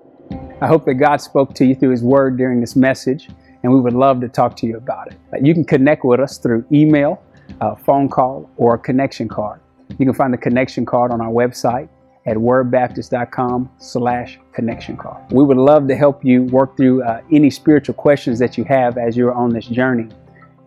I 0.63 0.69
hope 0.69 0.85
that 0.85 0.95
God 0.95 1.17
spoke 1.17 1.55
to 1.55 1.65
you 1.65 1.75
through 1.75 1.91
His 1.91 2.05
Word 2.05 2.37
during 2.37 2.61
this 2.61 2.77
message, 2.77 3.29
and 3.65 3.73
we 3.73 3.81
would 3.81 3.95
love 3.95 4.21
to 4.21 4.29
talk 4.29 4.57
to 4.59 4.67
you 4.67 4.77
about 4.77 5.09
it. 5.09 5.19
You 5.45 5.55
can 5.55 5.65
connect 5.65 6.05
with 6.05 6.21
us 6.21 6.39
through 6.39 6.65
email, 6.71 7.21
uh, 7.61 7.75
phone 7.75 8.09
call, 8.09 8.49
or 8.57 8.77
a 8.77 8.79
connection 8.79 9.29
card. 9.29 9.61
You 9.99 10.07
can 10.07 10.15
find 10.15 10.33
the 10.33 10.39
connection 10.39 10.87
card 10.87 11.11
on 11.11 11.21
our 11.21 11.33
website 11.33 11.89
at 12.27 12.37
wordbaptist.com 12.37 13.71
slash 13.79 14.39
connection 14.53 14.97
card. 14.97 15.33
We 15.33 15.43
would 15.43 15.57
love 15.57 15.89
to 15.89 15.97
help 15.97 16.25
you 16.25 16.45
work 16.45 16.77
through 16.77 17.03
uh, 17.03 17.23
any 17.33 17.51
spiritual 17.51 17.97
questions 17.97 18.39
that 18.39 18.57
you 18.57 18.63
have 18.63 18.99
as 18.99 19.17
you're 19.17 19.35
on 19.35 19.51
this 19.51 19.67
journey. 19.67 20.11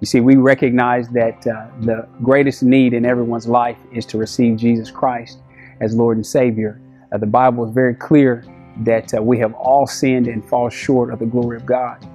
You 0.01 0.07
see, 0.07 0.19
we 0.19 0.35
recognize 0.35 1.07
that 1.11 1.47
uh, 1.47 1.67
the 1.85 2.05
greatest 2.22 2.63
need 2.63 2.93
in 2.93 3.05
everyone's 3.05 3.47
life 3.47 3.77
is 3.93 4.05
to 4.07 4.17
receive 4.17 4.57
Jesus 4.57 4.91
Christ 4.91 5.39
as 5.80 5.95
Lord 5.95 6.17
and 6.17 6.27
Savior. 6.27 6.81
Uh, 7.13 7.17
the 7.17 7.26
Bible 7.26 7.65
is 7.65 7.73
very 7.73 7.95
clear 7.95 8.43
that 8.77 9.14
uh, 9.14 9.22
we 9.22 9.38
have 9.39 9.53
all 9.53 9.88
sinned 9.88 10.27
and 10.27 10.43
fall 10.43 10.69
short 10.69 11.11
of 11.11 11.19
the 11.19 11.26
glory 11.26 11.57
of 11.57 11.65
God. 11.65 12.06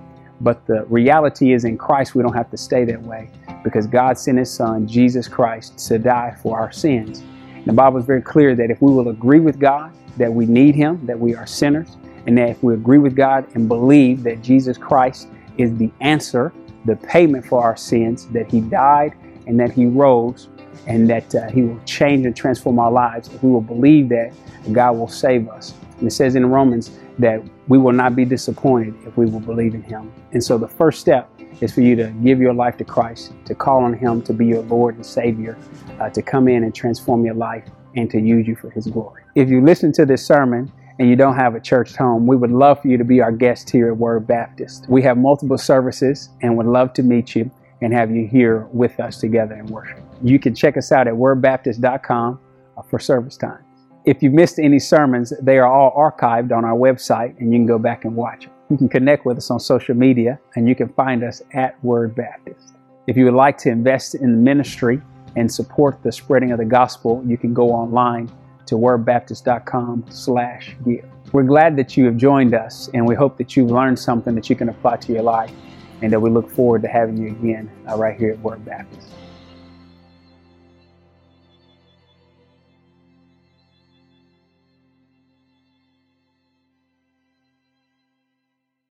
But 0.41 0.66
the 0.66 0.85
reality 0.87 1.53
is 1.53 1.65
in 1.65 1.77
Christ, 1.77 2.15
we 2.15 2.23
don't 2.23 2.35
have 2.35 2.51
to 2.51 2.57
stay 2.57 2.85
that 2.85 3.03
way 3.03 3.31
because 3.62 3.87
God 3.87 4.19
sent 4.19 4.39
His 4.39 4.53
Son, 4.53 4.87
Jesus 4.87 5.28
Christ, 5.28 5.78
to 5.89 5.99
die 5.99 6.35
for 6.43 6.59
our 6.59 6.73
sins. 6.73 7.20
And 7.55 7.66
the 7.66 7.73
Bible 7.73 7.99
is 7.99 8.07
very 8.07 8.23
clear 8.23 8.55
that 8.55 8.70
if 8.70 8.81
we 8.81 8.93
will 8.93 9.09
agree 9.09 9.41
with 9.41 9.59
God 9.59 9.93
that 10.16 10.32
we 10.32 10.47
need 10.47 10.74
Him, 10.74 11.05
that 11.07 11.19
we 11.19 11.35
are 11.35 11.47
sinners, 11.47 11.97
and 12.27 12.37
that 12.39 12.51
if 12.51 12.62
we 12.62 12.74
agree 12.74 12.99
with 12.99 13.15
God 13.15 13.47
and 13.55 13.69
believe 13.69 14.23
that 14.24 14.43
Jesus 14.43 14.77
Christ 14.77 15.28
is 15.59 15.77
the 15.77 15.91
answer, 16.01 16.53
the 16.85 16.97
payment 16.97 17.45
for 17.45 17.62
our 17.62 17.77
sins, 17.77 18.27
that 18.28 18.51
He 18.51 18.61
died 18.61 19.15
and 19.47 19.59
that 19.61 19.73
He 19.73 19.87
rose, 19.87 20.49
and 20.87 21.09
that 21.09 21.35
uh, 21.35 21.49
He 21.49 21.62
will 21.62 21.81
change 21.85 22.27
and 22.27 22.37
transform 22.37 22.78
our 22.78 22.91
lives, 22.91 23.28
if 23.28 23.43
we 23.43 23.51
will 23.51 23.61
believe 23.61 24.09
that, 24.11 24.32
God 24.73 24.93
will 24.93 25.09
save 25.09 25.49
us. 25.49 25.74
And 26.01 26.09
it 26.09 26.12
says 26.12 26.35
in 26.35 26.47
Romans 26.47 26.90
that 27.18 27.43
we 27.68 27.78
will 27.78 27.93
not 27.93 28.16
be 28.16 28.24
disappointed 28.24 28.94
if 29.06 29.16
we 29.16 29.27
will 29.27 29.40
believe 29.40 29.74
in 29.74 29.82
Him. 29.82 30.10
And 30.32 30.43
so 30.43 30.59
the 30.59 30.66
first 30.66 31.01
step 31.01 31.31
is 31.60 31.72
for 31.72 31.82
you 31.82 31.94
to 31.97 32.09
give 32.24 32.40
your 32.40 32.55
life 32.55 32.78
to 32.78 32.85
Christ, 32.85 33.32
to 33.44 33.55
call 33.55 33.85
on 33.85 33.93
Him 33.93 34.22
to 34.22 34.32
be 34.32 34.47
your 34.47 34.62
Lord 34.62 34.97
and 34.97 35.05
Savior, 35.05 35.59
uh, 36.01 36.09
to 36.10 36.22
come 36.22 36.48
in 36.48 36.64
and 36.64 36.74
transform 36.74 37.24
your 37.24 37.35
life 37.35 37.64
and 37.94 38.10
to 38.10 38.18
use 38.18 38.48
you 38.48 38.56
for 38.56 38.70
His 38.70 38.86
glory. 38.86 39.22
If 39.35 39.51
you 39.51 39.62
listen 39.62 39.93
to 39.93 40.06
this 40.06 40.24
sermon 40.24 40.72
and 40.98 41.09
you 41.09 41.16
don't 41.16 41.36
have 41.36 41.55
a 41.55 41.60
church 41.60 41.94
home, 41.97 42.27
we 42.27 42.36
would 42.36 42.51
love 42.51 42.81
for 42.81 42.89
you 42.89 42.97
to 42.97 43.05
be 43.05 43.20
our 43.20 43.32
guest 43.32 43.68
here 43.68 43.89
at 43.89 43.97
Word 43.97 44.27
Baptist. 44.27 44.86
We 44.89 45.02
have 45.02 45.18
multiple 45.18 45.59
services 45.59 46.31
and 46.40 46.56
would 46.56 46.66
love 46.66 46.94
to 46.94 47.02
meet 47.02 47.35
you 47.35 47.51
and 47.82 47.93
have 47.93 48.10
you 48.10 48.27
here 48.27 48.68
with 48.72 48.98
us 49.01 49.18
together 49.18 49.55
in 49.55 49.66
worship. 49.66 50.01
You 50.22 50.39
can 50.39 50.55
check 50.55 50.77
us 50.77 50.93
out 50.93 51.09
at 51.09 51.14
wordbaptist.com 51.14 52.40
for 52.89 52.98
service 52.98 53.36
times. 53.36 53.64
If 54.06 54.22
you 54.22 54.31
missed 54.31 54.59
any 54.59 54.78
sermons, 54.78 55.31
they 55.43 55.59
are 55.59 55.66
all 55.66 55.93
archived 55.94 56.56
on 56.56 56.64
our 56.64 56.77
website 56.77 57.39
and 57.39 57.52
you 57.52 57.59
can 57.59 57.66
go 57.66 57.78
back 57.78 58.06
and 58.06 58.16
watch 58.16 58.47
them. 58.47 58.55
You 58.70 58.78
can 58.78 58.89
connect 58.89 59.27
with 59.27 59.36
us 59.36 59.51
on 59.51 59.60
social 59.60 59.94
media 59.94 60.39
and 60.56 60.66
you 60.66 60.74
can 60.74 60.89
find 60.90 61.22
us 61.22 61.43
at 61.52 61.82
Word 61.85 62.14
Baptist. 62.14 62.74
If 63.06 63.18
you 63.18 63.27
would 63.27 63.35
like 63.35 63.59
to 63.59 63.68
invest 63.68 64.14
in 64.14 64.31
the 64.32 64.39
ministry 64.39 65.02
and 65.36 65.52
support 65.52 66.02
the 66.02 66.12
spreading 66.12 66.51
of 66.51 66.59
the 66.59 66.64
gospel, 66.64 67.22
you 67.27 67.36
can 67.36 67.52
go 67.52 67.72
online 67.72 68.32
to 68.66 68.77
wordbaptist.com 68.77 70.06
slash 70.09 70.77
give. 70.82 71.05
We're 71.32 71.43
glad 71.43 71.77
that 71.77 71.97
you 71.97 72.06
have 72.06 72.16
joined 72.16 72.55
us 72.55 72.89
and 72.94 73.06
we 73.06 73.14
hope 73.14 73.36
that 73.36 73.55
you've 73.55 73.70
learned 73.70 73.98
something 73.98 74.35
that 74.35 74.48
you 74.48 74.56
can 74.56 74.70
apply 74.70 74.97
to 74.97 75.12
your 75.12 75.22
life 75.22 75.52
and 76.01 76.10
that 76.10 76.20
we 76.20 76.31
look 76.31 76.51
forward 76.51 76.81
to 76.82 76.89
having 76.89 77.18
you 77.18 77.28
again 77.28 77.70
uh, 77.86 77.97
right 77.97 78.18
here 78.18 78.31
at 78.31 78.40
Word 78.40 78.64
Baptist. 78.64 79.09